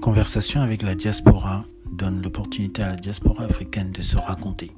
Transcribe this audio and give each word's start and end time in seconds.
Conversation 0.00 0.60
avec 0.60 0.82
la 0.82 0.94
diaspora 0.94 1.66
donne 1.90 2.22
l'opportunité 2.22 2.82
à 2.84 2.90
la 2.90 2.96
diaspora 2.96 3.44
africaine 3.44 3.90
de 3.90 4.02
se 4.02 4.16
raconter. 4.16 4.70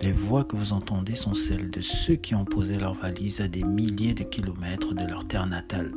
Les 0.00 0.12
voix 0.12 0.44
que 0.44 0.56
vous 0.56 0.72
entendez 0.72 1.16
sont 1.16 1.34
celles 1.34 1.68
de 1.68 1.80
ceux 1.80 2.14
qui 2.14 2.36
ont 2.36 2.44
posé 2.44 2.78
leurs 2.78 2.94
valises 2.94 3.40
à 3.40 3.48
des 3.48 3.64
milliers 3.64 4.14
de 4.14 4.22
kilomètres 4.22 4.94
de 4.94 5.04
leur 5.04 5.26
terre 5.26 5.46
natale. 5.46 5.92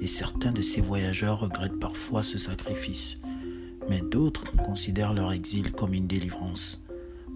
Et 0.00 0.06
certains 0.06 0.52
de 0.52 0.62
ces 0.62 0.80
voyageurs 0.80 1.40
regrettent 1.40 1.78
parfois 1.78 2.22
ce 2.22 2.38
sacrifice. 2.38 3.18
Mais 3.90 4.00
d'autres 4.00 4.56
considèrent 4.56 5.14
leur 5.14 5.32
exil 5.32 5.72
comme 5.72 5.92
une 5.92 6.06
délivrance. 6.06 6.80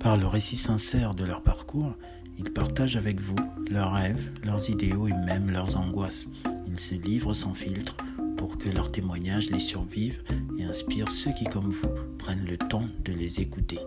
Par 0.01 0.17
le 0.17 0.27
récit 0.27 0.57
sincère 0.57 1.15
de 1.15 1.25
leur 1.25 1.43
parcours, 1.43 1.93
ils 2.39 2.51
partagent 2.51 2.97
avec 2.97 3.21
vous 3.21 3.37
leurs 3.71 3.93
rêves, 3.93 4.31
leurs 4.43 4.71
idéaux 4.71 5.07
et 5.07 5.27
même 5.27 5.51
leurs 5.51 5.77
angoisses. 5.77 6.29
Ils 6.67 6.81
se 6.81 6.95
livrent 6.95 7.35
sans 7.35 7.55
filtre 7.55 7.97
pour 8.43 8.59
que 8.59 8.69
leurs 8.69 8.91
témoignages 8.91 9.51
les 9.51 9.61
survivent 9.61 10.25
et 10.59 10.65
inspirent 10.65 11.09
ceux 11.09 11.31
qui, 11.33 11.45
comme 11.45 11.71
vous, 11.71 11.95
prennent 12.19 12.45
le 12.45 12.59
temps 12.59 12.89
de 13.05 13.13
les 13.13 13.39
écouter. 13.39 13.79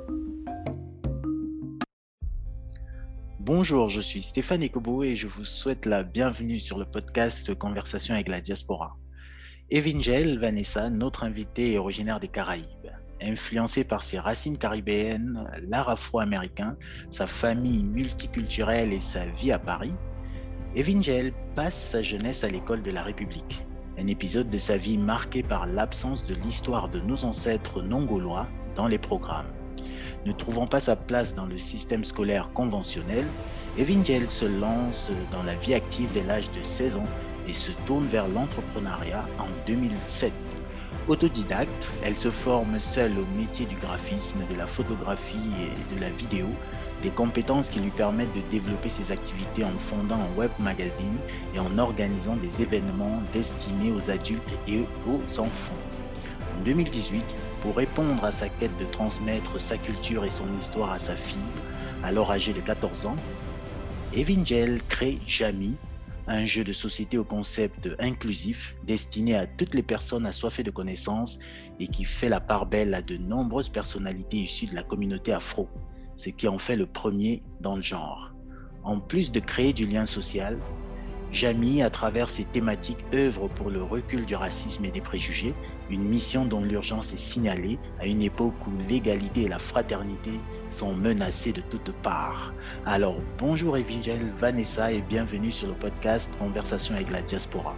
Bonjour, 3.42 3.90
je 3.90 4.00
suis 4.00 4.22
Stéphane 4.22 4.64
Ekobo 4.64 5.04
et 5.04 5.18
je 5.18 5.28
vous 5.28 5.44
souhaite 5.44 5.86
la 5.86 6.04
bienvenue 6.04 6.62
sur 6.62 6.78
le 6.78 6.86
podcast 6.86 7.54
Conversation 7.54 8.14
avec 8.14 8.30
la 8.30 8.40
diaspora. 8.40 8.96
Evingel 9.72 10.40
Vanessa, 10.40 10.90
notre 10.90 11.26
invité, 11.26 11.74
est 11.74 11.78
originaire 11.78 12.22
des 12.22 12.30
Caraïbes. 12.30 12.94
Influencé 13.22 13.84
par 13.84 14.04
ses 14.04 14.20
racines 14.20 14.58
caribéennes, 14.58 15.50
l'art 15.68 15.90
afro-américain, 15.90 16.78
sa 17.12 17.28
famille 17.28 17.84
multiculturelle 17.84 18.94
et 18.94 19.02
sa 19.02 19.26
vie 19.26 19.52
à 19.52 19.60
Paris, 19.60 19.96
Evingel 20.76 21.34
passe 21.56 21.90
sa 21.90 22.02
jeunesse 22.02 22.46
à 22.46 22.48
l'école 22.48 22.84
de 22.84 22.92
la 22.92 23.04
République, 23.04 23.66
un 23.98 24.08
épisode 24.08 24.50
de 24.50 24.58
sa 24.58 24.78
vie 24.78 24.98
marqué 24.98 25.44
par 25.44 25.66
l'absence 25.66 26.26
de 26.26 26.36
l'histoire 26.36 26.90
de 26.90 27.00
nos 27.00 27.26
ancêtres 27.26 27.82
non 27.82 28.04
gaulois 28.04 28.48
dans 28.76 28.88
les 28.88 28.98
programmes. 28.98 29.52
Ne 30.26 30.32
trouvant 30.32 30.68
pas 30.68 30.80
sa 30.80 30.96
place 30.96 31.36
dans 31.36 31.46
le 31.46 31.58
système 31.58 32.04
scolaire 32.04 32.50
conventionnel, 32.54 33.26
Evingel 33.78 34.30
se 34.30 34.46
lance 34.46 35.12
dans 35.32 35.44
la 35.44 35.56
vie 35.56 35.74
active 35.74 36.10
dès 36.14 36.24
l'âge 36.24 36.52
de 36.52 36.64
16 36.64 36.98
ans 36.98 37.08
et 37.48 37.54
se 37.54 37.72
tourne 37.86 38.06
vers 38.08 38.28
l'entrepreneuriat 38.28 39.26
en 39.38 39.48
2007. 39.68 40.34
Autodidacte, 41.08 41.90
elle 42.04 42.18
se 42.18 42.32
forme 42.32 42.80
seule 42.80 43.20
au 43.20 43.26
métier 43.38 43.66
du 43.68 43.76
graphisme, 43.76 44.40
de 44.50 44.58
la 44.58 44.66
photographie 44.66 45.36
et 45.62 45.96
de 45.96 46.02
la 46.02 46.10
vidéo, 46.10 46.48
des 47.02 47.10
compétences 47.10 47.70
qui 47.70 47.80
lui 47.80 47.92
permettent 47.92 48.34
de 48.34 48.42
développer 48.50 48.90
ses 48.90 49.12
activités 49.12 49.64
en 49.64 49.78
fondant 49.80 50.20
un 50.20 50.36
web 50.36 50.52
magazine 50.60 51.18
et 51.54 51.60
en 51.60 51.78
organisant 51.78 52.36
des 52.36 52.62
événements 52.62 53.22
destinés 53.34 53.92
aux 53.92 54.10
adultes 54.10 54.60
et 54.68 54.86
aux 55.08 55.40
enfants. 55.40 55.74
En 56.58 56.64
2018, 56.64 57.26
pour 57.62 57.76
répondre 57.76 58.24
à 58.24 58.32
sa 58.32 58.48
quête 58.48 58.78
de 58.78 58.86
transmettre 58.86 59.62
sa 59.62 59.78
culture 59.78 60.24
et 60.24 60.32
son 60.32 60.48
histoire 60.60 60.92
à 60.92 61.00
sa 61.00 61.16
fille, 61.16 61.38
alors 62.04 62.32
âgée 62.32 62.54
de 62.54 62.62
14 62.62 63.08
ans, 63.08 63.16
Evingel 64.14 64.82
crée 64.88 65.20
Jamy, 65.28 65.76
un 66.28 66.46
jeu 66.46 66.64
de 66.64 66.74
société 66.74 67.18
au 67.18 67.24
concept 67.24 67.90
inclusif 68.00 68.76
destiné 68.84 69.36
à 69.36 69.46
toutes 69.46 69.74
les 69.74 69.84
personnes 69.84 70.26
assoiffées 70.26 70.64
de 70.64 70.72
connaissances 70.72 71.38
et 71.80 71.88
qui 71.88 72.04
fait 72.04 72.30
la 72.30 72.40
part 72.40 72.66
belle 72.66 72.94
à 72.94 73.02
de 73.02 73.18
nombreuses 73.18 73.70
personnalités 73.70 74.38
issues 74.38 74.68
de 74.68 74.76
la 74.76 74.84
communauté 74.84 75.34
afro, 75.34 75.70
ce 76.16 76.30
qui 76.30 76.48
en 76.48 76.60
fait 76.60 76.76
le 76.76 76.86
premier 76.86 77.42
dans 77.62 77.76
le 77.76 77.82
genre. 77.82 78.32
En 78.84 79.00
plus 79.00 79.32
de 79.32 79.40
créer 79.40 79.74
du 79.74 79.86
lien 79.88 80.06
social, 80.06 80.60
Jamy, 81.32 81.82
à 81.82 81.90
travers 81.90 82.30
ses 82.30 82.46
thématiques, 82.46 83.04
œuvre 83.14 83.50
pour 83.50 83.70
le 83.70 83.84
recul 83.84 84.26
du 84.26 84.36
racisme 84.36 84.86
et 84.86 84.92
des 84.92 85.02
préjugés, 85.02 85.54
une 85.90 86.04
mission 86.04 86.46
dont 86.46 86.62
l'urgence 86.62 87.12
est 87.12 87.20
signalée 87.20 87.78
à 88.00 88.06
une 88.06 88.22
époque 88.22 88.54
où 88.66 88.72
l'égalité 88.88 89.42
et 89.42 89.48
la 89.50 89.60
fraternité 89.60 90.40
sont 90.70 90.94
menacées 90.94 91.52
de 91.52 91.62
toutes 91.62 91.92
parts. 92.04 92.54
Alors, 92.86 93.18
bonjour 93.38 93.76
Evingel, 93.76 94.32
Vanessa 94.38 94.94
et 94.94 95.02
bienvenue 95.02 95.52
sur 95.52 95.68
le 95.68 95.74
podcast 95.74 96.32
Conversation 96.40 96.96
avec 96.96 97.12
la 97.12 97.22
diaspora. 97.22 97.76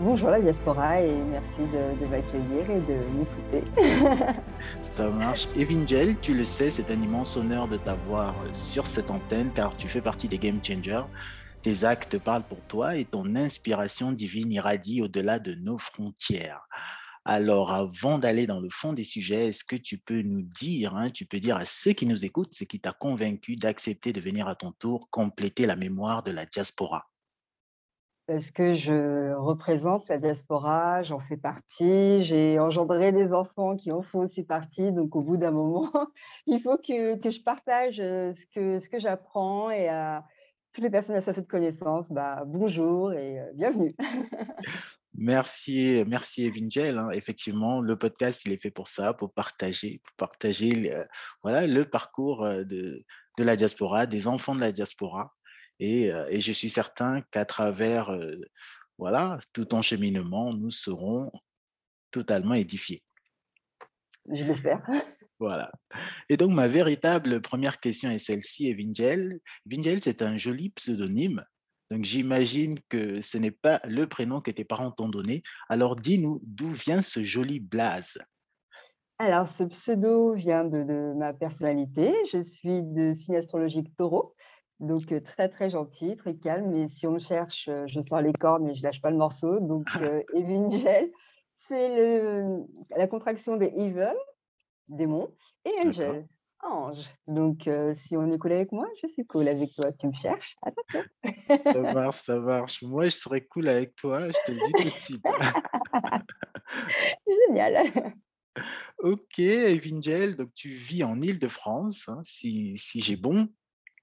Bonjour 0.00 0.30
la 0.30 0.40
diaspora 0.40 1.00
et 1.02 1.12
merci 1.12 1.60
de, 1.72 2.06
m'accueillir 2.06 2.70
et 2.70 2.80
de 2.82 3.02
m'écouter. 3.18 4.40
Ça 4.82 5.10
marche. 5.10 5.48
Evingel, 5.56 6.16
tu 6.20 6.34
le 6.34 6.44
sais, 6.44 6.70
c'est 6.70 6.92
un 6.92 7.02
immense 7.02 7.36
honneur 7.36 7.66
de 7.66 7.78
t'avoir 7.78 8.36
sur 8.52 8.86
cette 8.86 9.10
antenne 9.10 9.52
car 9.52 9.76
tu 9.76 9.88
fais 9.88 10.00
partie 10.00 10.28
des 10.28 10.38
Game 10.38 10.60
Changers. 10.62 11.02
Tes 11.62 11.82
actes 11.82 12.16
parlent 12.16 12.44
pour 12.44 12.60
toi 12.68 12.94
et 12.94 13.06
ton 13.06 13.34
inspiration 13.34 14.12
divine 14.12 14.52
irradie 14.52 15.02
au-delà 15.02 15.40
de 15.40 15.54
nos 15.54 15.78
frontières. 15.78 16.60
Alors, 17.24 17.72
avant 17.72 18.20
d'aller 18.20 18.46
dans 18.46 18.60
le 18.60 18.70
fond 18.70 18.92
des 18.92 19.02
sujets, 19.02 19.48
est-ce 19.48 19.64
que 19.64 19.74
tu 19.74 19.98
peux 19.98 20.22
nous 20.22 20.42
dire, 20.42 20.94
hein, 20.94 21.10
tu 21.10 21.26
peux 21.26 21.40
dire 21.40 21.56
à 21.56 21.64
ceux 21.66 21.92
qui 21.92 22.06
nous 22.06 22.24
écoutent 22.24 22.54
ce 22.54 22.62
qui 22.62 22.78
t'a 22.78 22.92
convaincu 22.92 23.56
d'accepter 23.56 24.12
de 24.12 24.20
venir 24.20 24.46
à 24.46 24.54
ton 24.54 24.70
tour 24.70 25.08
compléter 25.10 25.66
la 25.66 25.74
mémoire 25.74 26.22
de 26.22 26.30
la 26.30 26.46
diaspora? 26.46 27.08
Parce 28.28 28.50
que 28.50 28.74
je 28.74 29.32
représente 29.32 30.06
la 30.10 30.18
diaspora, 30.18 31.02
j'en 31.02 31.18
fais 31.18 31.38
partie, 31.38 32.24
j'ai 32.24 32.58
engendré 32.58 33.10
des 33.10 33.32
enfants 33.32 33.74
qui 33.74 33.90
en 33.90 34.02
font 34.02 34.26
aussi 34.26 34.42
partie, 34.42 34.92
donc 34.92 35.16
au 35.16 35.22
bout 35.22 35.38
d'un 35.38 35.50
moment, 35.50 35.90
il 36.46 36.60
faut 36.60 36.76
que, 36.76 37.16
je 37.24 37.42
partage 37.42 37.96
ce 37.96 38.44
que, 38.54 38.80
ce 38.80 38.88
que 38.90 38.98
j'apprends 38.98 39.70
et 39.70 39.88
à 39.88 40.26
toutes 40.74 40.84
les 40.84 40.90
personnes 40.90 41.16
à 41.16 41.22
sa 41.22 41.32
de 41.32 41.40
connaissance, 41.40 42.12
bah, 42.12 42.42
bonjour 42.44 43.14
et 43.14 43.40
bienvenue. 43.54 43.96
Merci, 45.20 46.04
merci 46.06 46.44
Evingel. 46.44 46.96
Hein. 46.96 47.08
Effectivement, 47.10 47.80
le 47.80 47.98
podcast, 47.98 48.42
il 48.44 48.52
est 48.52 48.56
fait 48.62 48.70
pour 48.70 48.86
ça, 48.86 49.14
pour 49.14 49.32
partager, 49.32 50.00
partager 50.16 50.70
le, 50.70 51.06
voilà, 51.42 51.66
le 51.66 51.90
parcours 51.90 52.46
de, 52.46 53.04
la 53.36 53.56
diaspora, 53.56 54.06
des 54.06 54.28
enfants 54.28 54.54
de 54.54 54.60
la 54.60 54.70
diaspora. 54.70 55.32
Et, 55.80 56.06
et 56.28 56.40
je 56.40 56.52
suis 56.52 56.70
certain 56.70 57.22
qu'à 57.30 57.44
travers 57.44 58.10
voilà, 58.98 59.38
tout 59.52 59.64
ton 59.64 59.80
cheminement, 59.80 60.52
nous 60.52 60.72
serons 60.72 61.30
totalement 62.10 62.54
édifiés. 62.54 63.02
Je 64.30 64.44
l'espère. 64.44 64.82
Voilà. 65.40 65.70
Et 66.28 66.36
donc, 66.36 66.50
ma 66.50 66.66
véritable 66.66 67.40
première 67.40 67.78
question 67.78 68.10
est 68.10 68.18
celle-ci, 68.18 68.66
Evingel. 68.70 69.38
Evingel, 69.66 70.02
c'est 70.02 70.20
un 70.20 70.36
joli 70.36 70.70
pseudonyme. 70.70 71.44
Donc, 71.92 72.04
j'imagine 72.04 72.74
que 72.88 73.22
ce 73.22 73.38
n'est 73.38 73.52
pas 73.52 73.80
le 73.84 74.08
prénom 74.08 74.40
que 74.40 74.50
tes 74.50 74.64
parents 74.64 74.90
t'ont 74.90 75.08
donné. 75.08 75.44
Alors, 75.68 75.94
dis-nous, 75.94 76.40
d'où 76.42 76.72
vient 76.72 77.02
ce 77.02 77.22
joli 77.22 77.60
blaze? 77.60 78.18
Alors, 79.20 79.48
ce 79.48 79.62
pseudo 79.62 80.34
vient 80.34 80.64
de, 80.64 81.12
ma 81.16 81.32
personnalité. 81.32 82.12
Je 82.32 82.42
suis 82.42 82.82
de 82.82 83.14
signe 83.14 83.36
astrologique 83.36 83.96
taureau. 83.96 84.34
Donc, 84.80 85.12
très, 85.24 85.48
très 85.48 85.70
gentil, 85.70 86.16
très 86.16 86.36
calme. 86.36 86.74
Et 86.74 86.88
si 86.88 87.06
on 87.06 87.12
me 87.12 87.18
cherche, 87.18 87.68
je 87.86 88.00
sors 88.00 88.20
les 88.20 88.32
cordes, 88.32 88.62
mais 88.62 88.74
je 88.74 88.82
lâche 88.82 89.00
pas 89.00 89.10
le 89.10 89.16
morceau. 89.16 89.60
Donc, 89.60 89.88
Evingel, 90.34 91.10
c'est 91.68 92.42
la 92.96 93.06
contraction 93.06 93.56
des 93.56 93.72
evil, 93.76 94.14
démon, 94.88 95.32
et 95.64 95.72
Angel, 95.86 96.26
ange. 96.62 97.04
Donc, 97.26 97.68
si 98.06 98.16
on 98.16 98.30
est 98.30 98.38
cool 98.38 98.52
avec 98.52 98.72
moi, 98.72 98.86
je 99.02 99.08
suis 99.08 99.26
cool 99.26 99.48
avec 99.48 99.74
toi. 99.74 99.92
Tu 99.92 100.06
me 100.06 100.12
cherches 100.12 100.56
Attention. 100.62 101.02
ça 101.72 101.94
marche, 101.94 102.22
ça 102.22 102.38
marche. 102.38 102.82
Moi, 102.82 103.06
je 103.06 103.16
serais 103.16 103.44
cool 103.46 103.68
avec 103.68 103.96
toi, 103.96 104.28
je 104.28 104.36
te 104.46 104.52
le 104.52 104.60
dis 104.64 104.72
tout 104.72 104.96
de 104.96 105.02
suite. 105.02 105.24
Génial. 107.48 108.14
Ok, 108.98 109.38
Evingel, 109.38 110.36
donc 110.36 110.52
tu 110.54 110.70
vis 110.70 111.04
en 111.04 111.20
Île-de-France, 111.20 112.08
hein, 112.08 112.20
si, 112.24 112.76
si 112.76 113.00
j'ai 113.00 113.16
bon. 113.16 113.48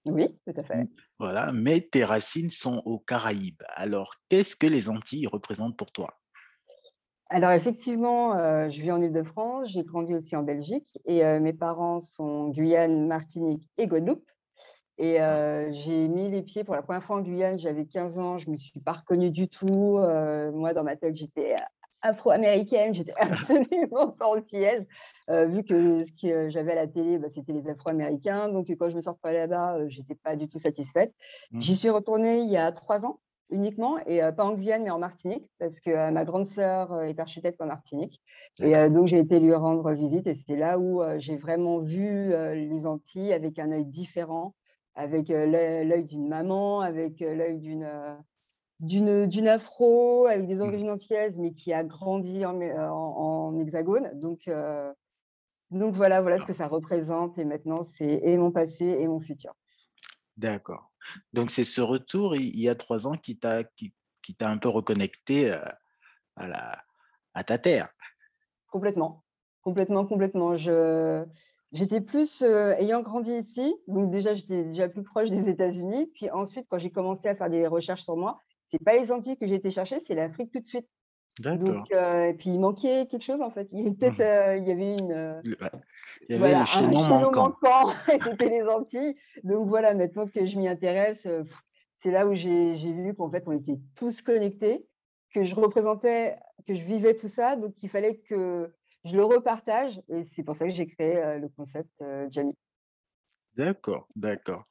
Oui, 0.05 0.37
tout 0.45 0.53
à 0.55 0.63
fait. 0.63 0.87
Voilà, 1.19 1.51
mais 1.51 1.81
tes 1.81 2.03
racines 2.03 2.51
sont 2.51 2.81
aux 2.85 2.99
Caraïbes. 2.99 3.63
Alors, 3.69 4.15
qu'est-ce 4.29 4.55
que 4.55 4.67
les 4.67 4.87
Antilles 4.89 5.27
représentent 5.27 5.77
pour 5.77 5.91
toi? 5.91 6.19
Alors 7.31 7.51
effectivement, 7.51 8.33
je 8.69 8.81
vis 8.81 8.91
en 8.91 9.01
Île-de-France, 9.01 9.69
j'ai 9.73 9.83
grandi 9.83 10.13
aussi 10.13 10.35
en 10.35 10.43
Belgique 10.43 10.87
et 11.05 11.23
mes 11.39 11.53
parents 11.53 12.03
sont 12.11 12.49
Guyane, 12.49 13.07
Martinique 13.07 13.67
et 13.79 13.87
Guadeloupe. 13.87 14.29
Et 14.99 15.15
j'ai 15.15 16.07
mis 16.07 16.29
les 16.29 16.43
pieds 16.43 16.63
pour 16.63 16.75
la 16.75 16.83
première 16.83 17.03
fois 17.03 17.15
en 17.17 17.21
Guyane, 17.21 17.57
j'avais 17.57 17.87
15 17.87 18.19
ans, 18.19 18.37
je 18.37 18.47
ne 18.47 18.53
me 18.53 18.57
suis 18.59 18.79
pas 18.79 18.93
reconnue 18.93 19.31
du 19.31 19.49
tout. 19.49 19.97
moi, 20.53 20.75
dans 20.75 20.83
ma 20.83 20.97
tête, 20.97 21.15
j'étais 21.15 21.55
afro-américaine, 22.01 22.93
j'étais 22.93 23.13
absolument 23.19 24.09
pas 24.11 24.27
antillaise, 24.27 24.85
vu 25.29 25.63
que 25.63 26.05
ce 26.05 26.11
que 26.21 26.49
j'avais 26.49 26.73
à 26.73 26.75
la 26.75 26.87
télé, 26.87 27.17
bah, 27.17 27.27
c'était 27.33 27.53
les 27.53 27.67
afro-américains. 27.67 28.49
Donc 28.49 28.67
quand 28.69 28.89
je 28.89 28.95
me 28.95 29.01
suis 29.01 29.09
retrouvée 29.09 29.33
là-bas, 29.33 29.87
je 29.89 29.99
n'étais 29.99 30.15
pas 30.15 30.35
du 30.35 30.47
tout 30.47 30.59
satisfaite. 30.59 31.13
Mmh. 31.51 31.61
J'y 31.61 31.75
suis 31.75 31.89
retournée 31.89 32.39
il 32.39 32.49
y 32.49 32.57
a 32.57 32.71
trois 32.71 33.05
ans 33.05 33.19
uniquement, 33.49 33.97
et 34.05 34.19
pas 34.35 34.43
en 34.43 34.53
Guyane, 34.53 34.83
mais 34.83 34.89
en 34.89 34.99
Martinique, 34.99 35.47
parce 35.59 35.79
que 35.79 36.09
ma 36.09 36.25
grande 36.25 36.47
sœur 36.47 37.01
est 37.03 37.19
architecte 37.19 37.61
en 37.61 37.67
Martinique. 37.67 38.21
Et 38.59 38.73
donc, 38.89 39.07
j'ai 39.07 39.19
été 39.19 39.39
lui 39.39 39.53
rendre 39.53 39.91
visite, 39.91 40.27
et 40.27 40.35
c'est 40.35 40.55
là 40.55 40.79
où 40.79 41.03
j'ai 41.19 41.37
vraiment 41.37 41.79
vu 41.79 42.29
les 42.29 42.85
Antilles 42.85 43.33
avec 43.33 43.59
un 43.59 43.71
œil 43.71 43.85
différent, 43.85 44.55
avec 44.95 45.29
l'œil 45.29 46.05
d'une 46.05 46.27
maman, 46.27 46.81
avec 46.81 47.19
l'œil 47.19 47.59
d'une 47.59 47.87
d'une 48.79 49.47
afro 49.47 50.27
avec 50.27 50.47
des 50.47 50.55
mmh. 50.55 50.61
origines 50.61 50.89
antillaises, 50.89 51.37
mais 51.37 51.53
qui 51.53 51.73
a 51.73 51.83
grandi 51.83 52.45
en, 52.45 52.59
en, 52.61 53.59
hexagone. 53.59 54.11
Donc, 54.19 54.49
donc 55.71 55.95
voilà, 55.95 56.21
voilà 56.21 56.39
ce 56.39 56.45
que 56.45 56.53
ça 56.53 56.67
représente. 56.67 57.37
Et 57.37 57.45
maintenant, 57.45 57.83
c'est 57.83 58.21
et 58.23 58.37
mon 58.37 58.51
passé 58.51 58.85
et 58.85 59.07
mon 59.07 59.19
futur. 59.19 59.53
D'accord. 60.37 60.91
Donc 61.33 61.51
c'est 61.51 61.63
ce 61.63 61.81
retour 61.81 62.35
il 62.35 62.59
y 62.59 62.67
a 62.67 62.75
trois 62.75 63.07
ans 63.07 63.15
qui 63.15 63.37
t'a 63.37 63.63
qui, 63.63 63.93
qui 64.21 64.35
t'a 64.35 64.49
un 64.49 64.57
peu 64.57 64.69
reconnecté 64.69 65.51
à, 65.51 66.47
la, 66.47 66.83
à 67.33 67.43
ta 67.43 67.57
terre. 67.57 67.89
Complètement, 68.69 69.23
complètement, 69.61 70.05
complètement. 70.05 70.57
Je, 70.57 71.25
J'étais 71.75 71.99
plus, 71.99 72.41
ayant 72.41 73.01
grandi 73.01 73.33
ici, 73.33 73.75
donc 73.87 74.09
déjà, 74.09 74.33
j'étais 74.33 74.63
déjà 74.63 74.87
plus 74.87 75.03
proche 75.03 75.29
des 75.29 75.49
États-Unis. 75.49 76.09
Puis 76.13 76.29
ensuite, 76.29 76.67
quand 76.69 76.77
j'ai 76.77 76.89
commencé 76.89 77.27
à 77.27 77.35
faire 77.35 77.49
des 77.49 77.67
recherches 77.67 78.03
sur 78.03 78.15
moi, 78.15 78.39
c'est 78.71 78.83
pas 78.83 78.95
les 78.95 79.11
Antilles 79.11 79.37
que 79.37 79.47
j'ai 79.47 79.55
été 79.55 79.71
chercher, 79.71 80.01
c'est 80.07 80.15
l'Afrique 80.15 80.51
tout 80.51 80.59
de 80.59 80.67
suite. 80.67 80.87
Donc, 81.39 81.91
et 81.91 82.33
puis 82.37 82.51
il 82.51 82.59
manquait 82.59 83.07
quelque 83.11 83.23
chose 83.23 83.41
en 83.41 83.51
fait. 83.51 83.67
Il 83.73 83.79
y, 83.79 83.81
avait 83.81 83.91
peut-être, 83.91 84.19
mmh. 84.19 84.57
il 84.57 84.67
y 84.67 84.71
avait 84.71 84.95
une, 84.95 85.41
il 86.29 86.35
y 86.35 86.39
avait 86.39 86.59
le 86.59 86.65
chaînon 86.65 87.03
manquant. 87.03 87.93
c'était 88.23 88.49
les 88.49 88.63
Antilles. 88.63 89.15
Donc 89.43 89.67
voilà, 89.67 89.93
maintenant 89.93 90.27
que 90.27 90.45
je 90.45 90.57
m'y 90.57 90.69
intéresse, 90.69 91.27
c'est 92.01 92.11
là 92.11 92.25
où 92.25 92.33
j'ai 92.35 92.75
vu 92.75 93.13
qu'en 93.15 93.29
fait 93.29 93.43
on 93.47 93.51
était 93.51 93.77
tous 93.95 94.21
connectés, 94.21 94.87
que 95.33 95.43
je 95.43 95.55
représentais, 95.55 96.37
que 96.67 96.73
je 96.73 96.83
vivais 96.83 97.15
tout 97.15 97.27
ça, 97.27 97.57
donc 97.57 97.73
il 97.81 97.89
fallait 97.89 98.19
que 98.29 98.73
je 99.03 99.15
le 99.15 99.23
repartage 99.25 100.01
et 100.07 100.25
c'est 100.35 100.43
pour 100.43 100.55
ça 100.55 100.65
que 100.65 100.73
j'ai 100.73 100.87
créé 100.87 101.37
le 101.37 101.49
concept 101.49 101.91
Jamie. 102.29 102.55
D'accord, 103.55 104.07
d'accord. 104.15 104.65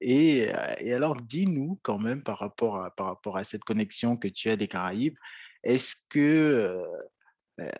Et, 0.00 0.48
alors, 0.92 1.16
dis-nous 1.16 1.78
quand 1.82 1.98
même 1.98 2.22
par 2.22 2.38
rapport, 2.38 2.82
à, 2.82 2.90
par 2.90 3.06
rapport 3.06 3.36
à 3.36 3.44
cette 3.44 3.64
connexion 3.64 4.16
que 4.16 4.28
tu 4.28 4.50
as 4.50 4.56
des 4.56 4.68
Caraïbes, 4.68 5.16
est-ce 5.62 5.94
que, 6.10 6.82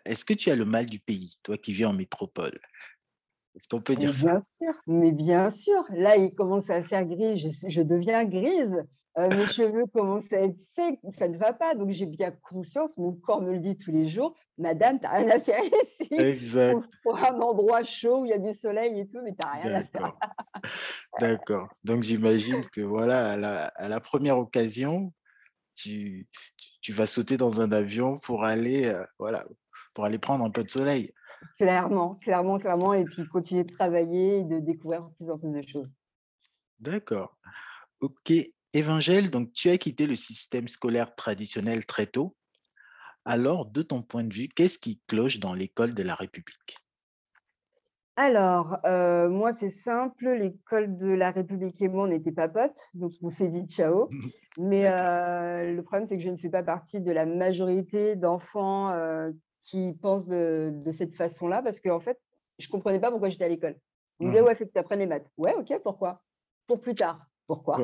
est-ce 0.06 0.24
que 0.24 0.34
tu 0.34 0.50
as 0.50 0.56
le 0.56 0.64
mal 0.64 0.86
du 0.86 1.00
pays, 1.00 1.36
toi 1.42 1.58
qui 1.58 1.72
vis 1.72 1.84
en 1.84 1.92
métropole? 1.92 2.58
Est-ce 3.54 3.68
qu'on 3.68 3.80
peut 3.80 3.94
dire 3.94 4.12
bien 4.12 4.42
Sûr, 4.60 4.74
mais 4.86 5.12
bien 5.12 5.50
sûr, 5.50 5.84
là, 5.90 6.16
il 6.16 6.34
commence 6.34 6.68
à 6.70 6.82
faire 6.82 7.04
gris, 7.04 7.38
je, 7.38 7.48
je 7.68 7.82
deviens 7.82 8.24
grise. 8.24 8.84
Euh, 9.16 9.28
mes 9.28 9.46
cheveux 9.52 9.86
commencent 9.86 10.32
à 10.32 10.40
être 10.40 10.56
secs, 10.74 10.98
ça 11.18 11.28
ne 11.28 11.38
va 11.38 11.52
pas. 11.52 11.74
Donc, 11.74 11.90
j'ai 11.90 12.06
bien 12.06 12.32
conscience, 12.50 12.96
mon 12.98 13.12
corps 13.12 13.42
me 13.42 13.52
le 13.52 13.60
dit 13.60 13.76
tous 13.76 13.92
les 13.92 14.08
jours, 14.08 14.34
Madame, 14.58 14.98
tu 14.98 15.04
n'as 15.04 15.16
rien 15.16 15.30
à 15.30 15.40
faire 15.40 15.62
ici. 15.64 16.14
Exact. 16.14 16.78
Pour 17.02 17.16
un 17.18 17.40
endroit 17.40 17.84
chaud 17.84 18.20
où 18.20 18.24
il 18.24 18.30
y 18.30 18.32
a 18.32 18.38
du 18.38 18.54
soleil 18.54 19.00
et 19.00 19.06
tout, 19.06 19.20
mais 19.22 19.34
tu 19.34 19.44
n'as 19.44 19.52
rien 19.52 19.74
à 19.74 19.84
faire. 19.84 20.16
D'accord. 21.20 21.68
Donc, 21.84 22.02
j'imagine 22.02 22.68
que 22.70 22.80
voilà, 22.80 23.70
à 23.74 23.88
la, 23.88 24.00
première 24.00 24.38
occasion, 24.38 25.12
tu, 25.74 26.26
tu, 26.80 26.92
vas 26.92 27.06
sauter 27.06 27.36
dans 27.36 27.60
un 27.60 27.70
avion 27.72 28.18
pour 28.18 28.44
aller, 28.44 28.86
euh, 28.86 29.04
voilà, 29.18 29.44
pour 29.94 30.04
aller 30.04 30.18
prendre 30.18 30.44
un 30.44 30.50
peu 30.50 30.64
de 30.64 30.70
soleil. 30.70 31.12
Clairement, 31.58 32.16
clairement, 32.16 32.58
clairement. 32.58 32.94
Et 32.94 33.04
puis 33.04 33.26
continuer 33.28 33.64
de 33.64 33.72
travailler 33.72 34.38
et 34.38 34.44
de 34.44 34.58
découvrir 34.58 35.02
de 35.02 35.14
plus 35.14 35.30
en 35.30 35.38
plus 35.38 35.50
de 35.50 35.68
choses. 35.68 35.90
D'accord. 36.78 37.36
Ok. 38.00 38.32
Évangile, 38.72 39.30
donc 39.30 39.52
tu 39.52 39.70
as 39.70 39.78
quitté 39.78 40.04
le 40.04 40.16
système 40.16 40.66
scolaire 40.66 41.14
traditionnel 41.14 41.86
très 41.86 42.06
tôt. 42.06 42.36
Alors, 43.24 43.66
de 43.66 43.82
ton 43.82 44.02
point 44.02 44.24
de 44.24 44.34
vue, 44.34 44.48
qu'est-ce 44.48 44.80
qui 44.80 45.00
cloche 45.06 45.38
dans 45.38 45.54
l'école 45.54 45.94
de 45.94 46.02
la 46.02 46.16
République? 46.16 46.76
Alors, 48.16 48.78
euh, 48.84 49.28
moi, 49.28 49.54
c'est 49.58 49.74
simple. 49.82 50.28
L'école 50.30 50.96
de 50.96 51.08
la 51.08 51.32
République 51.32 51.80
et 51.82 51.88
moi, 51.88 52.04
on 52.04 52.06
n'était 52.06 52.32
pas 52.32 52.48
potes, 52.48 52.78
donc 52.94 53.12
on 53.22 53.30
s'est 53.30 53.48
dit 53.48 53.66
ciao. 53.66 54.08
Mais 54.58 54.86
euh, 54.86 55.72
le 55.72 55.82
problème, 55.82 56.06
c'est 56.08 56.16
que 56.16 56.22
je 56.22 56.28
ne 56.28 56.36
fais 56.36 56.48
pas 56.48 56.62
partie 56.62 57.00
de 57.00 57.10
la 57.10 57.26
majorité 57.26 58.14
d'enfants 58.14 58.90
euh, 58.90 59.32
qui 59.64 59.94
pensent 60.00 60.28
de, 60.28 60.72
cette 60.96 61.16
façon-là, 61.16 61.60
parce 61.60 61.80
qu'en 61.80 61.98
fait, 61.98 62.20
je 62.60 62.68
ne 62.68 62.70
comprenais 62.70 63.00
pas 63.00 63.10
pourquoi 63.10 63.30
j'étais 63.30 63.44
à 63.44 63.48
l'école. 63.48 63.76
On 64.20 64.26
me 64.26 64.30
disait, 64.30 64.42
mmh. 64.42 64.46
ouais, 64.46 64.54
faut 64.54 64.64
que 64.64 64.70
tu 64.70 64.78
apprennes 64.78 65.00
les 65.00 65.06
maths. 65.06 65.28
Ouais, 65.36 65.54
ok, 65.54 65.80
pourquoi? 65.82 66.22
Pour 66.68 66.80
plus 66.80 66.94
tard. 66.94 67.26
Pourquoi? 67.48 67.78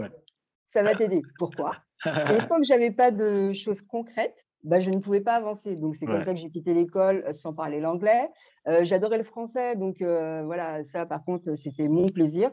Ça 0.72 0.84
va 0.84 0.94
t'aider. 0.94 1.22
Pourquoi? 1.38 1.72
Et 2.06 2.38
tant 2.48 2.58
que 2.58 2.64
j'avais 2.64 2.92
pas 2.92 3.10
de 3.10 3.52
choses 3.52 3.82
concrètes, 3.82 4.36
bah, 4.62 4.80
je 4.80 4.90
ne 4.90 4.98
pouvais 4.98 5.20
pas 5.20 5.34
avancer. 5.34 5.76
Donc, 5.76 5.96
c'est 5.96 6.06
comme 6.06 6.24
ça 6.24 6.34
que 6.34 6.40
j'ai 6.40 6.50
quitté 6.50 6.74
l'école 6.74 7.24
euh, 7.26 7.32
sans 7.32 7.54
parler 7.54 7.80
l'anglais. 7.80 8.28
Euh, 8.68 8.84
j'adorais 8.84 9.18
le 9.18 9.24
français, 9.24 9.74
donc 9.76 10.02
euh, 10.02 10.42
voilà, 10.44 10.84
ça, 10.92 11.06
par 11.06 11.24
contre, 11.24 11.56
c'était 11.56 11.88
mon 11.88 12.08
plaisir. 12.08 12.50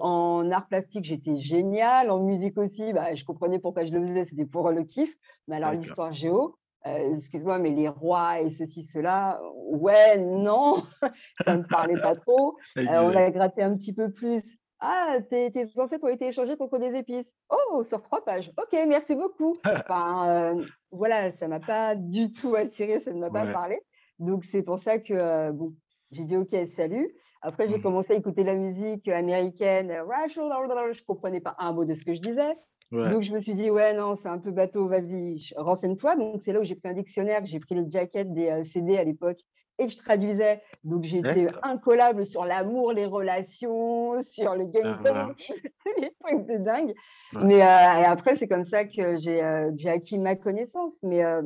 en 0.00 0.50
art 0.50 0.66
plastique, 0.68 1.04
j'étais 1.04 1.36
génial. 1.36 2.10
En 2.10 2.20
musique 2.20 2.58
aussi, 2.58 2.92
bah, 2.92 3.14
je 3.14 3.24
comprenais 3.24 3.58
pourquoi 3.58 3.86
je 3.86 3.92
le 3.92 4.06
faisais, 4.06 4.26
c'était 4.26 4.46
pour 4.46 4.70
le 4.70 4.84
kiff. 4.84 5.10
Mais 5.48 5.56
alors, 5.56 5.72
l'histoire 5.72 6.12
géo, 6.12 6.56
excuse-moi, 6.84 7.58
mais 7.58 7.70
les 7.70 7.88
rois 7.88 8.40
et 8.40 8.50
ceci, 8.50 8.84
cela, 8.92 9.40
ouais, 9.70 10.18
non, 10.18 10.82
ça 11.46 11.56
ne 11.56 11.62
me 11.62 11.66
parlait 11.66 12.00
pas 12.00 12.16
trop. 12.16 12.56
on 12.76 13.16
a 13.16 13.30
gratté 13.30 13.62
un 13.62 13.76
petit 13.76 13.94
peu 13.94 14.10
plus. 14.10 14.42
Ah, 14.80 15.16
tes, 15.30 15.50
ancêtres 15.76 16.04
ont 16.04 16.08
été 16.08 16.26
échangés 16.26 16.56
contre 16.56 16.78
des 16.78 16.94
épices. 16.96 17.26
Oh, 17.48 17.82
sur 17.84 18.02
trois 18.02 18.24
pages. 18.24 18.52
Ok, 18.58 18.78
merci 18.86 19.14
beaucoup. 19.14 19.56
Enfin, 19.64 20.28
euh, 20.28 20.64
voilà, 20.90 21.32
ça 21.32 21.48
m'a 21.48 21.60
pas 21.60 21.94
du 21.94 22.32
tout 22.32 22.54
attiré, 22.54 23.00
ça 23.00 23.12
ne 23.12 23.20
m'a 23.20 23.30
pas 23.30 23.46
parlé. 23.52 23.80
Donc, 24.18 24.44
c'est 24.50 24.62
pour 24.62 24.78
ça 24.82 24.98
que 24.98 25.14
euh, 25.14 25.52
bon, 25.52 25.72
j'ai 26.10 26.24
dit 26.24 26.36
ok, 26.36 26.54
salut. 26.76 27.10
Après, 27.42 27.68
j'ai 27.68 27.78
mmh. 27.78 27.82
commencé 27.82 28.12
à 28.12 28.16
écouter 28.16 28.44
la 28.44 28.54
musique 28.54 29.08
américaine. 29.08 29.88
Je 29.88 30.40
ne 30.40 31.04
comprenais 31.04 31.40
pas 31.40 31.54
un 31.58 31.72
mot 31.72 31.84
de 31.84 31.94
ce 31.94 32.04
que 32.04 32.14
je 32.14 32.20
disais. 32.20 32.56
Donc, 32.92 33.22
je 33.22 33.32
me 33.32 33.40
suis 33.40 33.54
dit, 33.54 33.68
ouais, 33.68 33.94
non, 33.94 34.16
c'est 34.22 34.28
un 34.28 34.38
peu 34.38 34.52
bateau, 34.52 34.88
vas-y, 34.88 35.52
renseigne-toi. 35.56 36.16
Donc, 36.16 36.42
c'est 36.44 36.52
là 36.52 36.60
où 36.60 36.64
j'ai 36.64 36.76
pris 36.76 36.88
un 36.88 36.94
dictionnaire, 36.94 37.44
j'ai 37.44 37.58
pris 37.58 37.74
le 37.74 37.84
jacket 37.90 38.32
des 38.32 38.48
euh, 38.48 38.64
CD 38.72 38.96
à 38.96 39.04
l'époque 39.04 39.40
et 39.78 39.86
que 39.86 39.92
je 39.92 39.98
traduisais. 39.98 40.62
Donc 40.84 41.04
j'étais 41.04 41.48
incollable 41.62 42.26
sur 42.26 42.44
l'amour, 42.44 42.92
les 42.92 43.06
relations, 43.06 44.22
sur 44.22 44.54
le 44.54 44.66
gameplay, 44.66 45.12
les 46.00 46.12
trucs 46.20 46.46
de 46.46 46.56
dingue. 46.58 46.94
Mais 47.32 47.62
euh, 47.62 48.04
après, 48.04 48.36
c'est 48.36 48.48
comme 48.48 48.66
ça 48.66 48.84
que 48.84 49.16
j'ai 49.18 49.42
euh, 49.42 49.70
acquis 49.86 50.18
ma 50.18 50.36
connaissance. 50.36 50.94
Mais 51.02 51.24
euh, 51.24 51.42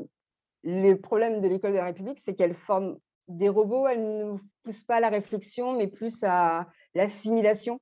le 0.63 0.95
problème 0.95 1.41
de 1.41 1.49
l'école 1.49 1.73
de 1.73 1.79
la 1.79 1.87
République, 1.87 2.21
c'est 2.25 2.35
qu'elle 2.35 2.55
forme 2.55 2.99
des 3.29 3.49
robots, 3.49 3.87
elle 3.87 4.03
ne 4.03 4.25
nous 4.25 4.41
pousse 4.65 4.83
pas 4.85 4.97
à 4.97 5.01
la 5.01 5.09
réflexion, 5.09 5.77
mais 5.77 5.87
plus 5.87 6.23
à 6.23 6.67
l'assimilation. 6.95 7.81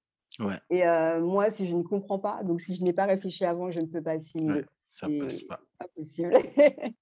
Et 0.71 0.85
moi, 1.21 1.51
si 1.53 1.67
je 1.67 1.75
ne 1.75 1.83
comprends 1.83 2.19
pas, 2.19 2.43
donc 2.45 2.61
si 2.61 2.77
je 2.77 2.85
n'ai 2.85 2.93
pas 2.93 3.07
réfléchi 3.07 3.45
avant, 3.45 3.71
je 3.71 3.81
ne 3.81 3.87
peux 3.87 4.03
pas 4.03 4.13
assimiler. 4.13 4.65
ça 4.91 5.09
passe 5.09 5.43
pas. 5.43 5.61
Impossible. 5.81 6.35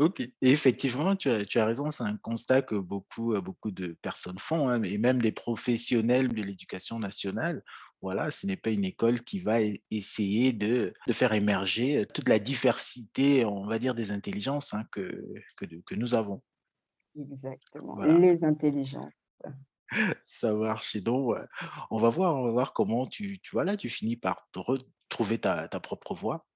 Ok. 0.00 0.20
Et 0.20 0.32
effectivement, 0.40 1.14
tu 1.14 1.28
as, 1.28 1.44
tu 1.44 1.58
as 1.58 1.66
raison, 1.66 1.90
c'est 1.90 2.04
un 2.04 2.16
constat 2.16 2.62
que 2.62 2.74
beaucoup, 2.74 3.34
euh, 3.34 3.42
beaucoup 3.42 3.70
de 3.70 3.98
personnes 4.00 4.38
font, 4.38 4.70
hein, 4.70 4.82
et 4.82 4.96
même 4.96 5.20
des 5.20 5.30
professionnels 5.30 6.28
de 6.32 6.42
l'éducation 6.42 6.98
nationale. 6.98 7.62
Voilà, 8.00 8.30
ce 8.30 8.46
n'est 8.46 8.56
pas 8.56 8.70
une 8.70 8.86
école 8.86 9.20
qui 9.22 9.40
va 9.40 9.58
essayer 9.90 10.54
de, 10.54 10.94
de, 11.06 11.12
faire 11.12 11.34
émerger 11.34 11.98
euh, 11.98 12.06
toute 12.06 12.30
la 12.30 12.38
diversité, 12.38 13.44
on 13.44 13.66
va 13.66 13.78
dire, 13.78 13.94
des 13.94 14.10
intelligences 14.10 14.72
hein, 14.72 14.84
que, 14.90 15.22
que, 15.58 15.66
que, 15.66 15.94
nous 15.96 16.14
avons. 16.14 16.40
Exactement, 17.14 18.02
les 18.02 18.42
intelligences. 18.42 19.12
Ça 20.24 20.54
marche. 20.54 20.96
Et 20.96 21.02
donc, 21.02 21.36
on 21.90 22.00
va 22.00 22.08
voir, 22.08 22.36
on 22.36 22.44
va 22.44 22.52
voir 22.52 22.72
comment 22.72 23.06
tu, 23.06 23.38
tu, 23.40 23.50
vois, 23.52 23.64
là, 23.64 23.76
tu 23.76 23.90
finis 23.90 24.16
par 24.16 24.48
retrouver 24.54 25.36
ta, 25.36 25.68
ta 25.68 25.78
propre 25.78 26.14
voie. 26.14 26.46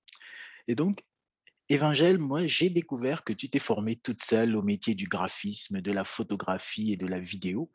Et 0.66 0.75
donc, 0.75 1.04
Évangile, 1.71 2.18
moi, 2.18 2.47
j'ai 2.47 2.68
découvert 2.68 3.25
que 3.25 3.33
tu 3.33 3.49
t'es 3.49 3.59
formée 3.59 3.97
toute 3.97 4.23
seule 4.23 4.54
au 4.54 4.62
métier 4.62 4.94
du 4.94 5.06
graphisme, 5.06 5.80
de 5.80 5.92
la 5.92 6.04
photographie 6.04 6.92
et 6.92 6.97
de 6.97 7.06
la 7.06 7.18
vidéo. 7.18 7.71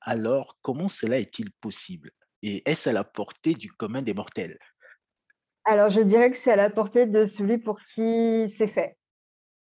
Alors, 0.00 0.56
comment 0.62 0.88
cela 0.88 1.18
est-il 1.18 1.52
possible? 1.52 2.12
Et 2.42 2.62
est-ce 2.68 2.88
à 2.88 2.94
la 2.94 3.04
portée 3.04 3.52
du 3.52 3.70
commun 3.70 4.00
des 4.00 4.14
mortels? 4.14 4.58
Alors, 5.64 5.90
je 5.90 6.00
dirais 6.00 6.30
que 6.30 6.38
c'est 6.42 6.52
à 6.52 6.56
la 6.56 6.70
portée 6.70 7.06
de 7.06 7.26
celui 7.26 7.58
pour 7.58 7.78
qui 7.94 8.54
c'est 8.56 8.68
fait. 8.68 8.96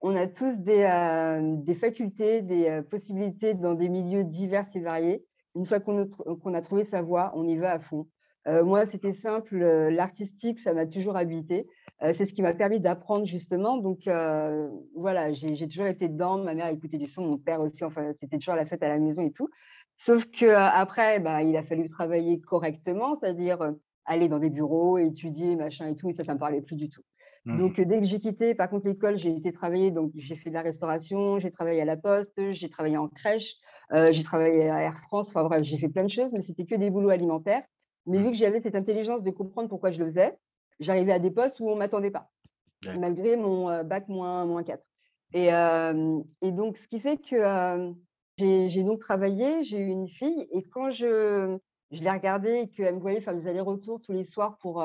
On 0.02 0.16
a 0.16 0.26
tous 0.26 0.56
des, 0.56 0.84
euh, 0.84 1.76
facultés, 1.76 2.42
des 2.42 2.70
euh, 2.70 2.82
possibilités 2.82 3.54
dans 3.54 3.76
des 3.76 3.90
milieux 3.90 4.24
divers 4.24 4.66
et 4.74 4.80
variés. 4.80 5.26
Une 5.56 5.68
fois 5.68 5.80
qu'on 5.80 6.54
a, 6.54 6.62
trouvé 6.62 6.86
sa 6.86 7.04
voie, 7.04 7.34
on 7.36 7.48
y 7.48 7.58
va 7.58 7.74
à 7.74 7.80
fond. 7.80 8.08
Euh, 8.48 8.64
moi, 8.64 8.88
c'était 8.88 9.14
simple, 9.14 9.58
l'artistique, 9.58 10.60
ça 10.60 10.74
m'a 10.74 10.88
toujours 10.88 11.18
habité. 11.18 11.68
Euh, 12.02 12.14
c'est 12.18 12.26
ce 12.26 12.34
qui 12.34 12.42
m'a 12.42 12.54
permis 12.54 12.80
d'apprendre 12.80 13.26
justement. 13.26 13.78
Donc 13.78 14.08
euh, 14.08 14.70
voilà, 14.96 15.34
j'ai 15.34 15.68
toujours 15.68 15.88
été 15.88 16.08
dedans. 16.08 16.38
Ma 16.38 16.54
mère 16.54 16.68
écoutait 16.68 16.98
du 16.98 17.08
son, 17.08 17.24
mon 17.24 17.38
père 17.38 17.62
aussi. 17.62 17.84
Enfin, 17.84 18.14
c'était 18.20 18.38
toujours 18.38 18.56
la 18.56 18.66
fête 18.66 18.84
à 18.84 18.88
la 18.88 18.98
maison 18.98 19.22
et 19.22 19.32
tout. 19.32 19.50
Sauf 19.98 20.26
que 20.32 20.46
euh, 20.46 20.58
après, 20.58 21.20
bah, 21.20 21.44
il 21.44 21.58
a 21.58 21.64
fallu 21.64 21.90
travailler 21.90 22.40
correctement, 22.40 23.18
c'est-à-dire 23.20 23.74
aller 24.06 24.30
dans 24.30 24.40
des 24.40 24.50
bureaux, 24.50 24.98
étudier, 24.98 25.56
machin 25.58 25.88
et 25.90 25.96
tout. 25.96 26.10
Et 26.10 26.14
ça, 26.14 26.24
ça 26.24 26.34
me 26.34 26.40
parlait 26.40 26.62
plus 26.62 26.78
du 26.78 26.90
tout. 26.90 27.02
Mmh. 27.46 27.58
Donc 27.58 27.82
dès 27.82 28.00
que 28.00 28.06
j'ai 28.06 28.20
quitté, 28.20 28.56
par 28.56 28.70
contre 28.70 28.88
l'école, 28.88 29.18
j'ai 29.18 29.36
été 29.36 29.52
travailler. 29.52 29.92
Donc 29.92 30.12
j'ai 30.16 30.38
fait 30.38 30.50
de 30.50 30.56
la 30.56 30.62
restauration, 30.62 31.40
j'ai 31.40 31.52
travaillé 31.52 31.82
à 31.82 31.86
la 31.86 31.98
poste, 31.98 32.34
j'ai 32.54 32.70
travaillé 32.70 32.96
en 32.96 33.10
crèche, 33.10 33.56
j'ai 34.12 34.24
travaillé 34.24 34.70
à 34.70 34.84
Air 34.84 35.02
France. 35.04 35.28
Enfin 35.30 35.44
bref, 35.44 35.64
j'ai 35.64 35.78
fait 35.78 35.90
plein 35.90 36.04
de 36.04 36.10
choses, 36.10 36.32
mais 36.32 36.42
c'était 36.44 36.66
que 36.66 36.76
des 36.76 36.90
boulots 36.90 37.10
alimentaires. 37.10 37.64
Mais 38.06 38.20
mmh. 38.20 38.24
vu 38.24 38.32
que 38.32 38.38
j'avais 38.38 38.62
cette 38.62 38.76
intelligence 38.76 39.22
de 39.22 39.32
comprendre 39.32 39.68
pourquoi 39.68 39.92
je 39.92 40.00
le 40.00 40.06
faisais, 40.06 40.34
j'arrivais 40.80 41.14
à 41.14 41.20
des 41.20 41.32
postes 41.32 41.60
où 41.60 41.70
on 41.70 41.74
ne 41.74 41.80
m'attendait 41.80 42.12
pas. 42.12 42.30
malgré 42.98 43.36
mon 43.36 43.84
bac 43.84 44.08
moins, 44.08 44.46
moins 44.46 44.64
4. 44.64 44.84
Et, 45.34 45.48
et, 45.48 46.52
donc, 46.52 46.78
ce 46.78 46.88
qui 46.88 47.00
fait 47.00 47.18
que 47.18 47.94
j'ai 48.38 48.84
donc 48.84 49.00
travaillé, 49.00 49.64
j'ai 49.64 49.78
eu 49.80 49.88
une 49.88 50.08
fille, 50.08 50.48
et 50.52 50.64
quand 50.64 50.92
je, 50.92 51.58
je 51.92 52.04
l'ai 52.04 52.10
regardée 52.10 52.62
et 52.62 52.70
qu'elle 52.70 52.96
me 52.96 53.00
voyait 53.00 53.22
faire 53.22 53.36
des 53.36 53.48
allers-retours 53.48 54.02
tous 54.02 54.14
les 54.14 54.24
soirs 54.24 54.58
pour, 54.62 54.82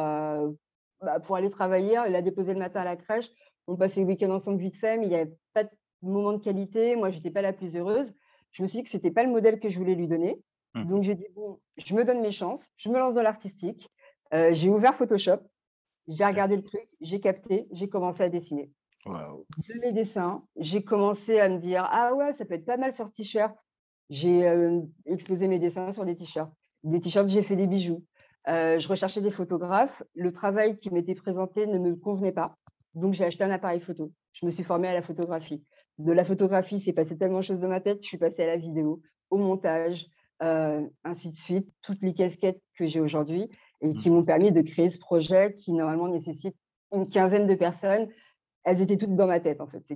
bah, 1.05 1.21
pour 1.21 1.37
aller 1.37 1.51
travailler, 1.51 1.99
elle 2.05 2.13
la 2.13 2.23
déposer 2.23 2.55
le 2.55 2.59
matin 2.59 2.81
à 2.81 2.85
la 2.85 2.97
crèche, 2.97 3.29
on 3.67 3.77
passait 3.77 4.01
le 4.01 4.07
week-end 4.07 4.31
ensemble 4.31 4.59
vite 4.59 4.77
fait, 4.77 4.99
mais 4.99 5.07
il 5.07 5.11
n'y 5.11 5.17
avait 5.17 5.37
pas 5.53 5.65
de 5.65 5.71
moment 6.03 6.33
de 6.33 6.43
qualité, 6.43 6.97
moi, 6.97 7.11
je 7.11 7.17
n'étais 7.17 7.31
pas 7.31 7.43
la 7.43 7.53
plus 7.53 7.77
heureuse. 7.77 8.13
Je 8.53 8.63
me 8.63 8.69
suis 8.69 8.79
dit 8.79 8.85
que 8.85 8.91
ce 8.91 8.97
n'était 8.97 9.11
pas 9.11 9.25
le 9.25 9.31
modèle 9.31 9.61
que 9.61 9.69
je 9.69 9.79
voulais 9.79 9.95
lui 9.95 10.09
donner. 10.09 10.41
Mmh. 10.75 10.85
Donc, 10.89 11.03
j'ai 11.03 11.15
dit, 11.15 11.27
bon, 11.35 11.61
je 11.77 11.95
me 11.95 12.05
donne 12.05 12.21
mes 12.21 12.33
chances, 12.33 12.63
je 12.77 12.89
me 12.89 12.99
lance 12.99 13.15
dans 13.15 13.23
l'artistique. 13.23 13.89
j'ai 14.33 14.69
ouvert 14.69 14.95
Photoshop, 14.97 15.41
j'ai 16.09 16.25
regardé 16.25 16.57
le 16.57 16.63
truc, 16.63 16.87
j'ai 17.01 17.21
capté, 17.21 17.67
j'ai 17.73 17.89
commencé 17.89 18.23
à 18.23 18.29
dessiner. 18.29 18.71
De 19.07 19.81
mes 19.81 19.93
dessins, 19.93 20.43
j'ai 20.57 20.83
commencé 20.83 21.39
à 21.39 21.49
me 21.49 21.59
dire 21.59 21.87
Ah 21.91 22.15
ouais, 22.15 22.33
ça 22.35 22.45
peut 22.45 22.55
être 22.55 22.65
pas 22.65 22.79
mal 22.79 22.95
sur 22.95 23.13
t-shirt. 23.13 23.57
J'ai 24.11 24.47
euh, 24.47 24.81
exposé 25.07 25.49
mes 25.49 25.59
dessins 25.59 25.93
sur 25.93 26.05
des 26.05 26.17
t-shirts. 26.17 26.53
Des 26.85 27.01
t-shirts, 27.01 27.29
j'ai 27.29 27.43
fait 27.43 27.57
des 27.57 27.67
bijoux. 27.67 28.03
Euh, 28.49 28.79
je 28.79 28.89
recherchais 28.89 29.21
des 29.21 29.31
photographes. 29.31 30.03
Le 30.15 30.33
travail 30.33 30.79
qui 30.79 30.91
m'était 30.91 31.15
présenté 31.15 31.67
ne 31.67 31.79
me 31.79 31.97
convenait 31.97 32.33
pas. 32.33 32.57
Donc, 32.95 33.15
j'ai 33.15 33.25
acheté 33.25 33.45
un 33.45 33.51
appareil 33.51 33.81
photo. 33.81 34.13
Je 34.33 34.47
me 34.47 34.51
suis 34.51 34.63
formée 34.63 34.89
à 34.89 34.95
la 34.95 35.03
photographie. 35.03 35.65
De 35.99 36.13
la 36.13 36.25
photographie, 36.25 36.83
c'est 36.85 36.93
passé 36.93 37.17
tellement 37.17 37.39
de 37.39 37.45
choses 37.45 37.61
de 37.61 37.67
ma 37.67 37.81
tête. 37.81 37.99
Je 38.03 38.09
suis 38.09 38.19
passée 38.19 38.43
à 38.43 38.47
la 38.47 38.57
vidéo, 38.57 39.01
au 39.31 39.39
montage, 39.39 40.07
euh, 40.43 40.87
ainsi 41.05 41.31
de 41.31 41.37
suite. 41.37 41.69
Toutes 41.83 42.03
les 42.03 42.15
casquettes 42.15 42.61
que 42.77 42.87
j'ai 42.87 43.01
aujourd'hui 43.01 43.49
et 43.85 43.95
qui 43.95 44.11
mmh. 44.11 44.15
m'ont 44.15 44.25
permis 44.25 44.51
de 44.51 44.63
créer 44.63 44.91
ce 44.91 44.99
projet 44.99 45.55
qui, 45.55 45.73
normalement, 45.73 46.09
nécessite 46.09 46.57
une 46.93 47.09
quinzaine 47.09 47.47
de 47.47 47.55
personnes 47.55 48.09
elles 48.65 48.81
étaient 48.81 48.97
toutes 48.97 49.15
dans 49.15 49.27
ma 49.27 49.41
tête, 49.41 49.61
en 49.61 49.67
fait. 49.67 49.85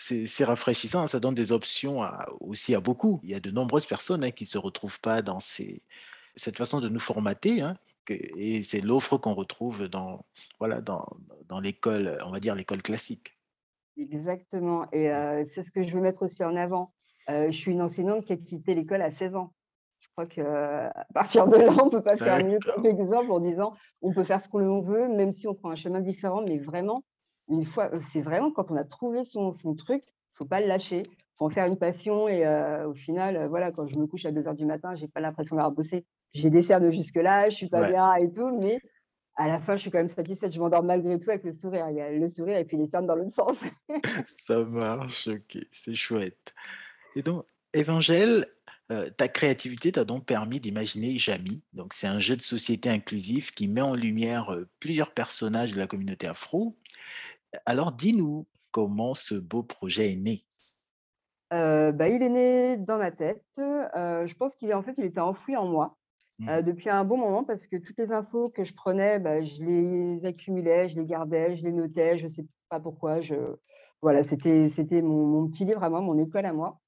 C'est 0.00 0.44
rafraîchissant, 0.44 1.06
ça 1.08 1.20
donne 1.20 1.34
des 1.34 1.52
options 1.52 2.02
aussi 2.40 2.74
à 2.74 2.80
beaucoup. 2.80 3.20
Il 3.24 3.30
y 3.30 3.34
a 3.34 3.40
de 3.40 3.50
nombreuses 3.50 3.84
personnes 3.84 4.24
hein, 4.24 4.30
qui 4.30 4.44
ne 4.44 4.48
se 4.48 4.56
retrouvent 4.56 5.00
pas 5.00 5.20
dans 5.22 5.40
ces, 5.40 5.82
cette 6.36 6.56
façon 6.56 6.80
de 6.80 6.88
nous 6.88 7.00
formater. 7.00 7.60
Hein, 7.60 7.76
et 8.08 8.62
c'est 8.62 8.80
l'offre 8.80 9.18
qu'on 9.18 9.34
retrouve 9.34 9.88
dans, 9.88 10.24
voilà, 10.60 10.80
dans, 10.80 11.04
dans 11.46 11.60
l'école, 11.60 12.16
on 12.24 12.30
va 12.30 12.40
dire 12.40 12.54
l'école 12.54 12.80
classique. 12.80 13.36
Exactement. 13.98 14.86
Et 14.92 15.10
euh, 15.10 15.44
c'est 15.54 15.64
ce 15.64 15.70
que 15.72 15.84
je 15.86 15.92
veux 15.92 16.00
mettre 16.00 16.22
aussi 16.22 16.42
en 16.44 16.56
avant. 16.56 16.94
Euh, 17.28 17.50
je 17.50 17.56
suis 17.58 17.72
une 17.72 17.82
enseignante 17.82 18.24
qui 18.24 18.32
a 18.32 18.36
quitté 18.36 18.74
l'école 18.74 19.02
à 19.02 19.10
16 19.10 19.34
ans 19.34 19.52
crois 20.18 20.26
qu'à 20.26 21.06
partir 21.14 21.46
de 21.46 21.56
là, 21.56 21.72
on 21.80 21.86
ne 21.86 21.90
peut 21.90 22.02
pas 22.02 22.16
faire 22.16 22.44
mieux 22.44 22.58
comme 22.58 22.86
exemple 22.86 23.30
en 23.30 23.40
disant 23.40 23.74
on 24.02 24.12
peut 24.12 24.24
faire 24.24 24.42
ce 24.42 24.48
qu'on 24.48 24.80
veut, 24.80 25.08
même 25.08 25.32
si 25.32 25.46
on 25.46 25.54
prend 25.54 25.70
un 25.70 25.76
chemin 25.76 26.00
différent, 26.00 26.42
mais 26.46 26.58
vraiment, 26.58 27.04
une 27.48 27.64
fois, 27.64 27.90
c'est 28.12 28.20
vraiment 28.20 28.50
quand 28.50 28.70
on 28.70 28.76
a 28.76 28.84
trouvé 28.84 29.22
son, 29.24 29.52
son 29.52 29.74
truc, 29.74 30.02
il 30.06 30.34
ne 30.34 30.38
faut 30.38 30.44
pas 30.44 30.60
le 30.60 30.66
lâcher, 30.66 31.04
il 31.06 31.36
faut 31.38 31.46
en 31.46 31.50
faire 31.50 31.66
une 31.66 31.78
passion. 31.78 32.28
Et 32.28 32.44
au 32.84 32.94
final, 32.94 33.46
voilà, 33.48 33.70
quand 33.70 33.86
je 33.86 33.96
me 33.96 34.06
couche 34.06 34.24
à 34.24 34.32
2 34.32 34.42
h 34.42 34.56
du 34.56 34.66
matin, 34.66 34.96
je 34.96 35.02
n'ai 35.02 35.08
pas 35.08 35.20
l'impression 35.20 35.56
d'avoir 35.56 35.72
bossé. 35.72 36.04
J'ai 36.32 36.50
des 36.50 36.62
cernes 36.62 36.90
jusque-là, 36.90 37.44
je 37.44 37.54
ne 37.54 37.56
suis 37.56 37.68
pas 37.68 37.88
bien 37.88 38.14
et 38.14 38.30
tout, 38.32 38.58
mais 38.58 38.80
à 39.36 39.46
la 39.46 39.60
fin, 39.60 39.76
je 39.76 39.82
suis 39.82 39.90
quand 39.90 39.98
même 39.98 40.10
satisfaite. 40.10 40.52
Je 40.52 40.60
m'endors 40.60 40.82
malgré 40.82 41.18
tout 41.20 41.30
avec 41.30 41.44
le 41.44 41.52
sourire. 41.52 41.86
Il 41.90 41.96
y 41.96 42.00
a 42.00 42.10
le 42.10 42.28
sourire 42.28 42.56
et 42.56 42.64
puis 42.64 42.76
les 42.76 42.88
cernes 42.88 43.06
dans 43.06 43.14
l'autre 43.14 43.34
sens. 43.34 43.56
Ça 44.48 44.64
marche, 44.64 45.28
ok, 45.28 45.58
c'est 45.70 45.94
chouette. 45.94 46.54
Et 47.14 47.22
donc, 47.22 47.44
Évangile, 47.74 48.46
euh, 48.90 49.10
ta 49.10 49.28
créativité 49.28 49.92
t'a 49.92 50.04
donc 50.04 50.24
permis 50.24 50.60
d'imaginer 50.60 51.18
Jamy. 51.18 51.62
Donc, 51.74 51.92
c'est 51.92 52.06
un 52.06 52.20
jeu 52.20 52.36
de 52.36 52.42
société 52.42 52.88
inclusif 52.88 53.50
qui 53.50 53.68
met 53.68 53.82
en 53.82 53.94
lumière 53.94 54.52
euh, 54.52 54.66
plusieurs 54.80 55.12
personnages 55.12 55.72
de 55.72 55.78
la 55.78 55.86
communauté 55.86 56.26
afro. 56.26 56.74
Alors, 57.66 57.92
dis-nous 57.92 58.46
comment 58.70 59.14
ce 59.14 59.34
beau 59.34 59.62
projet 59.62 60.12
est 60.12 60.16
né. 60.16 60.44
Euh, 61.52 61.92
bah, 61.92 62.08
il 62.08 62.22
est 62.22 62.28
né 62.30 62.76
dans 62.78 62.98
ma 62.98 63.10
tête. 63.10 63.42
je 63.56 64.34
pense 64.34 64.54
qu'il 64.56 64.70
est 64.70 64.74
en 64.74 64.82
fait, 64.82 64.94
il 64.96 65.04
était 65.04 65.20
enfoui 65.20 65.56
en 65.56 65.66
moi 65.66 65.96
mmh. 66.38 66.62
depuis 66.62 66.90
un 66.90 67.04
bon 67.04 67.16
moment 67.16 67.44
parce 67.44 67.66
que 67.66 67.76
toutes 67.76 67.98
les 67.98 68.12
infos 68.12 68.50
que 68.50 68.64
je 68.64 68.74
prenais, 68.74 69.18
bah, 69.18 69.42
je 69.42 69.62
les 69.62 70.24
accumulais, 70.24 70.88
je 70.88 70.96
les 70.96 71.06
gardais, 71.06 71.56
je 71.56 71.64
les 71.64 71.72
notais. 71.72 72.16
Je 72.16 72.26
ne 72.26 72.32
sais 72.32 72.46
pas 72.70 72.80
pourquoi. 72.80 73.20
Je... 73.20 73.34
Voilà, 74.00 74.22
c'était 74.22 74.68
c'était 74.68 75.02
mon, 75.02 75.26
mon, 75.26 75.48
petit 75.48 75.64
livre 75.64 75.82
à 75.82 75.90
moi, 75.90 76.00
mon 76.00 76.18
école 76.18 76.46
à 76.46 76.52
moi. 76.52 76.78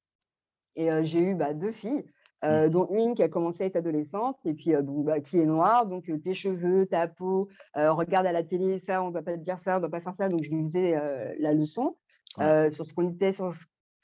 Et 0.77 0.89
j'ai 1.03 1.21
eu 1.21 1.35
bah, 1.35 1.53
deux 1.55 1.73
filles, 1.73 2.05
mmh. 2.43 2.69
dont 2.69 2.89
une 2.91 3.15
qui 3.15 3.23
a 3.23 3.29
commencé 3.29 3.65
à 3.65 3.67
être 3.67 3.77
adolescente 3.77 4.39
et 4.45 4.55
puis 4.55 4.73
bah, 4.81 5.21
qui 5.21 5.39
est 5.39 5.47
noire. 5.47 5.87
Donc 5.87 6.11
tes 6.23 6.35
cheveux, 6.35 6.87
ta 6.87 7.09
peau, 7.09 7.49
regarde 7.75 8.27
à 8.27 8.33
la 8.33 8.43
télé, 8.43 8.79
ça, 8.87 9.03
on 9.03 9.09
ne 9.09 9.13
doit 9.13 9.23
pas 9.23 9.37
te 9.37 9.43
dire 9.43 9.59
ça, 9.65 9.73
on 9.73 9.75
ne 9.77 9.81
doit 9.81 9.91
pas 9.91 10.01
faire 10.01 10.15
ça. 10.15 10.29
Donc 10.29 10.43
je 10.43 10.51
lui 10.51 10.65
faisais 10.65 10.93
la 11.39 11.53
leçon 11.53 11.97
sur 12.39 12.87
ce 12.87 12.93
qu'on 12.95 13.11
était, 13.11 13.33
sur 13.33 13.53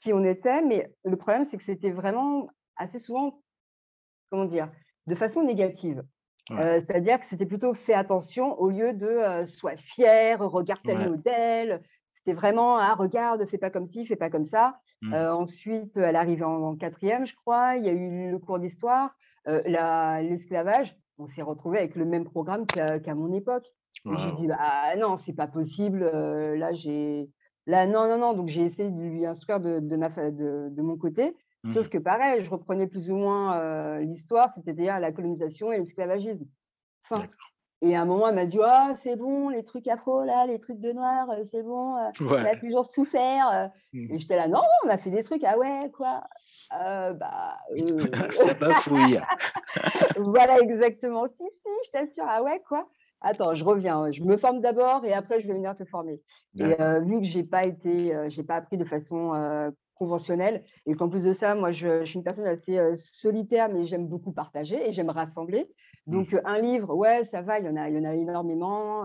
qui 0.01 0.13
on 0.13 0.23
était. 0.23 0.61
Mais 0.61 0.91
le 1.03 1.15
problème, 1.15 1.45
c'est 1.45 1.57
que 1.57 1.63
c'était 1.63 1.91
vraiment 1.91 2.47
assez 2.75 2.99
souvent, 2.99 3.41
comment 4.29 4.45
dire, 4.45 4.69
de 5.07 5.15
façon 5.15 5.43
négative. 5.43 6.03
C'est-à-dire 6.49 7.19
que 7.19 7.25
c'était 7.25 7.45
plutôt 7.45 7.73
fais 7.73 7.93
attention 7.93 8.57
au 8.59 8.69
lieu 8.69 8.93
de 8.93 9.45
sois 9.57 9.75
fier, 9.77 10.39
regarde 10.39 10.81
tel 10.85 11.09
modèle. 11.09 11.81
C'était 12.27 12.41
vraiment 12.41 12.77
ah, 12.77 12.93
regarde, 12.93 13.47
fais 13.47 13.57
pas 13.57 13.69
comme 13.69 13.87
ci, 13.87 14.05
fais 14.05 14.17
pas 14.17 14.29
comme 14.29 14.43
ça. 14.43 14.81
Mmh. 15.01 15.13
ensuite, 15.13 15.95
elle 15.95 16.17
arrive 16.17 16.43
en, 16.43 16.75
quatrième, 16.75 17.25
je 17.25 17.33
crois. 17.33 17.77
Il 17.77 17.85
y 17.85 17.87
a 17.87 17.93
eu 17.93 18.31
le 18.31 18.37
cours 18.37 18.59
d'histoire, 18.59 19.15
l'esclavage. 19.45 20.93
On 21.19 21.27
s'est 21.27 21.41
retrouvé 21.41 21.77
avec 21.77 21.95
le 21.95 22.03
même 22.03 22.25
programme 22.25 22.65
qu'à 22.67 23.15
mon 23.15 23.31
époque. 23.31 23.63
J'ai 24.03 24.31
dit 24.33 24.47
bah 24.47 24.97
non, 24.97 25.15
c'est 25.25 25.31
pas 25.31 25.47
possible. 25.47 25.99
là, 26.03 26.73
j'ai 26.73 27.29
là 27.65 27.87
non 27.87 28.09
non 28.09 28.17
non. 28.17 28.33
Donc 28.33 28.49
j'ai 28.49 28.65
essayé 28.65 28.91
de 28.91 28.99
lui 28.99 29.25
instruire 29.25 29.61
de, 29.61 29.79
de, 29.79 29.95
ma, 29.95 30.09
de, 30.09 30.67
de 30.69 30.81
mon 30.81 30.97
côté. 30.97 31.33
Sauf 31.73 31.87
mmh. 31.87 31.89
que 31.91 31.97
pareil, 31.97 32.43
je 32.43 32.49
reprenais 32.49 32.87
plus 32.87 33.09
ou 33.09 33.15
moins 33.15 33.99
l'histoire, 33.99 34.51
c'est-à-dire 34.53 34.99
la 34.99 35.13
colonisation 35.13 35.71
et 35.71 35.77
l'esclavagisme. 35.77 36.45
Enfin, 37.09 37.23
et 37.81 37.95
à 37.95 38.01
un 38.01 38.05
moment, 38.05 38.29
elle 38.29 38.35
m'a 38.35 38.45
dit 38.45 38.57
«Ah, 38.63 38.95
c'est 39.03 39.15
bon, 39.15 39.49
les 39.49 39.63
trucs 39.63 39.87
afro, 39.87 40.23
là, 40.23 40.45
les 40.47 40.59
trucs 40.59 40.79
de 40.79 40.91
noir, 40.91 41.27
c'est 41.51 41.61
bon, 41.61 41.95
on 42.21 42.33
a 42.33 42.55
toujours 42.55 42.85
souffert. 42.87 43.71
Mmh. 43.93 44.13
Et 44.13 44.19
j'étais 44.19 44.35
là 44.35 44.47
Non, 44.47 44.63
on 44.85 44.89
a 44.89 44.97
fait 44.97 45.11
des 45.11 45.23
trucs, 45.23 45.43
ah 45.43 45.57
ouais, 45.57 45.91
quoi 45.95 46.23
bah, 46.71 47.57
C'est 48.31 48.57
pas 48.57 48.73
fouille. 48.75 49.19
voilà, 50.17 50.59
exactement. 50.59 51.27
Si, 51.27 51.43
si, 51.43 51.69
je 51.85 51.91
t'assure, 51.91 52.25
ah 52.27 52.41
ouais, 52.41 52.61
quoi 52.67 52.87
Attends, 53.21 53.55
je 53.55 53.63
reviens. 53.63 54.11
Je 54.11 54.23
me 54.23 54.37
forme 54.37 54.61
d'abord 54.61 55.05
et 55.05 55.13
après, 55.13 55.41
je 55.41 55.47
vais 55.47 55.53
venir 55.53 55.75
te 55.75 55.85
former. 55.85 56.21
Et 56.59 56.75
vu 57.01 57.19
que 57.19 57.25
j'ai 57.25 57.43
pas 57.43 57.65
été, 57.65 58.15
j'ai 58.29 58.43
pas 58.43 58.55
appris 58.55 58.77
de 58.77 58.85
façon 58.85 59.33
conventionnelle 59.97 60.63
et 60.85 60.95
qu'en 60.95 61.09
plus 61.09 61.23
de 61.23 61.33
ça, 61.33 61.55
moi, 61.55 61.71
je, 61.71 62.01
je, 62.01 62.05
suis 62.05 62.17
une 62.17 62.23
personne 62.23 62.45
assez 62.45 62.79
solitaire, 62.97 63.69
mais 63.69 63.85
j'aime 63.85 64.07
beaucoup 64.07 64.31
partager 64.31 64.87
et 64.87 64.93
j'aime 64.93 65.09
rassembler. 65.09 65.69
Mmh. 66.05 66.11
Donc, 66.11 66.35
un 66.45 66.59
livre, 66.59 66.95
ouais, 66.95 67.25
ça 67.31 67.41
va, 67.41 67.59
il 67.59 67.65
y 67.65 67.69
en 67.69 67.75
a, 67.75 67.89
il 67.89 67.95
y 67.95 67.99
en 67.99 68.09
a 68.09 68.13
énormément. 68.13 69.03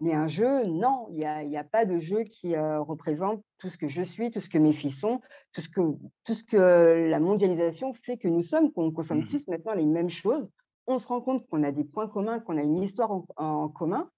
mais 0.00 0.14
un 0.14 0.26
jeu, 0.26 0.64
non, 0.64 1.06
il 1.10 1.18
n'y 1.18 1.24
a, 1.24 1.42
y 1.44 1.56
a, 1.56 1.64
pas 1.64 1.84
de 1.84 1.98
jeu 1.98 2.24
qui 2.24 2.56
représente 2.56 3.42
tout 3.58 3.68
ce 3.70 3.78
que 3.78 3.88
je 3.88 4.02
suis, 4.02 4.30
tout 4.30 4.40
ce 4.40 4.48
que 4.48 4.58
mes 4.58 4.72
filles 4.72 4.90
sont, 4.90 5.20
tout 5.52 5.60
ce 5.60 5.68
que, 5.68 5.80
tout 6.24 6.34
ce 6.34 6.44
que 6.44 7.08
la 7.08 7.20
mondialisation 7.20 7.94
fait 8.04 8.16
que 8.18 8.28
nous 8.28 8.42
sommes, 8.42 8.72
qu'on 8.72 8.90
consomme 8.90 9.20
mmh 9.20 9.28
tous 9.28 9.48
maintenant 9.48 9.74
les 9.74 9.86
mêmes 9.86 10.10
choses. 10.10 10.50
On 10.86 10.98
se 10.98 11.06
rend 11.06 11.20
compte 11.20 11.46
qu'on 11.48 11.62
a 11.62 11.70
des 11.70 11.84
points 11.84 12.08
communs, 12.08 12.40
qu'on 12.40 12.58
a 12.58 12.62
une 12.62 12.82
histoire 12.82 13.22
en, 13.36 13.68
commun. 13.68 14.10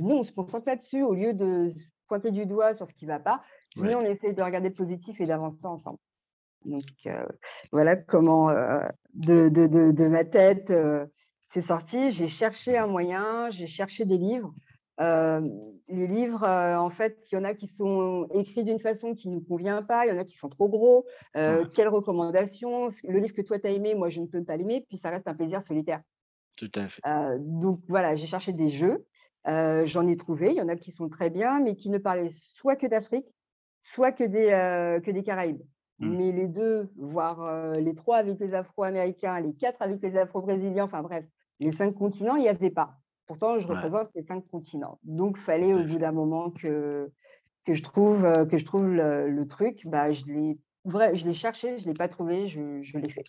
nous, 0.00 0.16
on 0.16 0.24
se 0.24 0.32
concentre 0.32 0.66
là-dessus 0.66 1.02
au 1.02 1.14
lieu 1.14 1.32
de 1.32 1.70
pointer 2.08 2.30
du 2.30 2.46
doigt 2.46 2.74
sur 2.74 2.88
ce 2.88 2.94
qui 2.94 3.04
ne 3.04 3.10
va 3.10 3.20
pas. 3.20 3.42
Mais 3.76 3.94
on 3.94 4.00
essaie 4.02 4.32
de 4.32 4.42
regarder 4.42 4.68
le 4.68 4.74
positif 4.74 5.20
et 5.20 5.26
d'avancer 5.26 5.66
ensemble. 5.66 5.98
Donc, 6.64 6.82
voilà 7.70 7.96
comment, 7.96 8.50
de, 9.14 9.48
de, 9.48 9.66
de, 9.66 9.92
de, 9.92 10.08
ma 10.08 10.24
tête, 10.24 10.72
c'est 11.52 11.62
sorti, 11.62 12.10
j'ai 12.10 12.28
cherché 12.28 12.76
un 12.76 12.86
moyen, 12.86 13.50
j'ai 13.50 13.66
cherché 13.66 14.04
des 14.04 14.18
livres. 14.18 14.52
les 14.98 16.06
livres, 16.06 16.44
en 16.44 16.90
fait, 16.90 17.18
il 17.30 17.36
y 17.36 17.38
en 17.38 17.44
a 17.44 17.54
qui 17.54 17.68
sont 17.68 18.26
écrits 18.34 18.64
d'une 18.64 18.80
façon 18.80 19.14
qui 19.14 19.28
ne 19.28 19.34
nous 19.34 19.42
convient 19.42 19.82
pas, 19.82 20.06
il 20.06 20.08
y 20.08 20.12
en 20.12 20.18
a 20.18 20.24
qui 20.24 20.36
sont 20.36 20.48
trop 20.48 20.68
gros. 20.68 21.06
Quelles 21.34 21.88
recommandations? 21.88 22.88
Le 23.04 23.18
livre 23.18 23.34
que 23.34 23.42
toi, 23.42 23.58
tu 23.58 23.66
as 23.66 23.70
aimé, 23.70 23.94
moi, 23.94 24.10
je 24.10 24.20
ne 24.20 24.26
peux 24.26 24.42
pas 24.42 24.56
l'aimer, 24.56 24.84
puis 24.88 24.98
ça 24.98 25.10
reste 25.10 25.28
un 25.28 25.34
plaisir 25.34 25.62
solitaire. 25.62 26.02
Tout 26.56 26.72
à 26.74 26.88
fait. 26.88 27.02
donc 27.38 27.80
voilà, 27.86 28.16
j'ai 28.16 28.26
cherché 28.26 28.52
des 28.52 28.70
jeux. 28.70 29.06
J'en 29.46 30.08
ai 30.08 30.16
trouvé, 30.16 30.50
il 30.50 30.56
y 30.56 30.62
en 30.62 30.68
a 30.68 30.76
qui 30.76 30.90
sont 30.90 31.08
très 31.08 31.30
bien, 31.30 31.60
mais 31.60 31.76
qui 31.76 31.90
ne 31.90 31.98
parlaient 31.98 32.32
soit 32.56 32.76
que 32.76 32.86
d'Afrique, 32.86 33.26
soit 33.94 34.12
que 34.12 34.24
des, 34.24 35.00
que 35.04 35.10
des 35.10 35.22
Caraïbes. 35.22 35.62
Mmh. 35.98 36.16
Mais 36.16 36.32
les 36.32 36.46
deux, 36.46 36.90
voire 36.96 37.72
les 37.78 37.94
trois 37.94 38.18
avec 38.18 38.38
les 38.38 38.54
Afro-Américains, 38.54 39.40
les 39.40 39.54
quatre 39.54 39.80
avec 39.80 40.02
les 40.02 40.16
Afro-Brésiliens, 40.16 40.84
enfin 40.84 41.02
bref, 41.02 41.24
les 41.60 41.72
cinq 41.72 41.94
continents, 41.94 42.36
il 42.36 42.42
n'y 42.42 42.48
avait 42.48 42.70
pas. 42.70 42.98
Pourtant, 43.26 43.58
je 43.58 43.66
représente 43.66 44.10
les 44.14 44.22
cinq 44.22 44.46
continents. 44.48 45.00
Donc, 45.02 45.36
il 45.38 45.42
fallait 45.42 45.74
au 45.74 45.82
bout 45.82 45.98
d'un 45.98 46.12
moment 46.12 46.50
que, 46.50 47.10
que 47.64 47.74
je 47.74 47.82
trouve, 47.82 48.24
euh, 48.24 48.46
que 48.46 48.56
je 48.56 48.64
trouve 48.64 48.88
le, 48.88 49.44
truc. 49.48 49.80
Bah, 49.84 50.12
je 50.12 50.24
l'ai 50.26 51.34
cherché, 51.34 51.78
je 51.78 51.84
ne 51.84 51.88
l'ai 51.88 51.94
pas 51.94 52.08
trouvé, 52.08 52.48
je, 52.48 52.82
je 52.82 52.98
l'ai 52.98 53.08
fait. 53.08 53.24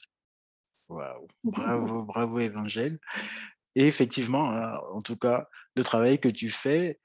Waouh, 0.90 1.28
bravo, 1.44 2.04
bravo 2.04 2.40
Évangile. 2.40 3.00
Et 3.76 3.88
effectivement, 3.88 4.50
en 4.94 5.02
tout 5.02 5.18
cas, 5.18 5.48
le 5.76 5.84
travail 5.84 6.20
que 6.20 6.30
tu 6.30 6.50
fais, 6.50 7.00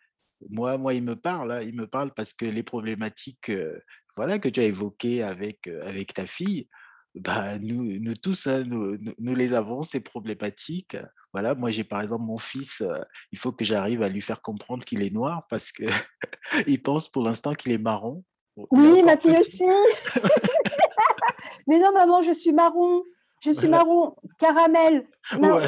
moi, 0.51 0.79
moi, 0.79 0.95
il 0.95 1.03
me 1.03 1.17
parle, 1.17 1.53
hein, 1.53 1.63
il 1.63 1.75
me 1.75 1.87
parle 1.87 2.13
parce 2.15 2.33
que 2.33 2.45
les 2.47 2.63
problématiques, 2.63 3.49
euh, 3.51 3.79
voilà, 4.17 4.39
que 4.39 4.49
tu 4.49 4.61
as 4.61 4.65
évoquées 4.65 5.23
avec, 5.23 5.67
euh, 5.69 5.81
avec 5.87 6.15
ta 6.15 6.27
fille, 6.27 6.69
bah, 7.15 7.59
nous, 7.59 7.99
nous 8.01 8.15
tous, 8.15 8.47
hein, 8.47 8.65
nous, 8.67 8.97
nous- 9.19 9.35
les 9.35 9.53
avons, 9.55 9.83
ces 9.83 10.01
problématiques. 10.01 10.97
Voilà, 11.33 11.55
moi, 11.55 11.71
j'ai 11.71 11.85
par 11.85 12.01
exemple 12.03 12.25
mon 12.25 12.39
fils, 12.39 12.81
euh, 12.83 12.99
il 13.33 13.39
faut 13.39 13.53
que 13.53 13.65
j'arrive 13.65 14.03
à 14.03 14.09
lui 14.09 14.21
faire 14.23 14.41
comprendre 14.43 14.85
qu'il 14.85 15.03
est 15.03 15.13
noir 15.13 15.47
parce 15.49 15.73
que 15.73 15.85
il 16.67 16.83
pense 16.83 17.09
pour 17.11 17.23
l'instant 17.23 17.53
qu'il 17.55 17.73
est 17.73 17.79
marron. 17.79 18.25
Oui, 18.71 19.03
ma 19.03 19.17
fille 19.17 19.35
petit. 19.35 19.65
aussi. 19.65 19.65
Mais 21.67 21.79
non, 21.79 21.93
maman, 21.93 22.23
je 22.23 22.33
suis 22.33 22.53
marron. 22.53 23.03
Je 23.45 23.51
suis 23.51 23.67
Voilà. 23.67 23.79
marron. 23.85 24.17
Caramel. 24.39 25.07
Non, 25.39 25.57
Ouais. 25.57 25.67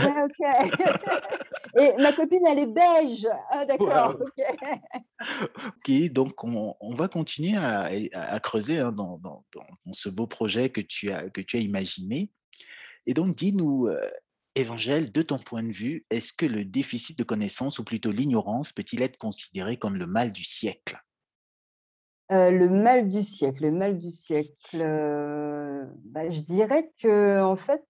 Et 1.81 1.93
ma 2.01 2.13
copine, 2.13 2.47
elle 2.47 2.59
est 2.61 2.67
beige. 2.67 3.27
Ah, 3.51 3.65
d'accord, 3.65 4.17
ok. 4.21 4.45
Ok, 5.67 6.13
donc 6.13 6.43
on, 6.45 6.75
on 6.81 6.95
va 6.95 7.09
continuer 7.09 7.57
à, 7.57 7.83
à- 8.13 8.35
à 8.35 8.41
creuser 8.41 8.81
hein, 8.81 8.91
dans, 8.93 9.17
dans- 9.19 9.45
dans- 9.55 9.63
dans 9.87 9.93
ce 9.93 10.09
beau 10.09 10.27
projet 10.27 10.71
que 10.71 10.81
tu 10.81 11.11
as, 11.11 11.31
que 11.31 11.41
tu 11.41 11.57
as 11.57 11.61
imaginé. 11.61 12.31
Et 13.07 13.15
donc, 13.15 13.35
dis-nous, 13.37 13.87
euh, 13.87 14.01
Évangèle, 14.57 15.11
de 15.13 15.23
ton 15.23 15.39
point 15.39 15.63
de 15.63 15.73
vue, 15.73 16.05
est-ce 16.11 16.33
que 16.33 16.47
le 16.47 16.65
déficit 16.65 17.19
de 17.19 17.25
connaissances, 17.25 17.79
ou 17.79 17.85
plutôt 17.85 18.11
l'ignorance, 18.13 18.73
peut-il 18.73 19.03
être 19.03 19.17
considéré 19.17 19.77
comme 19.79 19.97
le 19.97 20.07
mal 20.07 20.33
du 20.33 20.45
siècle? 20.45 20.99
Euh, 22.33 22.51
le 22.51 22.69
mal 22.69 23.09
du 23.11 23.23
siècle, 23.23 23.63
le 23.65 23.71
mal 23.73 23.99
du 23.99 24.11
siècle. 24.11 24.53
euh, 24.81 25.85
bah, 26.05 26.31
je 26.31 26.41
dirais 26.41 26.91
que, 27.03 27.43
en 27.43 27.57
fait, 27.57 27.83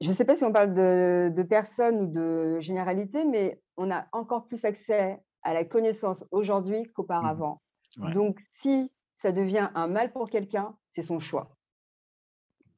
je 0.00 0.08
ne 0.08 0.14
sais 0.14 0.24
pas 0.24 0.36
si 0.36 0.44
on 0.44 0.52
parle 0.52 0.74
de, 0.74 1.32
de 1.34 1.42
personnes 1.42 2.00
ou 2.02 2.06
de 2.06 2.60
généralité, 2.60 3.24
mais 3.24 3.60
on 3.76 3.90
a 3.90 4.06
encore 4.12 4.46
plus 4.46 4.64
accès 4.64 5.18
à 5.42 5.54
la 5.54 5.64
connaissance 5.64 6.24
aujourd'hui 6.30 6.84
Mhm. 6.84 6.92
qu'auparavant. 6.94 7.62
Ouais, 7.98 8.14
Donc, 8.14 8.40
si 8.62 8.92
ça 9.22 9.32
devient 9.32 9.70
un 9.74 9.86
mal 9.86 10.12
pour 10.12 10.28
quelqu'un, 10.28 10.76
c'est 10.94 11.02
son 11.04 11.20
choix. 11.20 11.56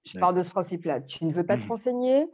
Je 0.05 0.15
pars 0.19 0.33
de 0.35 0.43
ce 0.43 0.51
principe-là. 0.51 1.01
Tu 1.03 1.25
ne 1.25 1.33
veux 1.33 1.45
pas 1.45 1.57
te 1.59 1.63
Mhm. 1.63 1.69
renseigner, 1.69 2.31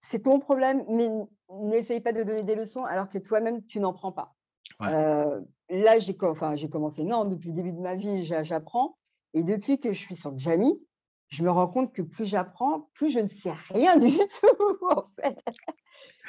c'est 0.00 0.22
ton 0.22 0.40
problème, 0.40 0.84
mais 0.88 1.08
n'essaye 1.50 2.00
pas 2.00 2.12
de 2.12 2.22
donner 2.22 2.42
des 2.44 2.54
leçons 2.54 2.84
alors 2.84 3.08
que 3.08 3.18
toi-même, 3.18 3.64
tu 3.66 3.80
n'en 3.80 3.92
prends 3.92 4.12
pas. 4.12 4.34
Ouais, 4.80 4.88
Euh, 4.88 5.40
là, 5.70 5.98
j'ai 5.98 6.16
enfin, 6.22 6.56
commencé, 6.70 7.04
non, 7.04 7.24
depuis 7.24 7.50
le 7.50 7.54
début 7.56 7.72
de 7.72 7.80
ma 7.80 7.96
vie, 7.96 8.24
j'a- 8.24 8.44
j'apprends. 8.44 8.98
Et 9.34 9.42
depuis 9.42 9.80
que 9.80 9.92
je 9.92 9.98
suis 10.00 10.16
sur 10.16 10.36
Jamie, 10.38 10.80
je 11.28 11.42
me 11.42 11.50
rends 11.50 11.68
compte 11.68 11.92
que 11.94 12.02
plus 12.02 12.24
j'apprends, 12.26 12.90
plus 12.94 13.10
je 13.10 13.20
ne 13.20 13.28
sais 13.42 13.52
rien 13.70 13.96
du 13.98 14.16
tout, 14.40 14.78
en 14.90 15.08
fait. 15.20 15.38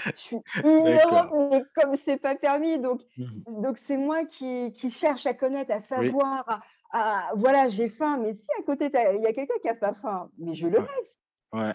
Je 0.05 0.11
suis 0.21 0.37
ignorante, 0.63 1.31
mais 1.51 1.63
comme 1.75 1.95
c'est 2.05 2.17
pas 2.21 2.35
permis. 2.35 2.79
Donc, 2.79 3.01
Mhm. 3.17 3.61
donc 3.63 3.77
c'est 3.87 3.97
moi 3.97 4.25
qui, 4.25 4.73
qui 4.73 4.89
cherche 4.91 5.25
à 5.25 5.33
connaître, 5.33 5.71
à 5.71 5.79
Oui, 5.97 6.07
savoir. 6.07 6.47
à- 6.49 6.61
à- 6.91 7.31
voilà, 7.35 7.69
j'ai 7.69 7.89
faim, 7.89 8.17
mais 8.21 8.33
si 8.33 8.47
à 8.59 8.63
côté, 8.63 8.89
il 8.93 9.21
y 9.21 9.27
a 9.27 9.33
quelqu'un 9.33 9.53
qui 9.61 9.67
n'a 9.67 9.75
pas 9.75 9.93
faim, 10.01 10.29
mais 10.37 10.55
je 10.55 10.67
le 10.67 10.79
ouais, 10.79 10.85
laisse, 10.85 11.61
ouais. 11.61 11.71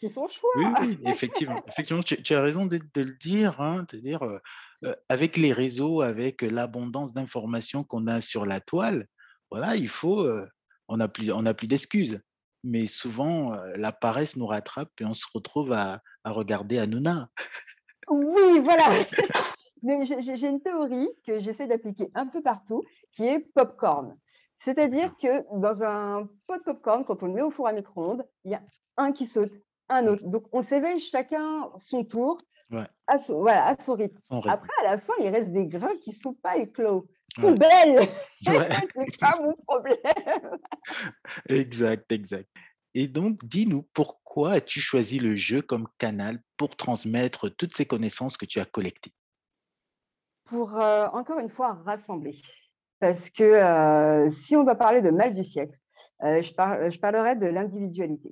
c'est 0.00 0.12
son 0.12 0.28
choix. 0.28 0.50
Oui, 0.56 0.66
oui, 0.80 0.98
effectivement. 1.04 1.62
Effectivement, 1.68 2.02
tu, 2.02 2.22
tu 2.22 2.34
as 2.34 2.42
raison 2.42 2.66
de, 2.66 2.78
de 2.78 3.02
le 3.02 3.14
dire, 3.14 3.60
hein, 3.60 3.86
de 3.92 3.98
dire 3.98 4.22
euh, 4.22 4.38
euh, 4.84 4.94
avec 5.08 5.36
les 5.36 5.52
réseaux, 5.52 6.02
avec 6.02 6.42
l'abondance 6.42 7.14
d'informations 7.14 7.82
qu'on 7.84 8.06
a 8.08 8.20
sur 8.20 8.44
la 8.44 8.60
toile, 8.60 9.06
voilà, 9.50 9.76
il 9.76 9.88
faut, 9.88 10.20
euh, 10.20 10.46
on 10.88 10.96
n'a 10.98 11.08
plus, 11.08 11.32
on 11.32 11.42
n'a 11.42 11.54
plus 11.54 11.66
d'excuses. 11.68 12.20
Mais 12.64 12.86
souvent, 12.86 13.52
la 13.76 13.92
paresse 13.92 14.36
nous 14.36 14.46
rattrape 14.46 14.90
et 15.00 15.04
on 15.04 15.14
se 15.14 15.26
retrouve 15.34 15.72
à, 15.72 16.00
à 16.24 16.30
regarder 16.30 16.78
Hanouna. 16.78 17.28
Oui, 18.08 18.60
voilà. 18.60 18.84
Mais 19.82 20.04
j'ai 20.04 20.46
une 20.48 20.60
théorie 20.62 21.08
que 21.26 21.40
j'essaie 21.40 21.66
d'appliquer 21.66 22.08
un 22.14 22.26
peu 22.28 22.40
partout, 22.40 22.82
qui 23.16 23.24
est 23.24 23.40
popcorn. 23.54 24.16
C'est-à-dire 24.64 25.12
que 25.20 25.42
dans 25.58 25.82
un 25.82 26.28
pot 26.46 26.58
de 26.58 26.62
popcorn, 26.62 27.04
quand 27.04 27.22
on 27.24 27.26
le 27.26 27.32
met 27.32 27.42
au 27.42 27.50
four 27.50 27.66
à 27.66 27.72
micro-ondes, 27.72 28.24
il 28.44 28.52
y 28.52 28.54
a 28.54 28.62
un 28.96 29.10
qui 29.10 29.26
saute, 29.26 29.52
un 29.88 30.02
Mm. 30.02 30.08
autre. 30.08 30.22
Donc 30.24 30.44
on 30.52 30.62
s'éveille 30.62 31.00
chacun 31.00 31.68
son 31.78 32.04
tour, 32.04 32.40
Ouais, 32.72 32.86
à 33.06 33.18
son, 33.18 33.40
voilà, 33.40 33.66
à 33.66 33.76
son 33.84 33.94
rythme. 33.94 34.18
son 34.26 34.40
rythme. 34.40 34.54
Après, 34.54 34.72
à 34.80 34.92
la 34.92 34.98
fin, 34.98 35.12
il 35.20 35.28
reste 35.28 35.52
des 35.52 35.66
grains 35.66 35.94
qui 36.02 36.10
ne 36.10 36.14
sont 36.16 36.32
pas 36.34 36.56
éclos. 36.56 37.06
Ouais, 37.38 37.44
Poubelle 37.52 38.08
C'est 38.42 39.20
pas 39.20 39.38
mon 39.40 39.54
problème. 39.66 40.58
exact, 41.48 42.10
exact. 42.12 42.48
Et 42.94 43.08
donc, 43.08 43.38
dis-nous, 43.44 43.82
pourquoi 43.94 44.52
as-tu 44.52 44.80
choisi 44.80 45.18
le 45.18 45.34
jeu 45.34 45.62
comme 45.62 45.86
canal 45.98 46.40
pour 46.56 46.76
transmettre 46.76 47.54
toutes 47.54 47.74
ces 47.74 47.86
connaissances 47.86 48.36
que 48.36 48.46
tu 48.46 48.58
as 48.58 48.64
collectées? 48.64 49.12
Pour, 50.44 50.78
euh, 50.78 51.06
encore 51.12 51.38
une 51.38 51.50
fois, 51.50 51.78
rassembler. 51.84 52.40
Parce 53.00 53.30
que 53.30 53.42
euh, 53.42 54.30
si 54.44 54.56
on 54.56 54.64
doit 54.64 54.76
parler 54.76 55.02
de 55.02 55.10
mal 55.10 55.34
du 55.34 55.44
siècle, 55.44 55.76
euh, 56.22 56.40
je, 56.42 56.52
par- 56.52 56.90
je 56.90 56.98
parlerai 56.98 57.36
de 57.36 57.46
l'individualité, 57.46 58.30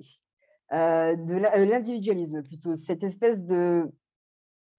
de 0.71 1.63
l'individualisme 1.65 2.43
plutôt, 2.43 2.75
cette 2.87 3.03
espèce 3.03 3.37
de 3.39 3.91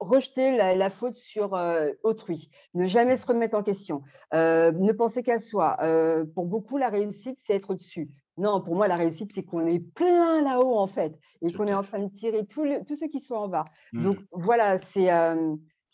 rejeter 0.05 0.57
la, 0.57 0.75
la 0.75 0.91
faute 0.91 1.17
sur 1.17 1.55
euh, 1.55 1.91
autrui, 2.03 2.51
ne 2.75 2.87
jamais 2.87 3.17
se 3.17 3.27
remettre 3.27 3.57
en 3.57 3.63
question, 3.63 4.03
euh, 4.35 4.73
ne 4.73 4.93
penser 4.93 5.23
qu'à 5.23 5.41
soi. 5.41 5.77
Euh, 5.83 6.25
pour 6.35 6.47
beaucoup, 6.47 6.79
la 6.79 6.89
réussite, 6.89 7.39
c'est 7.47 7.55
être 7.55 7.71
au-dessus. 7.71 8.09
Non, 8.39 8.61
pour 8.63 8.75
moi, 8.75 8.89
la 8.89 8.97
réussite, 8.97 9.31
c'est 9.35 9.43
qu'on 9.43 9.67
est 9.67 9.79
plein 9.95 10.41
là-haut, 10.43 10.77
en 10.79 10.87
fait, 10.87 11.13
et 11.43 11.53
qu'on 11.53 11.67
est 11.67 11.75
en 11.75 11.83
train 11.83 11.99
de 11.99 12.09
tirer 12.17 12.47
tous, 12.47 12.67
ceux 12.89 13.09
qui 13.09 13.21
sont 13.21 13.35
en 13.35 13.49
bas. 13.49 13.65
Donc, 13.93 14.17
Mhm. 14.19 14.27
voilà, 14.33 14.79
c'est. 14.95 15.11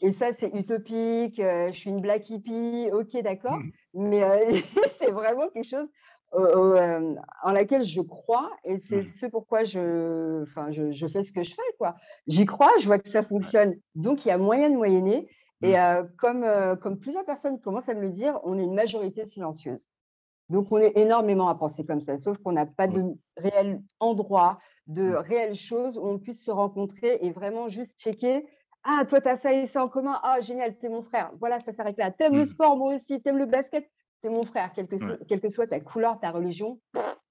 et 0.00 0.12
ça, 0.12 0.26
c'est 0.38 0.54
utopique. 0.54 1.36
je 1.38 1.72
suis 1.72 1.90
une 1.90 2.00
black 2.00 2.30
hippie, 2.30 2.88
ok, 2.92 3.20
d'accord. 3.22 3.56
Mhm. 3.56 3.72
Mais 3.94 4.22
c'est 5.00 5.10
vraiment 5.10 5.48
quelque 5.48 5.68
chose 5.68 5.88
euh, 6.34 7.14
en 7.42 7.52
laquelle 7.52 7.84
je 7.84 8.00
crois 8.00 8.50
et 8.64 8.78
c'est 8.88 9.02
Mhm. 9.02 9.12
ce 9.20 9.26
pourquoi 9.26 9.64
je, 9.64 10.42
enfin, 10.42 10.70
je, 10.72 10.92
je 10.92 11.06
fais 11.08 11.24
ce 11.24 11.32
que 11.32 11.42
je 11.42 11.54
fais. 11.54 11.62
quoi. 11.78 11.96
J'y 12.26 12.44
crois, 12.46 12.70
je 12.80 12.86
vois 12.86 12.98
que 12.98 13.10
ça 13.10 13.22
fonctionne. 13.22 13.76
Donc, 13.94 14.24
il 14.24 14.28
y 14.28 14.30
a 14.32 14.38
moyen 14.38 14.70
de 14.70 14.76
moyenner. 14.76 15.28
Et 15.62 15.78
Mhm. 15.78 15.78
euh, 15.78 16.04
comme, 16.18 16.44
euh, 16.44 16.76
comme 16.76 16.98
plusieurs 17.00 17.24
personnes 17.24 17.60
commencent 17.60 17.88
à 17.88 17.94
me 17.94 18.00
le 18.02 18.10
dire, 18.10 18.38
on 18.44 18.58
est 18.58 18.62
une 18.64 18.74
majorité 18.74 19.26
silencieuse. 19.26 19.88
Donc, 20.48 20.68
on 20.72 20.78
est 20.78 20.96
énormément 20.96 21.48
à 21.48 21.54
penser 21.54 21.84
comme 21.84 22.00
ça, 22.00 22.18
sauf 22.18 22.38
qu'on 22.38 22.52
n'a 22.52 22.66
pas 22.66 22.86
de 22.88 23.02
réel 23.36 23.82
endroit, 24.00 24.58
de 24.86 25.02
Mhm. 25.04 25.22
réelles 25.28 25.56
choses 25.56 25.98
où 25.98 26.06
on 26.06 26.18
puisse 26.18 26.42
se 26.44 26.50
rencontrer 26.50 27.18
et 27.22 27.32
vraiment 27.32 27.68
juste 27.68 27.92
checker. 27.98 28.46
Ah, 28.82 29.04
toi, 29.06 29.20
tu 29.20 29.28
as 29.28 29.36
ça 29.38 29.52
et 29.52 29.66
ça 29.68 29.84
en 29.84 29.88
commun? 29.88 30.18
Ah, 30.22 30.40
génial, 30.40 30.78
t'es 30.78 30.88
mon 30.88 31.02
frère. 31.02 31.32
Voilà, 31.38 31.60
ça 31.60 31.72
s'arrête 31.74 31.98
là. 31.98 32.10
T'aimes 32.10 32.36
le 32.36 32.46
sport, 32.46 32.76
moi 32.78 32.94
aussi. 32.94 33.20
T'aimes 33.22 33.36
le 33.38 33.44
basket, 33.46 33.86
t'es 34.22 34.28
mon 34.28 34.44
frère. 34.44 34.72
Quelle 34.74 34.86
que, 34.88 34.96
Ouais. 34.96 35.16
so- 35.18 35.24
quelle 35.28 35.40
que 35.40 35.50
soit 35.50 35.66
ta 35.66 35.80
couleur, 35.80 36.18
ta 36.20 36.30
religion, 36.30 36.80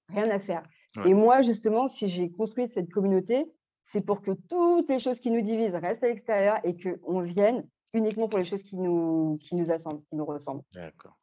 rien 0.08 0.30
à 0.30 0.38
faire. 0.38 0.62
Ouais. 0.96 1.10
Et 1.10 1.14
moi, 1.14 1.42
justement, 1.42 1.88
si 1.88 2.08
j'ai 2.08 2.30
construit 2.30 2.68
cette 2.74 2.90
communauté, 2.90 3.50
c'est 3.92 4.00
pour 4.04 4.20
que 4.22 4.32
toutes 4.48 4.88
les 4.88 5.00
choses 5.00 5.18
qui 5.20 5.30
nous 5.30 5.40
divisent 5.42 5.74
restent 5.74 6.04
à 6.04 6.08
l'extérieur 6.08 6.58
et 6.64 6.76
qu'on 6.76 7.20
vienne 7.20 7.66
uniquement 7.94 8.28
pour 8.28 8.38
les 8.38 8.44
choses 8.44 8.62
qui 8.62 8.76
nous, 8.76 9.38
qui 9.42 9.54
nous 9.54 9.70
assemblent, 9.70 10.02
qui 10.10 10.16
nous 10.16 10.24
ressemblent. 10.26 10.62
D'accord. 10.74 11.16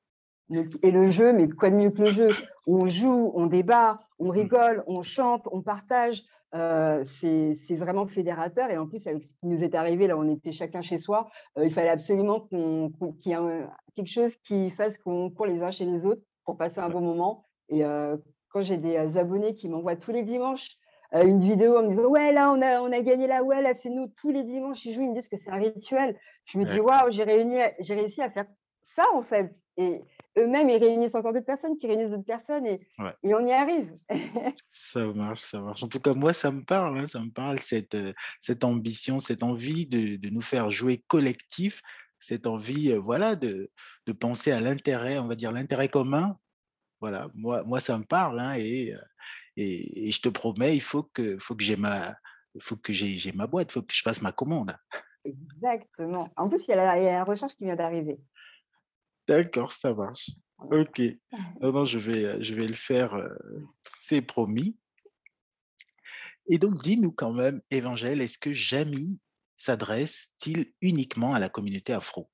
Et 0.84 0.92
le 0.92 1.10
jeu, 1.10 1.34
mais 1.34 1.50
quoi 1.50 1.72
de 1.72 1.76
mieux 1.76 1.90
que 1.90 2.02
le 2.02 2.06
jeu? 2.12 2.30
On 2.68 2.88
joue, 2.88 3.32
on 3.34 3.48
débat, 3.48 4.00
on 4.20 4.26
Mhm. 4.26 4.32
rigole, 4.32 4.84
on 4.88 5.02
chante, 5.02 5.48
on 5.52 5.62
partage. 5.64 6.22
Euh, 6.54 7.04
c'est 7.20 7.58
vraiment 7.76 8.08
fédérateur. 8.08 8.70
Et 8.70 8.78
en 8.78 8.88
plus, 8.88 9.06
avec 9.08 9.24
ce 9.24 9.28
qui 9.40 9.48
nous 9.48 9.64
est 9.64 9.76
arrivé, 9.76 10.08
là, 10.08 10.18
on 10.18 10.30
était 10.34 10.52
chacun 10.54 10.82
chez 10.82 11.00
soi. 11.00 11.30
euh, 11.58 11.66
il 11.66 11.74
fallait 11.74 11.90
absolument 11.90 12.42
qu'il 12.42 12.92
y 13.26 13.32
ait 13.32 13.36
un- 13.36 13.70
quelque 13.96 14.12
chose 14.12 14.32
qui 14.48 14.70
fasse 14.72 14.98
qu'on 15.00 15.30
court 15.30 15.46
les 15.48 15.62
uns 15.62 15.72
chez 15.72 15.86
les 15.86 16.06
autres 16.06 16.22
pour 16.46 16.58
passer 16.58 16.80
un 16.80 16.90
bon 16.90 17.02
moment. 17.02 17.46
Et 17.70 17.84
euh, 17.84 18.18
quand 18.50 18.62
j'ai 18.62 18.78
des 18.78 18.98
abonnés 19.18 19.56
qui 19.56 19.68
m'envoient 19.68 19.96
tous 19.96 20.12
les 20.12 20.24
dimanches 20.24 20.70
une 21.14 21.40
vidéo 21.40 21.78
en 21.78 21.84
me 21.84 21.90
disant 21.90 22.08
Ouais, 22.10 22.34
là, 22.34 22.52
on 22.52 22.62
a, 22.62 22.82
on 22.82 22.92
a 22.92 23.02
gagné 23.02 23.26
la 23.28 23.42
ouais, 23.44 23.62
là, 23.62 23.74
c'est 23.82 23.90
nous, 23.90 24.08
tous 24.20 24.32
les 24.32 24.44
dimanches, 24.44 24.84
ils 24.86 24.94
jouent, 24.94 25.02
ils 25.04 25.10
me 25.12 25.16
disent 25.16 25.30
que 25.30 25.38
c'est 25.38 25.50
un 25.52 25.58
rituel. 25.58 26.18
Je 26.46 26.58
me 26.58 26.66
dis. 26.66 26.80
Waouh, 26.82 27.12
j'ai 27.12 27.24
réussi 27.24 28.22
à 28.22 28.30
faire 28.32 28.46
ça, 28.96 29.04
en 29.14 29.24
fait. 29.24 29.56
Et 29.78 30.02
eux-mêmes, 30.38 30.70
ils 30.70 30.78
réunissent 30.78 31.16
encore 31.16 31.34
d'autres 31.34 31.46
personnes 31.46 31.78
qui 31.78 31.88
réunissent 31.88 32.10
d'autres 32.12 32.26
personnes 32.26 32.66
et, 32.66 32.80
Ouais. 33.00 33.14
et 33.24 33.34
on 33.34 33.46
y 33.46 33.52
arrive. 33.54 33.92
Ça 34.70 35.06
marche, 35.06 35.42
ça 35.42 35.60
marche. 35.60 35.84
En 35.84 35.88
tout 35.88 36.00
cas, 36.00 36.14
moi, 36.14 36.34
ça 36.34 36.52
me 36.52 36.64
parle, 36.64 36.98
hein, 37.00 37.08
ça 37.08 37.20
me 37.20 37.30
parle, 37.32 37.60
cette, 37.60 37.96
euh, 37.96 38.14
cette 38.40 38.64
ambition, 38.64 39.20
cette 39.20 39.44
envie 39.44 39.88
de, 39.88 40.16
de 40.18 40.30
nous 40.30 40.42
faire 40.42 40.70
jouer 40.70 41.04
collectif, 41.08 41.82
cette 42.20 42.48
envie, 42.48 42.92
euh, 42.92 43.00
voilà, 43.00 43.36
de, 43.36 43.72
de 44.08 44.14
penser 44.14 44.52
à 44.52 44.62
l'intérêt, 44.62 45.18
on 45.20 45.28
va 45.28 45.36
dire 45.36 45.52
l'intérêt 45.52 45.90
commun. 45.90 46.38
Voilà, 47.02 47.30
moi, 47.34 47.64
moi, 47.64 47.80
ça 47.80 47.98
me 47.98 48.04
parle, 48.06 48.40
hein, 48.40 48.56
et, 48.56 48.94
euh, 48.94 49.00
et, 49.58 50.08
et 50.08 50.12
je 50.12 50.22
te 50.22 50.30
promets, 50.30 50.76
il 50.76 50.82
faut 50.82 51.04
que, 51.04 51.38
faut 51.40 51.56
que 51.56 51.64
j'ai 51.64 51.76
ma, 51.76 52.16
faut 52.60 52.78
que 52.78 52.94
j'ai, 52.94 53.14
j'ai 53.18 53.32
ma 53.34 53.48
boîte, 53.48 53.70
il 53.72 53.74
faut 53.74 53.82
que 53.82 53.94
je 53.94 54.02
fasse 54.02 54.22
ma 54.22 54.32
commande. 54.32 54.76
Exactement. 55.24 56.30
En 56.38 56.50
plus, 56.50 56.64
il 56.68 56.70
y 56.70 56.74
a 56.74 56.78
la, 56.78 56.98
il 57.00 57.04
y 57.04 57.08
a 57.08 57.14
la 57.14 57.24
recherche 57.24 57.56
qui 57.56 57.66
vient 57.66 57.76
d'arriver. 57.76 58.20
D'accord, 59.28 59.72
ça 59.72 59.94
marche. 59.94 60.30
Ok. 60.72 61.02
Non, 61.62 61.72
non, 61.72 61.86
je 61.86 62.00
vais, 62.00 62.26
euh, 62.26 62.38
je 62.42 62.54
vais 62.54 62.68
le 62.68 62.74
faire, 62.74 63.14
euh, 63.16 63.30
c'est 64.02 64.22
promis. 64.22 64.78
Et 66.48 66.58
donc, 66.58 66.78
dis-nous 66.78 67.12
quand 67.12 67.34
même, 67.34 67.62
Évangèle, 67.72 68.22
est-ce 68.22 68.38
que 68.38 68.54
Jamie 68.54 69.20
s'adresse-t-il 69.58 70.74
uniquement 70.82 71.34
à 71.34 71.40
la 71.40 71.50
communauté 71.50 71.94
afro? 71.94 72.30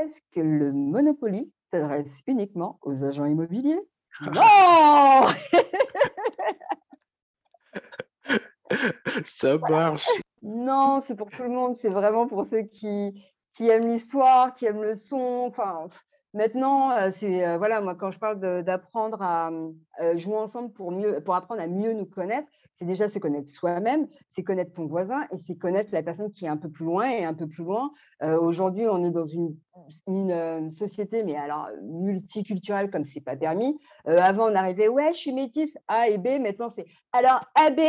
Est-ce 0.00 0.20
que 0.32 0.40
le 0.40 0.72
Monopoly 0.72 1.50
s'adresse 1.70 2.20
uniquement 2.26 2.78
aux 2.82 3.02
agents 3.02 3.24
immobiliers? 3.24 3.80
Non 4.20 4.32
Ça 9.24 9.58
marche. 9.58 10.08
Non, 10.42 11.02
c'est 11.06 11.16
pour 11.16 11.30
tout 11.30 11.42
le 11.42 11.48
monde. 11.48 11.76
C'est 11.80 11.88
vraiment 11.88 12.28
pour 12.28 12.46
ceux 12.46 12.62
qui, 12.62 13.24
qui 13.56 13.68
aiment 13.68 13.88
l'histoire, 13.88 14.54
qui 14.54 14.66
aiment 14.66 14.82
le 14.82 14.96
son. 14.96 15.44
Enfin, 15.48 15.88
Maintenant, 16.36 16.90
c'est 17.18 17.56
voilà, 17.56 17.80
moi 17.80 17.94
quand 17.94 18.10
je 18.10 18.18
parle 18.18 18.62
d'apprendre 18.62 19.22
à 19.22 19.50
jouer 20.16 20.36
ensemble 20.36 20.70
pour 20.74 20.92
mieux, 20.92 21.22
pour 21.22 21.34
apprendre 21.34 21.62
à 21.62 21.66
mieux 21.66 21.94
nous 21.94 22.04
connaître, 22.04 22.46
c'est 22.78 22.84
déjà 22.84 23.08
se 23.08 23.18
connaître 23.18 23.50
soi-même, 23.52 24.06
c'est 24.34 24.42
connaître 24.42 24.74
ton 24.74 24.86
voisin 24.86 25.22
et 25.32 25.38
c'est 25.46 25.56
connaître 25.56 25.88
la 25.92 26.02
personne 26.02 26.30
qui 26.32 26.44
est 26.44 26.48
un 26.48 26.58
peu 26.58 26.68
plus 26.68 26.84
loin 26.84 27.08
et 27.08 27.24
un 27.24 27.32
peu 27.32 27.46
plus 27.48 27.64
loin. 27.64 27.90
Aujourd'hui, 28.22 28.86
on 28.86 29.02
est 29.02 29.12
dans 29.12 29.24
une, 29.24 29.56
une 30.06 30.70
société, 30.72 31.24
mais 31.24 31.36
alors 31.36 31.68
multiculturelle 31.82 32.90
comme 32.90 33.04
c'est 33.04 33.22
pas 33.22 33.36
permis. 33.36 33.78
avant, 34.04 34.50
on 34.50 34.54
arrivait, 34.54 34.88
ouais, 34.88 35.14
je 35.14 35.18
suis 35.18 35.32
métisse, 35.32 35.74
A 35.88 36.08
et 36.08 36.18
B. 36.18 36.38
Maintenant, 36.38 36.70
c'est 36.76 36.84
alors 37.12 37.40
AB, 37.54 37.80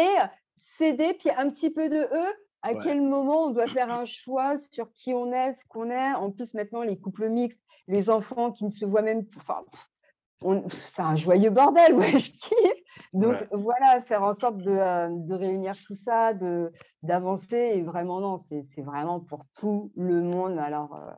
CD, 0.77 1.15
puis 1.19 1.31
un 1.35 1.49
petit 1.49 1.69
peu 1.69 1.89
de 1.89 1.97
E. 1.97 2.33
À 2.67 2.75
quel 2.83 3.01
moment 3.01 3.45
on 3.45 3.49
doit 3.51 3.67
faire 3.67 3.89
un 3.91 4.05
choix 4.05 4.57
sur 4.71 4.91
qui 4.91 5.13
on 5.13 5.31
est, 5.31 5.53
ce 5.53 5.67
qu'on 5.69 5.89
est? 5.89 6.13
En 6.15 6.31
plus, 6.31 6.53
maintenant, 6.53 6.81
les 6.81 6.99
couples 6.99 7.29
mixtes, 7.29 7.59
les 7.87 8.09
enfants 8.09 8.51
qui 8.51 8.65
ne 8.65 8.71
se 8.71 8.83
voient 8.83 9.01
même 9.01 9.25
enfin, 9.37 9.63
c'est 10.93 11.01
un 11.01 11.15
joyeux 11.15 11.49
bordel, 11.49 11.93
ouais, 11.97 12.19
je 12.19 12.31
kiffe. 12.31 12.83
Donc 13.13 13.35
voilà, 13.51 14.01
faire 14.01 14.23
en 14.23 14.37
sorte 14.37 14.57
de, 14.57 14.71
euh, 14.71 15.07
de 15.09 15.33
réunir 15.33 15.75
tout 15.85 15.95
ça, 15.95 16.33
d'avancer. 17.03 17.71
Et 17.75 17.81
vraiment, 17.83 18.19
non, 18.19 18.43
c'est 18.49 18.81
vraiment 18.81 19.21
pour 19.21 19.45
tout 19.59 19.91
le 19.95 20.21
monde. 20.21 20.59
Alors, 20.59 20.93
euh, 20.93 21.11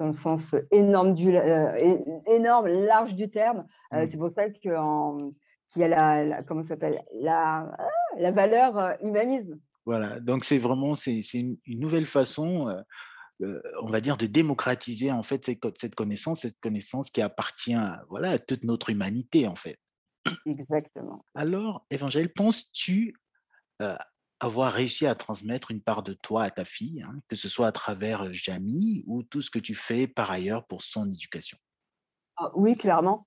dans 0.00 0.06
le 0.06 0.12
sens 0.14 0.54
énorme, 0.70 1.14
du, 1.14 1.36
euh, 1.36 1.98
énorme 2.26 2.68
large 2.68 3.14
du 3.14 3.30
terme. 3.30 3.66
Mmh. 3.92 3.98
C'est 4.10 4.16
pour 4.16 4.30
ça 4.30 4.48
qu'il 4.48 4.70
y 5.76 5.84
a 5.84 5.88
la, 5.88 6.24
la 6.24 6.42
comment 6.42 6.62
s'appelle? 6.62 7.02
La, 7.20 7.74
ah, 7.78 7.88
la 8.16 8.30
valeur 8.30 8.96
humanisme. 9.02 9.58
Voilà, 9.86 10.20
donc 10.20 10.44
c'est 10.44 10.58
vraiment 10.58 10.96
c'est 10.96 11.20
une, 11.32 11.56
une, 11.64 11.80
nouvelle 11.80 12.06
façon 12.06 12.74
on 13.40 13.88
va 13.88 14.00
dire, 14.00 14.16
de 14.16 14.26
démocratiser 14.26 15.12
en 15.12 15.22
fait 15.22 15.44
cette, 15.44 15.94
connaissance, 15.94 16.40
cette 16.40 16.58
connaissance 16.60 17.10
qui 17.10 17.22
appartient 17.22 17.74
à, 17.74 18.04
voilà, 18.08 18.30
à 18.30 18.38
toute 18.38 18.64
notre 18.64 18.90
humanité 18.90 19.46
en 19.46 19.54
fait. 19.54 19.78
Exactement. 20.46 21.24
Alors, 21.34 21.86
Évangile, 21.90 22.32
penses-tu 22.32 23.14
avoir 24.40 24.72
réussi 24.72 25.06
à 25.06 25.14
transmettre 25.14 25.70
une 25.70 25.82
part 25.82 26.02
de 26.02 26.12
toi 26.14 26.44
à 26.44 26.50
ta 26.50 26.64
fille, 26.64 27.02
hein, 27.02 27.20
que 27.28 27.36
ce 27.36 27.48
soit 27.48 27.66
à 27.66 27.72
travers 27.72 28.32
Jamie 28.32 29.04
ou 29.06 29.22
tout 29.22 29.42
ce 29.42 29.50
que 29.50 29.58
tu 29.58 29.74
fais 29.74 30.06
par 30.06 30.30
ailleurs 30.30 30.66
pour 30.66 30.82
son 30.82 31.06
éducation? 31.08 31.58
Ah 32.36 32.50
Oui, 32.54 32.76
clairement. 32.76 33.26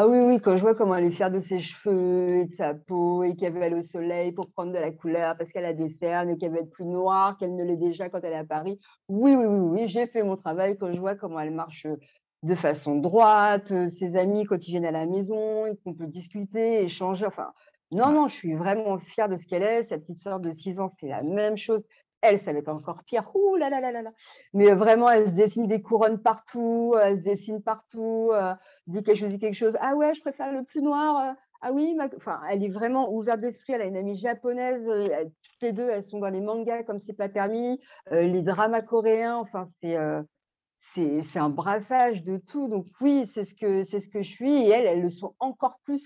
Ah 0.00 0.06
oui, 0.06 0.20
oui, 0.20 0.40
quand 0.40 0.56
je 0.56 0.62
vois 0.62 0.76
comment 0.76 0.94
elle 0.94 1.06
est 1.06 1.10
fière 1.10 1.32
de 1.32 1.40
ses 1.40 1.58
cheveux 1.58 2.28
et 2.36 2.44
de 2.44 2.54
sa 2.54 2.72
peau 2.72 3.24
et 3.24 3.34
qu'elle 3.34 3.52
veut 3.54 3.62
aller 3.62 3.74
au 3.74 3.82
soleil 3.82 4.30
pour 4.30 4.48
prendre 4.48 4.72
de 4.72 4.78
la 4.78 4.92
couleur 4.92 5.36
parce 5.36 5.50
qu'elle 5.50 5.64
a 5.64 5.72
des 5.72 5.90
cernes 6.00 6.30
et 6.30 6.38
qu'elle 6.38 6.52
veut 6.52 6.60
être 6.60 6.70
plus 6.70 6.84
noire 6.84 7.36
qu'elle 7.36 7.56
ne 7.56 7.64
l'est 7.64 7.76
déjà 7.76 8.08
quand 8.08 8.20
elle 8.22 8.34
est 8.34 8.36
à 8.36 8.44
Paris. 8.44 8.78
Oui, 9.08 9.34
oui, 9.34 9.44
oui, 9.44 9.58
oui, 9.58 9.88
j'ai 9.88 10.06
fait 10.06 10.22
mon 10.22 10.36
travail 10.36 10.78
quand 10.78 10.92
je 10.92 11.00
vois 11.00 11.16
comment 11.16 11.40
elle 11.40 11.50
marche 11.50 11.88
de 12.44 12.54
façon 12.54 12.94
droite, 12.94 13.72
ses 13.98 14.14
amis 14.14 14.44
quand 14.44 14.68
ils 14.68 14.70
viennent 14.70 14.84
à 14.84 14.92
la 14.92 15.04
maison, 15.04 15.64
qu'on 15.82 15.94
peut 15.94 16.06
discuter, 16.06 16.84
échanger. 16.84 17.26
Enfin, 17.26 17.48
non, 17.90 18.12
non, 18.12 18.28
je 18.28 18.36
suis 18.36 18.54
vraiment 18.54 19.00
fière 19.00 19.28
de 19.28 19.36
ce 19.36 19.46
qu'elle 19.48 19.64
est. 19.64 19.88
Sa 19.88 19.98
petite 19.98 20.22
sœur 20.22 20.38
de 20.38 20.52
6 20.52 20.78
ans, 20.78 20.92
c'est 21.00 21.08
la 21.08 21.24
même 21.24 21.56
chose. 21.56 21.82
Elle, 22.20 22.40
ça 22.40 22.52
va 22.52 22.58
être 22.58 22.68
encore 22.68 23.04
pire. 23.04 23.30
Ouh 23.34 23.56
là 23.56 23.70
là 23.70 23.80
là 23.80 23.92
là 23.92 24.02
là. 24.02 24.12
Mais 24.52 24.72
vraiment, 24.72 25.08
elle 25.08 25.26
se 25.26 25.32
dessine 25.32 25.68
des 25.68 25.82
couronnes 25.82 26.20
partout, 26.20 26.94
elle 27.00 27.18
se 27.18 27.22
dessine 27.22 27.62
partout 27.62 28.32
dit 28.88 29.02
qu'elle 29.02 29.16
choisit 29.16 29.40
quelque 29.40 29.54
chose. 29.54 29.76
Ah 29.80 29.94
ouais, 29.94 30.14
je 30.14 30.20
préfère 30.20 30.52
le 30.52 30.64
plus 30.64 30.82
noir. 30.82 31.30
Euh, 31.30 31.34
ah 31.60 31.72
oui, 31.72 31.96
enfin, 32.16 32.40
elle 32.50 32.64
est 32.64 32.68
vraiment 32.68 33.12
ouverte 33.12 33.40
d'esprit. 33.40 33.74
Elle 33.74 33.82
a 33.82 33.86
une 33.86 33.96
amie 33.96 34.16
japonaise. 34.16 34.82
Euh, 34.88 35.24
toutes 35.24 35.62
les 35.62 35.72
deux, 35.72 35.88
elles 35.88 36.08
sont 36.08 36.18
dans 36.18 36.30
les 36.30 36.40
mangas 36.40 36.84
comme 36.84 36.98
c'est 36.98 37.16
pas 37.16 37.28
permis. 37.28 37.80
Euh, 38.12 38.22
les 38.22 38.42
dramas 38.42 38.82
coréens. 38.82 39.36
Enfin, 39.36 39.68
c'est 39.80 39.96
c'est 40.94 41.38
un 41.38 41.50
brassage 41.50 42.24
de 42.24 42.38
tout. 42.38 42.68
Donc 42.68 42.86
oui, 43.00 43.30
c'est 43.34 43.44
ce 43.44 43.54
que 43.54 43.84
c'est 43.84 44.00
ce 44.00 44.08
que 44.08 44.22
je 44.22 44.30
suis. 44.30 44.62
Et 44.62 44.68
elles, 44.70 44.86
elles 44.86 45.02
le 45.02 45.10
sont 45.10 45.34
encore 45.38 45.78
plus. 45.84 46.02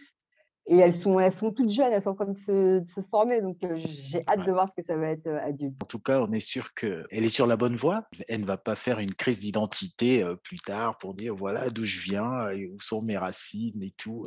Et 0.66 0.78
elles 0.78 0.98
sont, 0.98 1.18
elles 1.18 1.34
sont 1.34 1.50
toutes 1.50 1.70
jeunes, 1.70 1.92
elles 1.92 2.02
sont 2.02 2.10
en 2.10 2.14
train 2.14 2.26
de 2.26 2.38
se, 2.46 2.84
se 2.94 3.00
former, 3.10 3.40
donc 3.40 3.56
j'ai 3.60 4.22
hâte 4.28 4.46
de 4.46 4.52
voir 4.52 4.68
ce 4.68 4.80
que 4.80 4.86
ça 4.86 4.96
va 4.96 5.08
être 5.08 5.28
adulte. 5.28 5.74
En 5.82 5.86
tout 5.86 5.98
cas, 5.98 6.20
on 6.20 6.30
est 6.30 6.40
sûr 6.40 6.72
qu'elle 6.74 7.06
est 7.10 7.30
sur 7.30 7.46
la 7.46 7.56
bonne 7.56 7.74
voie. 7.74 8.04
Elle 8.28 8.42
ne 8.42 8.46
va 8.46 8.56
pas 8.56 8.76
faire 8.76 9.00
une 9.00 9.14
crise 9.14 9.40
d'identité 9.40 10.24
plus 10.44 10.58
tard 10.58 10.98
pour 10.98 11.14
dire 11.14 11.34
voilà 11.34 11.68
d'où 11.68 11.84
je 11.84 12.00
viens, 12.00 12.50
et 12.50 12.68
où 12.68 12.80
sont 12.80 13.02
mes 13.02 13.18
racines 13.18 13.82
et 13.82 13.90
tout. 13.90 14.26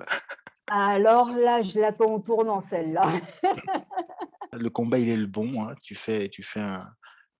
Alors 0.68 1.32
là, 1.32 1.62
je 1.62 1.80
l'attends 1.80 2.14
au 2.16 2.20
tournant, 2.20 2.64
celle-là. 2.70 3.22
le 4.52 4.70
combat, 4.70 5.00
il 5.00 5.10
est 5.10 5.16
le 5.16 5.28
bon. 5.28 5.64
Hein. 5.64 5.76
Tu 5.82 5.96
fais, 5.96 6.28
tu 6.28 6.44
fais 6.44 6.60
un, 6.60 6.80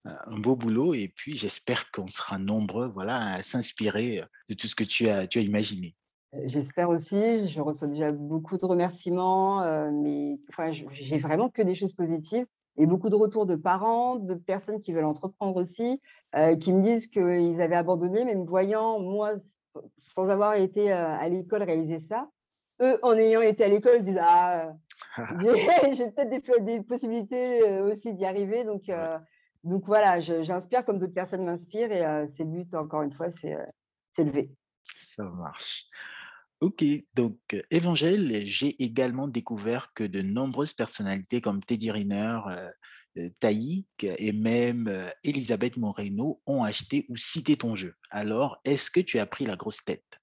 un 0.06 0.38
beau 0.38 0.56
boulot 0.56 0.94
et 0.94 1.08
puis 1.08 1.38
j'espère 1.38 1.92
qu'on 1.92 2.08
sera 2.08 2.38
nombreux 2.38 2.88
voilà, 2.88 3.34
à 3.34 3.44
s'inspirer 3.44 4.24
de 4.50 4.54
tout 4.54 4.68
ce 4.68 4.76
que 4.76 4.84
tu 4.84 5.10
as, 5.10 5.28
tu 5.28 5.40
as 5.40 5.42
imaginé. 5.42 5.96
J'espère 6.44 6.90
aussi, 6.90 7.48
je 7.50 7.62
reçois 7.62 7.88
déjà 7.88 8.12
beaucoup 8.12 8.58
de 8.58 8.66
remerciements, 8.66 9.92
mais 9.92 10.38
enfin, 10.50 10.72
j'ai 10.72 11.18
vraiment 11.18 11.50
que 11.50 11.62
des 11.62 11.76
choses 11.76 11.94
positives 11.94 12.46
et 12.78 12.86
beaucoup 12.86 13.10
de 13.10 13.16
retours 13.16 13.46
de 13.46 13.56
parents, 13.56 14.18
de 14.18 14.34
personnes 14.34 14.82
qui 14.82 14.92
veulent 14.92 15.06
entreprendre 15.06 15.56
aussi, 15.56 16.02
qui 16.60 16.74
me 16.74 16.82
disent 16.82 17.08
qu'ils 17.08 17.62
avaient 17.62 17.76
abandonné, 17.76 18.26
mais 18.26 18.36
me 18.36 18.46
voyant, 18.46 19.00
moi, 19.00 19.34
sans 20.14 20.28
avoir 20.28 20.56
été 20.56 20.92
à 20.92 21.28
l'école 21.30 21.64
réaliser 21.64 22.02
ça, 22.10 22.28
eux, 22.82 23.00
en 23.04 23.14
ayant 23.14 23.42
été 23.42 23.64
à 23.64 23.70
l'école, 23.70 24.04
disent 24.04 24.20
«Ah, 24.20 24.74
j'ai 25.94 26.12
peut-être 26.12 26.30
des, 26.30 26.60
des, 26.80 26.84
possibilités 26.84 27.80
aussi 27.82 28.14
d'y 28.14 28.26
arriver». 28.26 28.66
Donc, 28.66 28.84
donc 29.64 29.84
voilà, 29.86 30.20
j'inspire 30.20 30.86
comme 30.86 31.00
d'autres 31.00 31.14
personnes 31.14 31.46
m'inspirent 31.46 31.92
et 31.92 32.28
c'est 32.36 32.44
le 32.44 32.50
but, 32.50 32.74
encore 32.76 33.04
une 33.04 33.14
fois, 33.14 33.28
c'est 33.42 33.58
élevé. 34.18 34.52
Ça 34.96 35.24
marche. 35.24 35.88
Ok, 36.62 36.84
donc 37.14 37.38
Évangile, 37.70 38.44
j'ai 38.46 38.82
également 38.82 39.28
découvert 39.28 39.92
que 39.94 40.06
de 40.06 40.22
nombreuses 40.22 40.74
personnalités 40.74 41.42
comme 41.42 41.62
Teddy 41.62 41.92
Riner, 41.92 42.40
euh, 43.18 43.30
Taïk 43.40 44.04
et 44.04 44.32
même 44.32 44.90
Elisabeth 45.24 45.78
Moreno 45.78 46.42
ont 46.48 46.64
acheté 46.64 47.06
ou 47.10 47.18
cité 47.18 47.58
ton 47.58 47.76
jeu. 47.76 47.94
Alors, 48.10 48.58
est-ce 48.64 48.90
que 48.90 49.02
tu 49.02 49.20
as 49.20 49.26
pris 49.26 49.46
la 49.46 49.56
grosse 49.56 49.84
tête? 49.84 50.20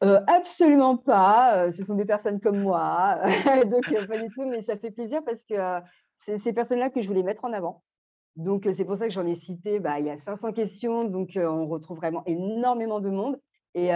Absolument 0.00 0.96
pas. 0.98 1.72
Ce 1.72 1.84
sont 1.84 1.94
des 1.94 2.04
personnes 2.04 2.40
comme 2.40 2.60
moi, 2.60 3.18
donc 3.66 3.84
pas 4.06 4.18
du 4.18 4.28
tout. 4.34 4.46
Mais 4.46 4.62
ça 4.62 4.76
fait 4.76 4.90
plaisir 4.90 5.22
parce 5.24 5.42
que 5.44 5.56
c'est 6.26 6.38
ces 6.42 6.52
personnes-là 6.52 6.90
que 6.90 7.00
je 7.00 7.08
voulais 7.08 7.22
mettre 7.22 7.44
en 7.44 7.52
avant. 7.52 7.82
Donc 8.36 8.68
c'est 8.76 8.84
pour 8.84 8.96
ça 8.96 9.06
que 9.06 9.14
j'en 9.14 9.26
ai 9.26 9.36
cité. 9.40 9.80
Bah, 9.80 10.00
il 10.00 10.06
y 10.06 10.10
a 10.10 10.18
500 10.18 10.52
questions, 10.52 11.04
donc 11.04 11.30
on 11.36 11.66
retrouve 11.66 11.98
vraiment 11.98 12.22
énormément 12.26 13.00
de 13.00 13.10
monde. 13.10 13.38
Et 13.74 13.90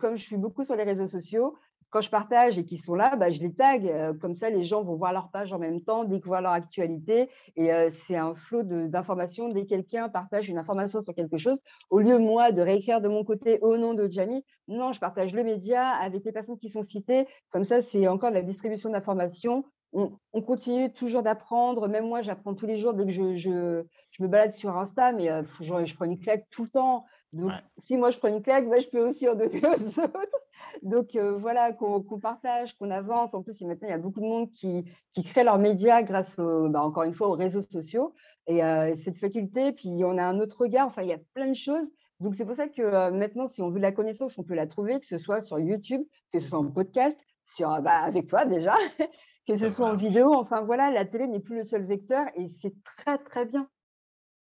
comme 0.00 0.16
je 0.16 0.22
suis 0.22 0.36
beaucoup 0.36 0.64
sur 0.64 0.76
les 0.76 0.84
réseaux 0.84 1.08
sociaux, 1.08 1.56
quand 1.94 2.00
je 2.00 2.10
partage 2.10 2.58
et 2.58 2.64
qu'ils 2.64 2.80
sont 2.80 2.96
là, 2.96 3.14
bah, 3.14 3.30
je 3.30 3.40
les 3.40 3.54
tag. 3.54 4.18
comme 4.18 4.34
ça, 4.34 4.50
les 4.50 4.64
gens 4.64 4.82
vont 4.82 4.96
voir 4.96 5.12
leur 5.12 5.30
page 5.30 5.52
en 5.52 5.60
même 5.60 5.80
temps, 5.80 6.02
découvrir 6.02 6.40
leur 6.40 6.50
actualité. 6.50 7.30
Et 7.54 7.70
c'est 8.06 8.16
un 8.16 8.34
flot 8.34 8.64
d'informations. 8.64 9.48
Dès 9.48 9.62
que 9.62 9.68
quelqu'un 9.68 10.08
partage 10.08 10.48
une 10.48 10.58
information 10.58 11.02
sur 11.02 11.14
quelque 11.14 11.38
chose, 11.38 11.60
au 11.90 12.00
lieu, 12.00 12.18
moi, 12.18 12.50
de 12.50 12.62
réécrire 12.62 13.00
de 13.00 13.08
mon 13.08 13.22
côté 13.22 13.60
au 13.60 13.76
nom 13.76 13.94
de 13.94 14.10
Jamie, 14.10 14.44
non, 14.66 14.92
je 14.92 14.98
partage 14.98 15.32
le 15.34 15.44
média 15.44 15.88
avec 15.90 16.24
les 16.24 16.32
personnes 16.32 16.58
qui 16.58 16.68
sont 16.68 16.82
citées. 16.82 17.28
Comme 17.50 17.64
ça, 17.64 17.80
c'est 17.80 18.08
encore 18.08 18.30
la 18.30 18.42
distribution 18.42 18.90
d'informations. 18.90 19.64
On, 19.92 20.42
continue 20.42 20.92
toujours 20.92 21.22
d'apprendre. 21.22 21.86
Même 21.86 22.08
moi, 22.08 22.22
j'apprends 22.22 22.54
tous 22.54 22.66
les 22.66 22.78
jours 22.78 22.94
dès 22.94 23.04
que 23.04 23.12
je, 23.12 23.36
je, 23.36 24.22
me 24.22 24.26
balade 24.26 24.54
sur 24.54 24.76
Insta, 24.76 25.12
mais 25.12 25.28
je 25.60 25.94
prends 25.94 26.04
une 26.06 26.18
claque 26.18 26.46
tout 26.50 26.64
le 26.64 26.70
temps. 26.70 27.04
Donc, 27.34 27.50
si 27.84 27.96
moi 27.96 28.10
je 28.10 28.18
prends 28.18 28.28
une 28.28 28.42
claque, 28.42 28.68
bah, 28.68 28.78
je 28.78 28.88
peux 28.88 29.08
aussi 29.08 29.28
en 29.28 29.34
donner 29.34 29.60
aux 29.66 30.00
autres. 30.00 30.38
Donc, 30.82 31.16
euh, 31.16 31.36
voilà, 31.36 31.72
qu'on 31.72 32.02
partage, 32.20 32.76
qu'on 32.78 32.90
avance. 32.90 33.34
En 33.34 33.42
plus, 33.42 33.60
maintenant, 33.62 33.88
il 33.88 33.90
y 33.90 33.94
a 33.94 33.98
beaucoup 33.98 34.20
de 34.20 34.26
monde 34.26 34.50
qui, 34.52 34.84
qui 35.12 35.22
crée 35.24 35.44
leurs 35.44 35.58
médias 35.58 36.02
grâce, 36.02 36.36
bah, 36.36 36.82
encore 36.82 37.02
une 37.02 37.14
fois, 37.14 37.28
aux 37.28 37.36
réseaux 37.36 37.62
sociaux. 37.62 38.14
Et 38.46 38.62
euh, 38.62 38.94
cette 39.04 39.18
faculté, 39.18 39.72
puis 39.72 40.04
on 40.04 40.16
a 40.16 40.24
un 40.24 40.38
autre 40.38 40.60
regard. 40.60 40.86
Enfin, 40.86 41.02
il 41.02 41.08
y 41.08 41.12
a 41.12 41.20
plein 41.34 41.48
de 41.48 41.56
choses. 41.56 41.88
Donc, 42.20 42.34
c'est 42.36 42.44
pour 42.44 42.56
ça 42.56 42.68
que 42.68 42.82
euh, 42.82 43.10
maintenant, 43.10 43.48
si 43.48 43.62
on 43.62 43.70
veut 43.70 43.80
la 43.80 43.92
connaissance, 43.92 44.38
on 44.38 44.44
peut 44.44 44.54
la 44.54 44.66
trouver, 44.66 45.00
que 45.00 45.06
ce 45.06 45.18
soit 45.18 45.40
sur 45.40 45.58
YouTube, 45.58 46.02
que 46.32 46.40
ce 46.40 46.48
soit 46.48 46.58
en 46.58 46.70
podcast, 46.70 47.18
sur, 47.56 47.68
bah, 47.82 47.98
avec 47.98 48.28
toi 48.28 48.44
déjà, 48.44 48.74
que 49.48 49.56
ce 49.56 49.70
soit 49.70 49.88
en 49.88 49.96
vidéo. 49.96 50.32
Enfin, 50.34 50.62
voilà, 50.62 50.90
la 50.90 51.04
télé 51.04 51.26
n'est 51.26 51.40
plus 51.40 51.56
le 51.56 51.64
seul 51.64 51.84
vecteur 51.84 52.26
et 52.36 52.48
c'est 52.62 52.74
très, 52.98 53.18
très 53.18 53.44
bien. 53.46 53.68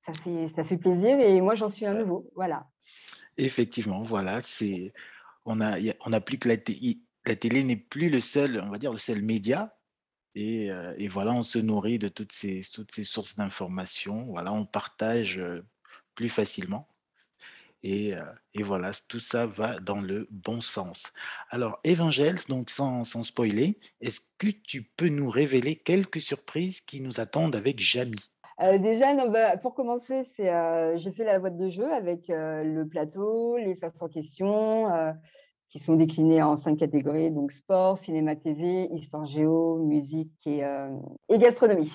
Ça 0.07 0.12
fait, 0.12 0.48
ça 0.57 0.64
fait 0.64 0.79
plaisir 0.79 1.20
et 1.20 1.40
moi, 1.40 1.55
j'en 1.55 1.68
suis 1.68 1.87
un 1.87 1.94
nouveau. 1.94 2.31
Voilà. 2.35 2.66
Effectivement, 3.37 4.03
voilà, 4.03 4.43
c'est 4.43 4.93
on 5.45 5.61
a, 5.61 5.79
on 6.07 6.21
plus 6.21 6.38
que 6.38 6.49
la, 6.49 6.57
la 7.27 7.37
télé 7.37 7.64
n'est 7.64 7.77
plus 7.77 8.11
le 8.11 8.21
seul, 8.21 8.61
on 8.61 8.71
va 8.71 8.79
dire, 8.79 8.93
le 8.93 8.99
seul 8.99 9.23
média, 9.23 9.75
Et, 10.35 10.71
euh, 10.71 10.95
et 10.99 11.09
voilà, 11.09 11.33
on 11.33 11.43
se 11.43 11.59
nourrit 11.59 11.99
de 11.99 12.09
toutes 12.09 12.33
ces, 12.33 12.62
toutes 12.73 12.93
ces 12.93 13.05
sources 13.05 13.37
d'informations. 13.37 14.27
Voilà, 14.27 14.53
on 14.53 14.64
partage 14.66 15.38
euh, 15.38 15.62
plus 16.14 16.29
facilement. 16.29 16.88
Et, 17.83 18.14
euh, 18.14 18.25
et 18.55 18.62
voilà, 18.62 18.93
tout 19.09 19.21
ça 19.21 19.47
va 19.47 19.81
dans 19.81 20.01
le 20.03 20.29
bon 20.31 20.61
sens. 20.61 21.12
Alors, 21.49 21.81
Évangèle, 21.85 22.38
donc 22.49 22.71
sans, 22.71 23.05
sans 23.05 23.25
spoiler, 23.25 23.81
est-ce 24.01 24.21
que 24.38 24.49
tu 24.49 24.83
peux 24.83 25.09
nous 25.09 25.31
révéler 25.31 25.77
quelques 25.77 26.21
surprises 26.21 26.81
qui 26.81 27.01
nous 27.01 27.21
attendent 27.21 27.57
avec 27.57 27.81
Jamie? 27.81 28.31
Heu, 28.62 28.79
déjà, 28.79 29.14
bah, 29.29 29.57
pour 29.57 29.75
commencer, 29.75 30.27
heu, 30.40 30.96
j'ai 30.96 31.12
fait 31.12 31.25
la 31.25 31.38
boîte 31.38 31.57
de 31.57 31.68
jeu 31.70 31.90
avec, 31.92 32.29
heu, 32.31 32.62
le 32.64 32.87
plateau, 32.88 33.57
les 33.57 33.75
500 33.75 34.09
questions, 34.09 34.88
qui 35.70 35.79
sont 35.79 35.94
déclinées 35.96 36.42
en 36.42 36.57
5 36.57 36.77
catégories, 36.79 37.31
donc 37.31 37.53
sport, 37.53 37.99
cinéma, 37.99 38.37
TV, 38.37 38.88
histoire 38.92 39.27
géo, 39.27 39.77
musique 39.79 40.33
et 40.46 40.62
gastronomie, 41.38 41.92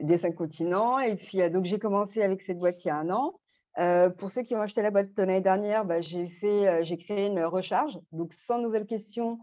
des 0.00 0.18
5 0.18 0.34
continents 0.34 0.98
et 1.00 1.16
puis, 1.16 1.38
donc 1.50 1.64
j'ai 1.66 1.78
commencé 1.78 2.22
avec 2.22 2.42
cette 2.42 2.58
boîte 2.58 2.84
il 2.84 2.88
y 2.88 2.90
a 2.90 2.96
un 2.96 3.10
an. 3.10 3.34
Pour 4.18 4.30
ceux 4.30 4.42
qui 4.42 4.54
ont 4.56 4.60
acheté 4.62 4.82
la 4.82 4.90
boîte 4.90 5.10
l'année 5.16 5.40
dernière, 5.40 5.84
bah, 5.84 6.00
j'ai 6.00 6.28
créé 6.38 7.26
une 7.28 7.44
recharge, 7.44 7.98
donc 8.12 8.32
100 8.34 8.58
nouvelles 8.60 8.86
questions, 8.86 9.38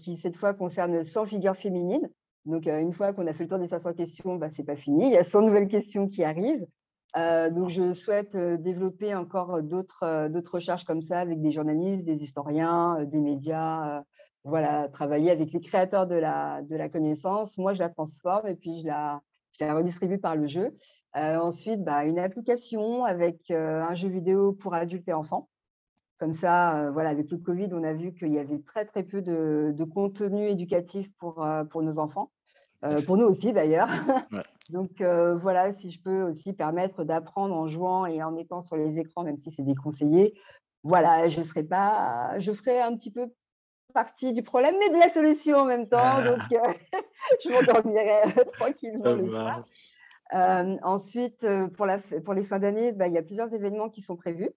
qui 0.00 0.18
cette 0.22 0.36
fois 0.36 0.54
concernent 0.54 1.04
100 1.04 1.26
figures 1.26 1.56
féminines. 1.56 2.08
Donc, 2.46 2.66
heu, 2.68 2.78
une 2.80 2.92
fois 2.92 3.12
qu'on 3.12 3.26
a 3.26 3.34
fait 3.34 3.42
le 3.44 3.48
tour 3.48 3.58
des 3.58 3.68
500 3.68 3.92
questions, 3.92 4.36
bah, 4.36 4.48
c'est 4.54 4.64
pas 4.64 4.76
fini, 4.76 5.06
il 5.06 5.12
y 5.12 5.18
a 5.18 5.24
100 5.24 5.42
nouvelles 5.42 5.68
questions 5.68 6.08
qui 6.08 6.22
arrivent. 6.24 6.66
Heu, 7.16 7.50
donc 7.50 7.70
je 7.70 7.92
souhaite, 7.94 8.34
heu, 8.36 8.56
développer 8.56 9.14
encore, 9.14 9.62
d'autres, 9.62 10.28
recherches 10.52 10.84
comme 10.84 11.02
ça 11.02 11.18
avec 11.20 11.42
des 11.42 11.50
journalistes, 11.52 12.04
des 12.04 12.22
historiens, 12.22 13.04
des 13.04 13.18
médias, 13.18 14.02
voilà, 14.44 14.88
travailler 14.88 15.32
avec 15.32 15.52
les 15.52 15.60
créateurs 15.60 16.06
de 16.06 16.14
la 16.14 16.88
connaissance. 16.88 17.56
Moi, 17.58 17.74
je 17.74 17.80
la 17.80 17.88
transforme 17.88 18.46
et 18.46 18.54
puis 18.54 18.80
je 18.80 18.86
la 18.86 19.20
redistribue 19.74 20.18
par 20.18 20.36
le 20.36 20.46
jeu. 20.46 20.76
Ensuite, 21.14 21.82
bah, 21.82 22.04
une 22.04 22.18
application 22.18 23.04
avec, 23.04 23.50
un 23.50 23.94
jeu 23.94 24.08
vidéo 24.08 24.52
pour 24.52 24.74
adultes 24.74 25.08
et 25.08 25.12
enfants. 25.12 25.48
Comme 26.18 26.32
ça, 26.32 26.90
voilà, 26.92 27.08
avec 27.10 27.30
le 27.30 27.38
covid, 27.38 27.68
on 27.72 27.82
a 27.82 27.92
vu 27.92 28.14
qu'il 28.14 28.32
y 28.32 28.38
avait 28.38 28.60
très, 28.60 28.84
très 28.84 29.02
peu 29.02 29.20
de 29.20 29.84
contenu 29.84 30.48
éducatif 30.48 31.08
pour 31.18 31.82
nos 31.82 31.98
enfants, 31.98 32.30
Eff- 32.82 33.04
pour 33.04 33.16
nous 33.16 33.26
aussi 33.26 33.52
d'ailleurs. 33.52 33.88
Ouais. 34.32 34.42
Donc 34.68 35.00
heu, 35.00 35.34
voilà, 35.40 35.72
si 35.74 35.90
je 35.90 36.02
peux 36.02 36.22
aussi 36.22 36.52
permettre 36.52 37.04
d'apprendre 37.04 37.54
en 37.54 37.68
jouant 37.68 38.04
et 38.04 38.20
en 38.22 38.36
étant 38.36 38.62
sur 38.62 38.76
les 38.76 38.98
écrans, 38.98 39.22
même 39.22 39.38
si 39.38 39.52
c'est 39.52 39.62
déconseillé, 39.62 40.34
voilà, 40.82 41.28
je 41.28 41.40
serai 41.42 41.62
pas 41.62 42.38
je 42.40 42.52
ferai 42.52 42.80
un 42.80 42.96
petit 42.96 43.12
peu 43.12 43.28
partie 43.94 44.32
du 44.32 44.42
problème, 44.42 44.74
mais 44.80 44.90
de 44.90 44.98
la 44.98 45.12
solution 45.12 45.58
en 45.58 45.64
même 45.64 45.88
temps, 45.88 46.20
donc 46.22 46.40
Ah, 46.52 46.68
heu, 46.68 46.74
je 47.44 47.48
m'endormirai, 47.50 48.22
tranquillement 48.58 49.12
le 49.12 49.30
soir. 49.30 49.64
ensuite, 50.82 51.46
pour 51.76 51.86
la 51.86 51.98
pour 52.24 52.34
les 52.34 52.44
fins 52.44 52.58
d'année, 52.58 52.92
bah, 52.92 53.06
il 53.06 53.14
y 53.14 53.18
a 53.18 53.22
plusieurs 53.22 53.52
événements 53.54 53.88
qui 53.88 54.02
sont 54.02 54.16
prévus. 54.16 54.50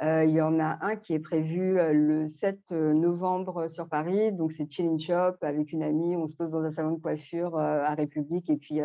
Heu, 0.00 0.24
il 0.24 0.30
y 0.32 0.40
en 0.40 0.58
a 0.58 0.78
un 0.80 0.96
qui 0.96 1.12
est 1.14 1.20
prévu, 1.20 1.78
heu, 1.78 1.92
le 1.92 2.28
7 2.28 2.70
novembre 2.70 3.68
sur 3.68 3.88
Paris, 3.88 4.32
donc 4.32 4.52
c'est 4.52 4.70
Chill 4.70 4.86
in 4.86 4.98
Shop 4.98 5.36
avec 5.42 5.72
une 5.72 5.82
amie, 5.82 6.16
on 6.16 6.26
se 6.26 6.34
pose 6.34 6.50
dans 6.50 6.62
un 6.62 6.72
salon 6.72 6.92
de 6.96 7.00
coiffure, 7.00 7.58
à 7.58 7.94
République 7.94 8.48
et 8.50 8.56
puis, 8.56 8.80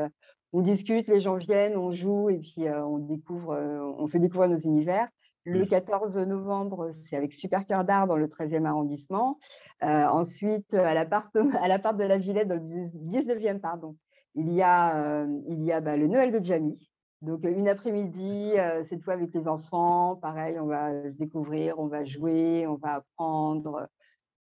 on 0.53 0.61
discute, 0.61 1.07
les 1.07 1.19
gens 1.21 1.35
viennent, 1.37 1.77
on 1.77 1.91
joue 1.91 2.29
et 2.29 2.39
puis, 2.39 2.69
on 2.69 2.99
découvre, 2.99 3.55
on 3.97 4.07
fait 4.07 4.19
découvrir 4.19 4.49
nos 4.49 4.59
univers. 4.59 5.07
Le 5.45 5.61
Mm. 5.63 5.67
14 5.67 6.17
novembre, 6.17 6.91
c'est 7.05 7.15
avec 7.15 7.31
Super 7.33 7.65
Cœur 7.65 7.85
d'Art 7.85 8.07
dans 8.07 8.17
le 8.17 8.27
13e 8.27 8.65
arrondissement. 8.65 9.39
Ensuite, 9.81 10.73
à 10.73 10.93
l'appart 10.93 11.33
de 11.33 12.03
la 12.03 12.17
Villette 12.17 12.47
dans 12.49 12.55
le 12.55 12.89
19e 12.93 13.59
pardon, 13.61 13.95
il 14.35 14.51
y 14.53 14.61
a, 14.61 15.21
hem, 15.23 15.41
il 15.47 15.63
y 15.63 15.71
a, 15.71 15.79
bah, 15.81 15.95
le 15.97 16.07
Noël 16.07 16.31
de 16.31 16.43
Jamie. 16.43 16.89
Donc, 17.21 17.43
heu, 17.45 17.49
une 17.51 17.67
après-midi, 17.67 18.53
heu, 18.58 18.86
cette 18.89 19.03
fois 19.03 19.13
avec 19.13 19.34
les 19.34 19.47
enfants, 19.47 20.15
pareil, 20.17 20.60
on 20.60 20.67
va 20.67 20.91
se 21.03 21.17
découvrir, 21.17 21.80
on 21.80 21.88
va 21.88 22.06
jouer, 22.06 22.67
on 22.67 22.75
va 22.75 22.95
apprendre, 22.95 23.88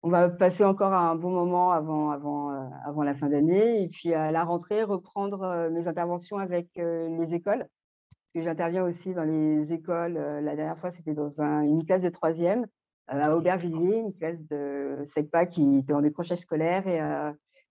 on 0.04 0.10
va 0.10 0.30
passer 0.30 0.64
encore 0.66 0.94
un 0.94 1.16
bon 1.16 1.32
moment 1.32 1.72
avant 1.72 2.12
avant, 2.12 2.50
avant 2.86 3.04
la 3.04 3.16
fin 3.16 3.30
d'année 3.30 3.84
et 3.84 3.90
puis 3.90 4.14
à 4.14 4.32
la 4.32 4.44
rentrée, 4.44 4.84
reprendre, 4.84 5.70
mes 5.72 5.88
interventions 5.88 6.38
avec, 6.38 6.70
les 6.76 7.34
écoles. 7.34 7.68
Parce 8.10 8.34
que 8.36 8.42
j'interviens 8.44 8.84
aussi 8.86 9.14
dans 9.14 9.24
les 9.24 9.72
écoles, 9.74 10.14
la 10.14 10.56
dernière 10.56 10.80
fois, 10.80 10.92
c'était 10.92 11.14
dans 11.14 11.42
un 11.42 11.62
une 11.62 11.86
classe 11.86 12.02
de 12.02 12.10
troisième 12.10 12.68
à 13.08 13.36
Aubervilliers, 13.36 13.98
une 13.98 14.14
classe 14.14 14.40
de 14.50 15.08
SECPA 15.16 15.46
qui 15.48 15.80
était 15.80 15.94
en 15.94 16.02
décrochage 16.02 16.40
scolaire 16.40 16.88
et 16.88 17.00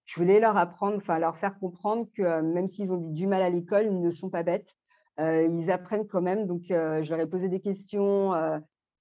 je 0.07 0.21
voulais 0.21 0.41
leur 0.41 0.57
apprendre, 0.57 0.97
enfin 0.99 1.19
leur 1.19 1.37
faire 1.39 1.59
comprendre 1.59 2.07
que, 2.17 2.41
même 2.43 2.69
s'ils 2.69 2.93
ont 2.93 2.99
du 2.99 3.27
mal 3.27 3.43
à 3.43 3.51
l'école, 3.51 3.87
ils 3.87 4.01
ne 4.01 4.11
sont 4.11 4.31
pas 4.31 4.43
bêtes. 4.43 4.71
Ils 5.19 5.71
apprennent 5.71 6.07
quand 6.07 6.23
même 6.23 6.47
donc 6.47 6.63
je 6.69 7.09
leur 7.11 7.21
ai 7.21 7.27
posé 7.27 7.49
des 7.49 7.61
questions, 7.61 8.33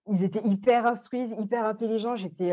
ils 0.10 0.24
étaient 0.24 0.46
hyper 0.46 0.86
instruits, 0.86 1.34
hyper 1.40 1.66
intelligents. 1.66 2.16
J'étais, 2.16 2.52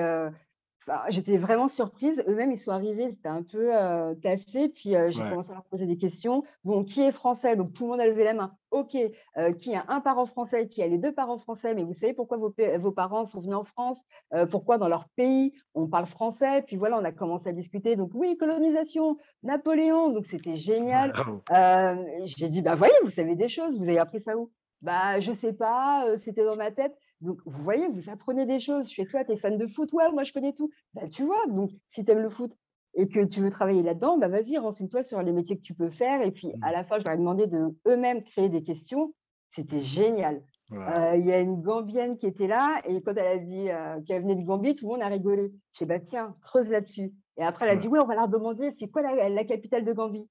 enfin, 0.88 1.04
j'étais 1.10 1.36
vraiment 1.38 1.68
surprise. 1.68 2.22
Eux-mêmes, 2.26 2.52
ils 2.52 2.58
sont 2.58 2.70
arrivés, 2.70 3.04
ils 3.04 3.10
étaient 3.10 3.28
un 3.28 3.42
peu, 3.42 3.70
heu, 3.74 4.14
cassés 4.22 4.68
puis, 4.70 4.94
heu, 4.96 5.10
j'ai 5.10 5.22
Ouais. 5.22 5.24
commencé 5.24 5.50
à 5.50 5.54
leur 5.54 5.64
poser 5.64 5.86
des 5.86 5.98
questions. 5.98 6.44
Bon, 6.64 6.84
qui 6.84 7.00
est 7.02 7.12
français? 7.12 7.56
Donc 7.56 7.72
tout 7.72 7.84
le 7.84 7.90
monde 7.90 8.00
a 8.00 8.06
levé 8.06 8.24
la 8.24 8.34
main. 8.34 8.54
OK, 8.70 8.94
heu, 8.96 9.52
qui 9.54 9.74
a 9.74 9.84
un 9.88 10.00
parent 10.00 10.26
français? 10.26 10.68
Qui 10.68 10.82
a 10.82 10.86
les 10.86 10.98
2 10.98 11.12
parents 11.12 11.38
français? 11.38 11.74
Mais 11.74 11.84
vous 11.84 11.94
savez 11.94 12.14
pourquoi 12.14 12.36
vos 12.38 12.54
vos 12.78 12.92
parents 12.92 13.26
sont 13.26 13.40
venus 13.40 13.56
en 13.56 13.64
France? 13.64 14.02
Pourquoi 14.50 14.78
dans 14.78 14.88
leur 14.88 15.08
pays, 15.16 15.52
on 15.74 15.88
parle 15.88 16.06
français? 16.06 16.62
Puis 16.66 16.76
voilà, 16.76 16.98
on 16.98 17.04
a 17.04 17.12
commencé 17.12 17.48
à 17.48 17.52
discuter. 17.52 17.96
Donc 17.96 18.10
oui, 18.14 18.36
colonisation, 18.36 19.16
Napoléon, 19.42 20.10
donc 20.10 20.26
c'était 20.26 20.56
génial. 20.56 21.16
J'ai 21.50 22.48
dit: 22.50 22.62
«Bah, 22.62 22.74
voyez, 22.76 22.94
vous 23.02 23.10
savez 23.10 23.36
des 23.36 23.48
choses, 23.48 23.76
vous 23.78 23.88
avez 23.88 23.98
appris 23.98 24.20
ça 24.20 24.36
où?» 24.36 24.50
«Bah, 24.80 25.18
je 25.20 25.32
sais 25.32 25.52
pas, 25.52 26.06
c'était 26.24 26.44
dans 26.44 26.56
ma 26.56 26.70
tête». 26.70 26.96
Donc 27.20 27.40
vous 27.46 27.62
voyez, 27.62 27.88
vous 27.88 28.10
apprenez 28.10 28.46
des 28.46 28.60
choses. 28.60 28.88
Je 28.90 28.94
fais: 28.94 29.06
«Toi, 29.06 29.24
tu 29.24 29.32
es 29.32 29.36
fan 29.38 29.58
de 29.58 29.66
foot?» 29.66 29.92
«Ouais, 29.92 30.10
moi 30.12 30.24
je 30.24 30.32
connais 30.32 30.52
tout». 30.52 30.70
Bah, 30.94 31.08
tu 31.08 31.24
vois? 31.24 31.46
Donc 31.48 31.70
si 31.90 32.04
tu 32.04 32.10
aimes 32.12 32.20
le 32.22 32.30
foot 32.30 32.52
et 32.94 33.08
que 33.08 33.24
tu 33.24 33.40
veux 33.40 33.50
travailler 33.50 33.82
là-dedans, 33.82 34.18
bah, 34.18 34.28
vas-y, 34.28 34.56
renseigne-toi 34.58 35.02
sur 35.02 35.22
les 35.22 35.32
métiers 35.32 35.56
que 35.56 35.62
tu 35.62 35.74
peux 35.74 35.90
faire 35.90 36.22
et 36.22 36.30
puis 36.32 36.52
à 36.62 36.70
Mm. 36.70 36.72
la 36.72 36.84
fin, 36.84 36.98
je 36.98 37.04
leur 37.04 37.14
ai 37.14 37.18
demandé 37.18 37.46
de 37.46 37.76
eux-mêmes 37.86 38.22
créer 38.24 38.48
des 38.48 38.62
questions. 38.62 39.14
C'était 39.54 39.80
génial. 39.80 40.42
Heu, 40.88 41.18
il 41.18 41.26
y 41.26 41.32
a 41.32 41.40
une 41.40 41.60
Gambienne 41.62 42.16
qui 42.18 42.26
était 42.26 42.46
là 42.46 42.80
et 42.86 43.02
quand 43.02 43.12
elle 43.16 43.26
a 43.26 43.38
dit, 43.38 43.68
heu, 43.70 44.02
qu'elle 44.06 44.22
venait 44.22 44.36
de 44.36 44.44
Gambie, 44.44 44.74
tout 44.76 44.86
le 44.86 44.92
monde 44.92 45.02
a 45.02 45.08
rigolé. 45.08 45.50
Je 45.72 45.78
fais: 45.80 45.86
«Bah, 45.86 46.00
tiens, 46.00 46.36
creuse 46.42 46.68
là-dessus» 46.68 47.12
et 47.36 47.42
après 47.42 47.64
elle 47.66 47.72
a 47.72 47.76
dit: 47.76 47.88
Ouais. 47.88 47.88
«Oui, 47.88 47.98
on 48.02 48.06
va 48.06 48.14
leur 48.14 48.28
demander 48.28 48.70
c'est 48.78 48.88
quoi 48.88 49.02
la 49.02 49.28
la 49.28 49.44
capitale 49.44 49.84
de 49.84 49.92
Gambie?» 49.92 50.28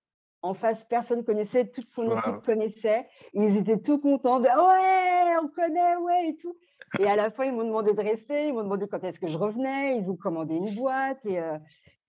En 0.48 0.54
face, 0.54 0.78
personne 0.90 1.24
connaissait, 1.26 1.68
toute 1.68 1.90
son 1.92 2.10
équipe 2.10 2.42
connaissait. 2.46 3.08
Ils 3.34 3.58
étaient 3.58 3.80
tout 3.80 4.00
contents 4.00 4.40
de: 4.40 4.46
«Ouais, 4.48 5.36
on 5.44 5.48
connaît, 5.50 5.96
ouais» 5.98 6.30
et 6.30 6.38
tout 6.38 6.56
et 7.00 7.08
à 7.08 7.16
la 7.16 7.30
fin, 7.32 7.44
ils 7.46 7.54
m'ont 7.54 7.64
demandé 7.64 7.94
de 7.94 8.02
rester, 8.02 8.48
ils 8.48 8.54
m'ont 8.54 8.64
demandé 8.64 8.88
quand 8.88 9.04
est-ce 9.04 9.20
que 9.20 9.28
je 9.30 9.38
revenais, 9.38 10.00
ils 10.00 10.10
ont 10.10 10.16
commandé 10.16 10.56
une 10.56 10.74
boîte 10.74 11.20
et 11.26 11.40
heu 11.40 11.60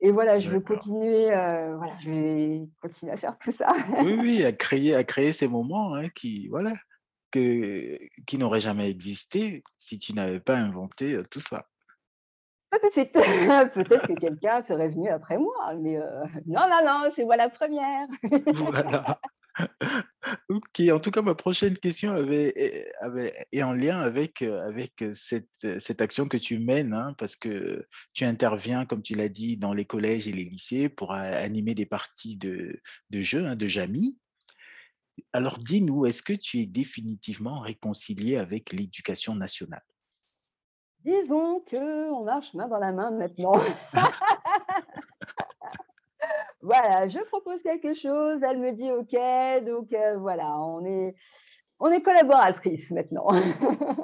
et 0.00 0.12
voilà, 0.12 0.38
je 0.38 0.48
veux 0.48 0.60
continuer, 0.60 1.26
heu, 1.28 1.74
voilà, 1.76 1.96
je 1.98 2.10
vais 2.10 2.68
continuer 2.80 3.12
à 3.12 3.16
faire 3.16 3.36
tout 3.42 3.52
ça. 3.52 3.74
Oui, 3.98 4.14
oui, 4.14 4.44
à 4.44 4.52
créer, 4.52 4.94
à 4.94 5.02
créer 5.04 5.32
ces 5.32 5.48
moments 5.48 5.94
hein, 5.94 6.08
qui, 6.10 6.48
voilà, 6.48 6.74
que, 7.32 7.98
qui 8.26 8.38
n'auraient 8.38 8.60
jamais 8.60 8.90
existé 8.90 9.64
si 9.78 9.98
tu 9.98 10.12
n'avais 10.14 10.40
pas 10.40 10.56
inventé 10.58 11.14
euh, 11.14 11.24
tout 11.30 11.40
ça. 11.40 11.68
Pas 12.70 12.78
tout 12.80 12.88
de 12.88 12.92
suite. 12.92 13.12
Peut-être 13.12 14.06
que 14.06 14.20
quelqu'un 14.20 14.62
serait 14.66 14.88
venu 14.90 15.08
après 15.08 15.38
moi, 15.38 15.74
mais 15.80 15.96
heu, 15.96 16.02
non, 16.46 16.62
non, 16.68 16.80
non, 16.84 17.10
c'est 17.14 17.24
moi 17.24 17.36
la 17.36 17.48
première. 17.48 18.06
Voilà. 18.52 19.20
OK. 20.48 20.80
En 20.92 21.00
tout 21.00 21.10
cas, 21.10 21.22
ma 21.22 21.34
prochaine 21.34 21.76
question 21.78 22.12
avait 22.12 22.52
est 22.56 22.92
avait 23.00 23.32
est 23.52 23.62
en 23.62 23.72
lien 23.72 23.98
avec, 23.98 24.42
heu, 24.42 24.58
avec, 24.60 25.02
heu, 25.02 25.14
cette, 25.14 25.48
cette 25.80 26.00
action 26.00 26.26
que 26.28 26.36
tu 26.36 26.58
mènes, 26.58 26.92
hein, 26.92 27.14
parce 27.18 27.36
que 27.36 27.86
tu 28.12 28.24
interviens, 28.24 28.86
comme 28.86 29.02
tu 29.02 29.14
l'as 29.14 29.28
dit, 29.28 29.56
dans 29.56 29.72
les 29.72 29.84
collèges 29.84 30.28
et 30.28 30.32
les 30.32 30.44
lycées 30.44 30.88
pour 30.88 31.12
animer 31.12 31.74
des 31.74 31.86
parties 31.86 32.36
de 32.36 32.80
de 33.10 33.20
jeux, 33.20 33.46
hein, 33.46 33.56
de 33.56 33.66
Jamy. 33.66 34.18
Alors 35.32 35.58
dis-nous, 35.58 36.06
est-ce 36.06 36.22
que 36.22 36.32
tu 36.34 36.60
es 36.60 36.66
définitivement 36.66 37.60
réconcilié 37.60 38.36
avec 38.36 38.72
l'éducation 38.72 39.34
nationale? 39.34 39.82
Disons 41.08 41.64
qu'on 41.70 42.24
marche 42.24 42.52
main 42.52 42.68
dans 42.68 42.78
la 42.78 42.92
main 42.92 43.10
maintenant. 43.10 43.54
Voilà, 46.60 47.08
je 47.08 47.18
propose 47.28 47.62
quelque 47.62 47.94
chose, 47.94 48.42
elle 48.42 48.58
me 48.58 48.72
dit 48.72 48.90
OK, 48.90 49.64
donc 49.64 49.92
heu, 49.92 50.18
voilà, 50.18 50.58
on 50.58 50.84
est 50.84 51.14
on 51.78 51.90
est 51.90 52.02
collaboratrices 52.02 52.90
maintenant. 52.90 53.28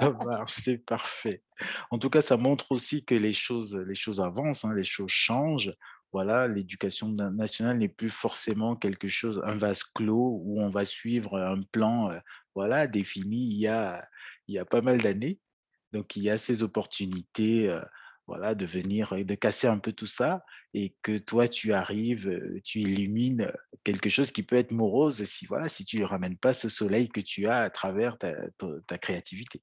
Ça 0.00 0.10
marche, 0.24 0.54
c'est 0.64 0.78
parfait. 0.78 1.42
En 1.90 1.98
tout 1.98 2.08
cas, 2.10 2.22
ça 2.22 2.36
montre 2.36 2.70
aussi 2.70 3.04
que 3.04 3.16
les 3.16 3.32
choses 3.32 3.76
les 3.76 3.96
choses 3.96 4.20
avancent, 4.20 4.64
hein, 4.64 4.72
les 4.72 4.84
choses 4.84 5.10
changent. 5.10 5.74
Voilà, 6.12 6.46
l'éducation 6.46 7.08
na 7.08 7.28
nationale 7.28 7.78
n'est 7.78 7.88
plus 7.88 8.08
forcément 8.08 8.76
quelque 8.76 9.08
chose 9.08 9.42
un 9.44 9.56
vase 9.56 9.82
clos 9.82 10.40
où 10.44 10.60
on 10.60 10.70
va 10.70 10.84
suivre 10.84 11.36
un 11.36 11.60
plan, 11.72 12.12
heu, 12.12 12.20
voilà, 12.54 12.86
défini 12.86 13.48
il 13.50 13.58
y 13.58 13.66
a 13.66 14.08
il 14.46 14.54
y 14.54 14.58
a 14.58 14.64
pas 14.64 14.80
mal 14.80 14.98
d'années. 14.98 15.40
Donc 15.94 16.16
il 16.16 16.24
y 16.24 16.30
a 16.30 16.36
ces 16.36 16.64
opportunités, 16.64 17.68
heu, 17.68 17.80
voilà, 18.26 18.56
de 18.56 18.66
venir 18.66 19.12
et 19.12 19.24
de 19.24 19.34
casser 19.36 19.68
un 19.68 19.78
peu 19.78 19.92
tout 19.92 20.08
ça 20.08 20.44
et 20.74 20.96
que 21.02 21.18
toi, 21.18 21.46
tu 21.46 21.72
arrives, 21.72 22.60
tu 22.64 22.80
illumines 22.80 23.52
quelque 23.84 24.10
chose 24.10 24.32
qui 24.32 24.42
peut 24.42 24.56
être 24.56 24.72
morose 24.72 25.24
si, 25.24 25.46
voilà, 25.46 25.68
si 25.68 25.84
tu 25.84 26.00
ne 26.00 26.04
ramènes 26.04 26.36
pas 26.36 26.52
ce 26.52 26.68
soleil 26.68 27.08
que 27.08 27.20
tu 27.20 27.46
as 27.46 27.58
à 27.58 27.70
travers 27.70 28.18
ta, 28.18 28.98
créativité. 28.98 29.62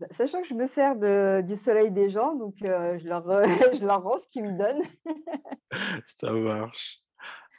Bah, 0.00 0.08
sachant 0.18 0.42
que 0.42 0.48
je 0.48 0.54
me 0.54 0.66
sers 0.74 1.44
du 1.44 1.56
soleil 1.62 1.92
des 1.92 2.10
gens, 2.10 2.34
donc 2.34 2.54
je, 2.58 3.06
leur, 3.06 3.24
je 3.78 3.86
leur 3.86 4.02
rends 4.02 4.20
ce 4.20 4.28
qu'ils 4.32 4.44
me 4.44 4.58
donnent. 4.58 4.82
ça 6.20 6.32
marche. 6.32 6.98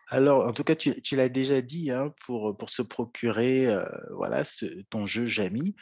Alors, 0.10 0.46
en 0.46 0.52
tout 0.52 0.66
cas, 0.66 0.76
tu, 0.76 1.16
l'as 1.16 1.30
déjà 1.30 1.62
dit, 1.62 1.92
hein, 1.92 2.14
pour, 2.26 2.58
pour 2.58 2.70
se 2.70 2.82
procurer 2.82 3.74
voilà, 4.12 4.44
ce, 4.44 4.66
ton 4.90 5.06
jeu 5.06 5.26
Jamy, 5.26 5.76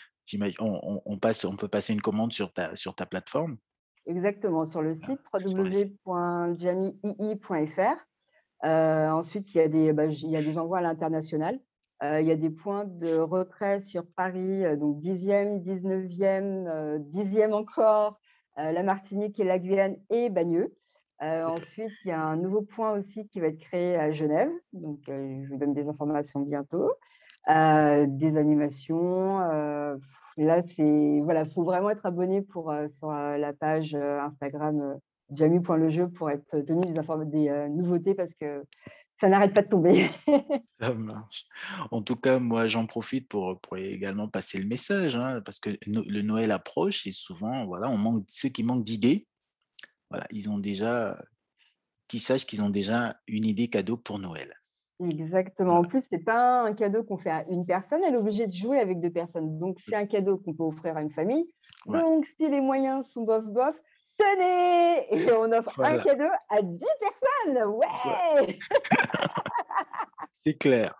on, 0.59 1.01
on, 1.05 1.17
passe, 1.17 1.45
on 1.45 1.55
peut 1.55 1.67
passer 1.67 1.93
une 1.93 2.01
commande 2.01 2.33
sur 2.33 2.53
ta, 2.53 2.75
sur 2.75 2.95
ta 2.95 3.05
plateforme. 3.05 3.57
Exactement, 4.05 4.65
sur 4.65 4.81
le 4.81 4.95
site 4.95 5.19
www.jamii.fr. 5.33 6.07
Euh, 8.63 9.09
ensuite, 9.09 9.53
il 9.53 9.57
y, 9.57 9.61
a 9.61 9.67
des, 9.67 9.93
bah, 9.93 10.05
il 10.05 10.29
y 10.29 10.37
a 10.37 10.41
des 10.41 10.57
envois 10.57 10.79
à 10.79 10.81
l'international. 10.81 11.59
Euh, 12.03 12.19
il 12.21 12.27
y 12.27 12.31
a 12.31 12.35
des 12.35 12.49
points 12.49 12.85
de 12.85 13.15
retrait 13.17 13.81
sur 13.81 14.03
Paris, 14.15 14.65
euh, 14.65 14.75
donc 14.75 15.01
10e, 15.01 15.61
19e, 15.61 16.97
10e 17.11 17.53
encore, 17.53 18.19
la 18.57 18.83
Martinique 18.83 19.39
et 19.39 19.43
la 19.43 19.57
Guyane 19.59 19.95
et 20.09 20.29
Bagneux. 20.29 20.75
ensuite, 21.19 21.91
il 22.03 22.09
y 22.09 22.11
a 22.11 22.21
un 22.21 22.35
nouveau 22.35 22.61
point 22.61 22.91
aussi 22.91 23.27
qui 23.29 23.39
va 23.39 23.47
être 23.47 23.59
créé 23.59 23.95
à 23.95 24.11
Genève. 24.11 24.51
Donc, 24.73 24.99
je 25.07 25.47
vous 25.49 25.57
donne 25.57 25.73
des 25.73 25.87
informations 25.87 26.41
bientôt. 26.41 26.91
des 27.47 28.37
animations, 28.37 29.39
là, 30.37 30.61
c'est 30.75 31.19
voilà, 31.23 31.45
faut 31.45 31.63
vraiment 31.63 31.89
être 31.89 32.05
abonné 32.05 32.41
pour 32.41 32.71
euh, 32.71 32.87
sur 32.99 33.11
euh, 33.11 33.37
la 33.37 33.53
page 33.53 33.93
euh, 33.93 34.21
Instagram 34.21 34.99
jamy.lejeu 35.33 36.09
pour 36.09 36.29
être 36.29 36.59
tenu 36.61 36.85
des, 36.85 37.25
des 37.25 37.69
nouveautés 37.69 38.15
parce 38.15 38.33
que 38.39 38.63
ça 39.19 39.29
n'arrête 39.29 39.53
pas 39.53 39.61
de 39.61 39.69
tomber. 39.69 40.09
ça 40.81 40.93
marche. 40.93 41.45
En 41.91 42.01
tout 42.01 42.15
cas, 42.15 42.39
moi, 42.39 42.67
j'en 42.67 42.87
profite 42.87 43.27
pour, 43.29 43.59
pour, 43.61 43.77
également 43.77 44.27
passer 44.27 44.57
le 44.57 44.67
message, 44.67 45.15
hein, 45.15 45.41
parce 45.45 45.59
que 45.59 45.77
le 45.85 46.21
Noël 46.21 46.51
approche 46.51 47.05
et 47.05 47.13
souvent, 47.13 47.65
voilà, 47.65 47.87
on 47.87 47.97
manque 47.97 48.25
ceux 48.29 48.49
qui 48.49 48.63
manquent 48.63 48.83
d'idées. 48.83 49.27
Voilà, 50.09 50.25
ils 50.31 50.49
ont 50.49 50.57
déjà, 50.57 51.23
qui 52.07 52.19
sachent 52.19 52.47
qu'ils 52.47 52.63
ont 52.63 52.71
déjà 52.71 53.15
une 53.27 53.45
idée 53.45 53.69
cadeau 53.69 53.95
pour 53.95 54.17
Noël. 54.17 54.51
Exactement. 55.03 55.79
En 55.79 55.83
plus, 55.83 56.03
c'est 56.11 56.23
pas 56.23 56.61
un 56.61 56.73
cadeau 56.73 57.03
qu'on 57.03 57.17
fait 57.17 57.31
à 57.31 57.45
une 57.49 57.65
personne, 57.65 58.03
elle 58.03 58.13
est 58.13 58.17
obligée 58.17 58.47
de 58.47 58.53
jouer 58.53 58.79
avec 58.79 58.99
deux 58.99 59.09
personnes. 59.09 59.57
Donc, 59.59 59.77
c'est 59.87 59.95
un 59.95 60.05
cadeau 60.05 60.37
qu'on 60.37 60.53
peut 60.53 60.63
offrir 60.63 60.97
à 60.97 61.01
une 61.01 61.11
famille. 61.11 61.49
Donc, 61.85 62.25
si 62.37 62.47
les 62.47 62.61
moyens 62.61 63.07
sont 63.09 63.23
bof-bof, 63.23 63.75
tenez 64.17 65.07
Et 65.11 65.31
on 65.31 65.51
offre 65.51 65.79
un 65.79 65.97
cadeau 65.97 66.29
à 66.49 66.61
10 66.61 66.79
personnes 66.99 67.63
Ouais, 67.69 68.59
C'est 70.45 70.57
clair. 70.57 70.95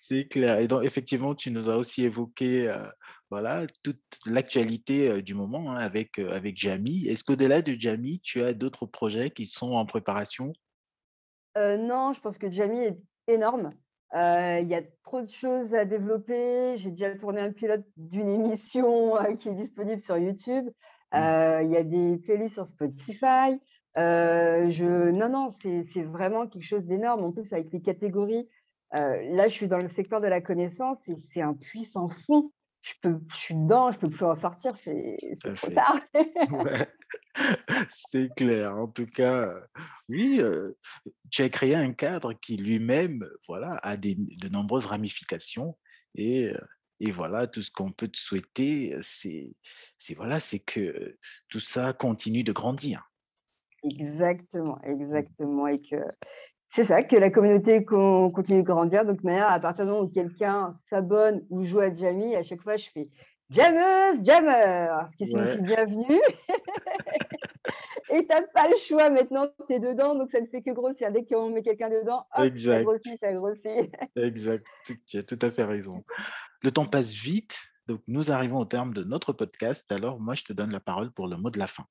C'est 0.00 0.26
clair. 0.28 0.58
Et 0.58 0.68
donc, 0.68 0.84
effectivement, 0.84 1.34
tu 1.34 1.50
nous 1.50 1.68
as 1.68 1.76
aussi 1.76 2.04
évoqué 2.04 2.68
euh, 2.68 2.82
voilà, 3.30 3.66
toute 3.82 4.00
l'actualité 4.26 5.08
euh, 5.08 5.22
du 5.22 5.34
moment 5.34 5.72
hein, 5.72 5.76
avec, 5.76 6.18
euh, 6.18 6.30
avec 6.32 6.58
Jamie. 6.58 7.06
Est-ce 7.08 7.24
qu'au-delà 7.24 7.62
de 7.62 7.76
Jamie, 7.78 8.20
tu 8.22 8.42
as 8.42 8.52
d'autres 8.52 8.86
projets 8.86 9.30
qui 9.30 9.46
sont 9.46 9.72
en 9.72 9.86
préparation? 9.86 10.52
Non, 11.56 12.12
je 12.12 12.20
pense 12.20 12.38
que 12.38 12.50
Jamie 12.50 12.84
est 12.84 12.98
énorme. 13.28 13.72
il 14.12 14.66
y 14.68 14.74
a 14.74 14.82
trop 15.04 15.22
de 15.22 15.30
choses 15.30 15.74
à 15.74 15.84
développer. 15.84 16.76
J'ai 16.78 16.90
déjà 16.90 17.14
tourné 17.16 17.40
un 17.40 17.52
pilote 17.52 17.84
d'une 17.96 18.28
émission, 18.28 19.14
qui 19.38 19.48
est 19.48 19.54
disponible 19.54 20.02
sur 20.02 20.16
YouTube. 20.16 20.66
Mmh. 21.12 21.18
il 21.64 21.70
y 21.70 21.76
a 21.76 21.82
des 21.82 22.16
playlists 22.18 22.54
sur 22.54 22.66
Spotify. 22.66 23.60
je 23.96 25.10
non, 25.10 25.28
non, 25.28 25.50
c'est 25.60 26.02
vraiment 26.02 26.46
quelque 26.46 26.64
chose 26.64 26.84
d'énorme. 26.84 27.24
En 27.24 27.32
plus, 27.32 27.52
avec 27.52 27.72
les 27.72 27.82
catégories, 27.82 28.48
là, 28.92 29.48
je 29.48 29.52
suis 29.52 29.68
dans 29.68 29.78
le 29.78 29.88
secteur 29.90 30.20
de 30.20 30.28
la 30.28 30.40
connaissance 30.40 30.98
et 31.08 31.16
c'est 31.32 31.42
un 31.42 31.54
puissant 31.54 32.08
fond. 32.26 32.50
Je 32.82 32.92
peux 33.00 33.20
je 33.32 33.36
suis 33.36 33.54
dedans, 33.54 33.92
je 33.92 33.98
peux 33.98 34.10
plus 34.10 34.24
en 34.24 34.34
sortir, 34.34 34.74
c'est 34.82 35.16
trop 35.56 35.70
tard. 35.70 35.98
C'est 38.10 38.34
clair. 38.34 38.76
En 38.76 38.88
tout 38.88 39.06
cas, 39.06 39.54
oui, 40.08 40.40
tu 41.30 41.42
as 41.42 41.48
créé 41.48 41.74
un 41.74 41.92
cadre 41.92 42.32
qui 42.34 42.56
lui-même, 42.56 43.26
voilà, 43.48 43.76
a 43.82 43.96
de 43.96 44.48
nombreuses 44.48 44.86
ramifications 44.86 45.76
et, 46.14 46.52
et 47.00 47.10
voilà, 47.10 47.46
tout 47.46 47.62
ce 47.62 47.70
qu'on 47.70 47.92
peut 47.92 48.08
te 48.08 48.18
souhaiter, 48.18 48.94
c'est, 49.02 49.54
c'est 49.98 50.14
voilà, 50.14 50.40
c'est 50.40 50.60
que 50.60 51.18
tout 51.48 51.60
ça 51.60 51.92
continue 51.92 52.44
de 52.44 52.52
grandir. 52.52 53.10
Exactement, 53.82 54.80
exactement. 54.82 55.66
Et 55.66 55.80
que 55.80 55.96
c'est 56.74 56.84
ça, 56.84 57.02
que 57.02 57.16
la 57.16 57.30
communauté 57.30 57.84
continue 57.84 58.62
de 58.62 58.66
grandir. 58.66 59.04
Donc, 59.04 59.22
manière, 59.22 59.50
à 59.50 59.60
partir 59.60 59.84
du 59.84 59.90
moment 59.90 60.04
où 60.04 60.08
quelqu'un 60.08 60.76
s'abonne 60.88 61.44
ou 61.50 61.64
joue 61.64 61.80
à 61.80 61.94
Jamie, 61.94 62.34
à 62.34 62.42
chaque 62.42 62.62
fois, 62.62 62.76
je 62.76 62.86
fais 62.94 63.08
Jameuse, 63.52 64.24
jammer, 64.24 64.88
ce 65.12 65.16
qui 65.18 65.30
signifie 65.30 65.62
bienvenue. 65.62 66.20
et 68.10 68.26
t'as 68.26 68.40
pas 68.54 68.66
le 68.66 68.76
choix 68.78 69.10
maintenant, 69.10 69.46
tu 69.68 69.74
es 69.74 69.78
dedans, 69.78 70.14
donc 70.14 70.30
ça 70.30 70.40
ne 70.40 70.46
fait 70.46 70.62
que 70.62 70.70
grossir. 70.70 71.12
Dès 71.12 71.26
qu'on 71.26 71.50
met 71.50 71.62
quelqu'un 71.62 71.90
dedans, 71.90 72.24
hop, 72.34 72.46
exact. 72.46 72.78
ça 72.78 72.82
grossit, 72.82 73.20
ça 73.20 73.32
grossit. 73.34 73.94
exact, 74.16 74.66
tu 75.06 75.18
as 75.18 75.22
tout 75.22 75.38
à 75.42 75.50
fait 75.50 75.64
raison. 75.64 76.02
Le 76.62 76.70
temps 76.70 76.86
passe 76.86 77.12
vite, 77.12 77.58
donc 77.88 78.00
nous 78.08 78.30
arrivons 78.30 78.58
au 78.58 78.64
terme 78.64 78.94
de 78.94 79.04
notre 79.04 79.34
podcast. 79.34 79.92
Alors 79.92 80.18
moi, 80.18 80.34
je 80.34 80.44
te 80.44 80.54
donne 80.54 80.72
la 80.72 80.80
parole 80.80 81.10
pour 81.12 81.28
le 81.28 81.36
mot 81.36 81.50
de 81.50 81.58
la 81.58 81.66
fin. 81.66 81.84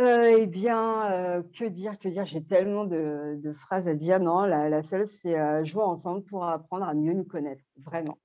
Euh, 0.00 0.38
eh 0.38 0.46
bien, 0.46 1.12
euh, 1.12 1.42
que 1.58 1.66
dire, 1.66 1.98
que 1.98 2.08
dire? 2.08 2.24
J'ai 2.24 2.42
tellement 2.42 2.84
de, 2.84 3.54
phrases 3.60 3.86
à 3.86 3.94
dire. 3.94 4.18
Non, 4.18 4.44
la, 4.44 4.82
seule, 4.84 5.06
c'est 5.20 5.38
euh, 5.38 5.64
jouer 5.64 5.82
ensemble 5.82 6.24
pour 6.24 6.44
apprendre 6.44 6.86
à 6.86 6.94
mieux 6.94 7.12
nous 7.12 7.24
connaître, 7.24 7.62
vraiment. 7.76 8.18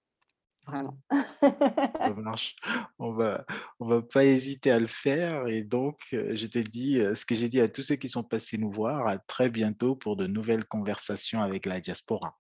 Vraiment. 0.66 0.98
Ça 1.12 2.10
marche. 2.18 2.56
On 2.98 3.12
va, 3.12 3.46
on 3.80 3.88
va 3.88 4.02
pas 4.02 4.24
hésiter 4.24 4.72
à 4.72 4.80
le 4.80 4.88
faire. 4.88 5.48
Et 5.48 5.64
donc, 5.64 6.00
je 6.12 6.48
te 6.48 6.58
dis 6.58 7.00
ce 7.14 7.24
que 7.24 7.36
j'ai 7.36 7.50
dit 7.50 7.62
à 7.62 7.68
tous 7.68 7.84
ceux 7.84 7.98
qui 7.98 8.10
sont 8.10 8.24
passés 8.24 8.58
nous 8.58 8.72
voir. 8.72 9.08
À 9.08 9.20
très 9.20 9.50
bientôt 9.50 9.96
pour 9.96 10.16
de 10.16 10.26
nouvelles 10.26 10.66
conversations 10.66 11.42
avec 11.42 11.68
la 11.68 11.80
diaspora. 11.80 12.36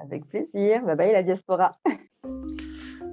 Avec 0.00 0.26
plaisir. 0.26 0.84
Bye 0.84 0.96
bye 0.96 1.12
la 1.12 1.24
diaspora. 1.24 1.72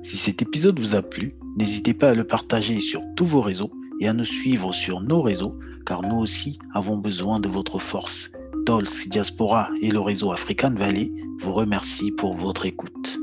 Si 0.04 0.17
cet 0.17 0.43
épisode 0.43 0.80
vous 0.80 0.93
a 0.93 1.02
plu, 1.02 1.34
n'hésitez 1.58 1.93
pas 1.95 2.12
à 2.12 2.13
le 2.13 2.28
partager 2.28 2.80
sur 2.80 3.02
tous 3.15 3.26
vos 3.26 3.41
réseaux 3.41 3.71
et 4.04 4.08
à 4.10 4.13
nous 4.13 4.26
suivre 4.26 4.74
sur 4.74 5.00
nos 5.00 5.22
réseaux, 5.22 5.58
car 5.86 6.02
nous 6.02 6.18
aussi 6.18 6.60
avons 6.74 6.98
besoin 6.98 7.39
de 7.39 7.48
votre 7.48 7.80
force. 7.80 8.32
Tolsk 8.66 9.08
Diaspora 9.08 9.70
et 9.82 9.92
le 9.92 10.02
réseau 10.02 10.34
African 10.34 10.72
Valley 10.72 11.10
vous 11.39 11.54
remercient 11.54 12.12
pour 12.12 12.36
votre 12.36 12.66
écoute. 12.66 13.22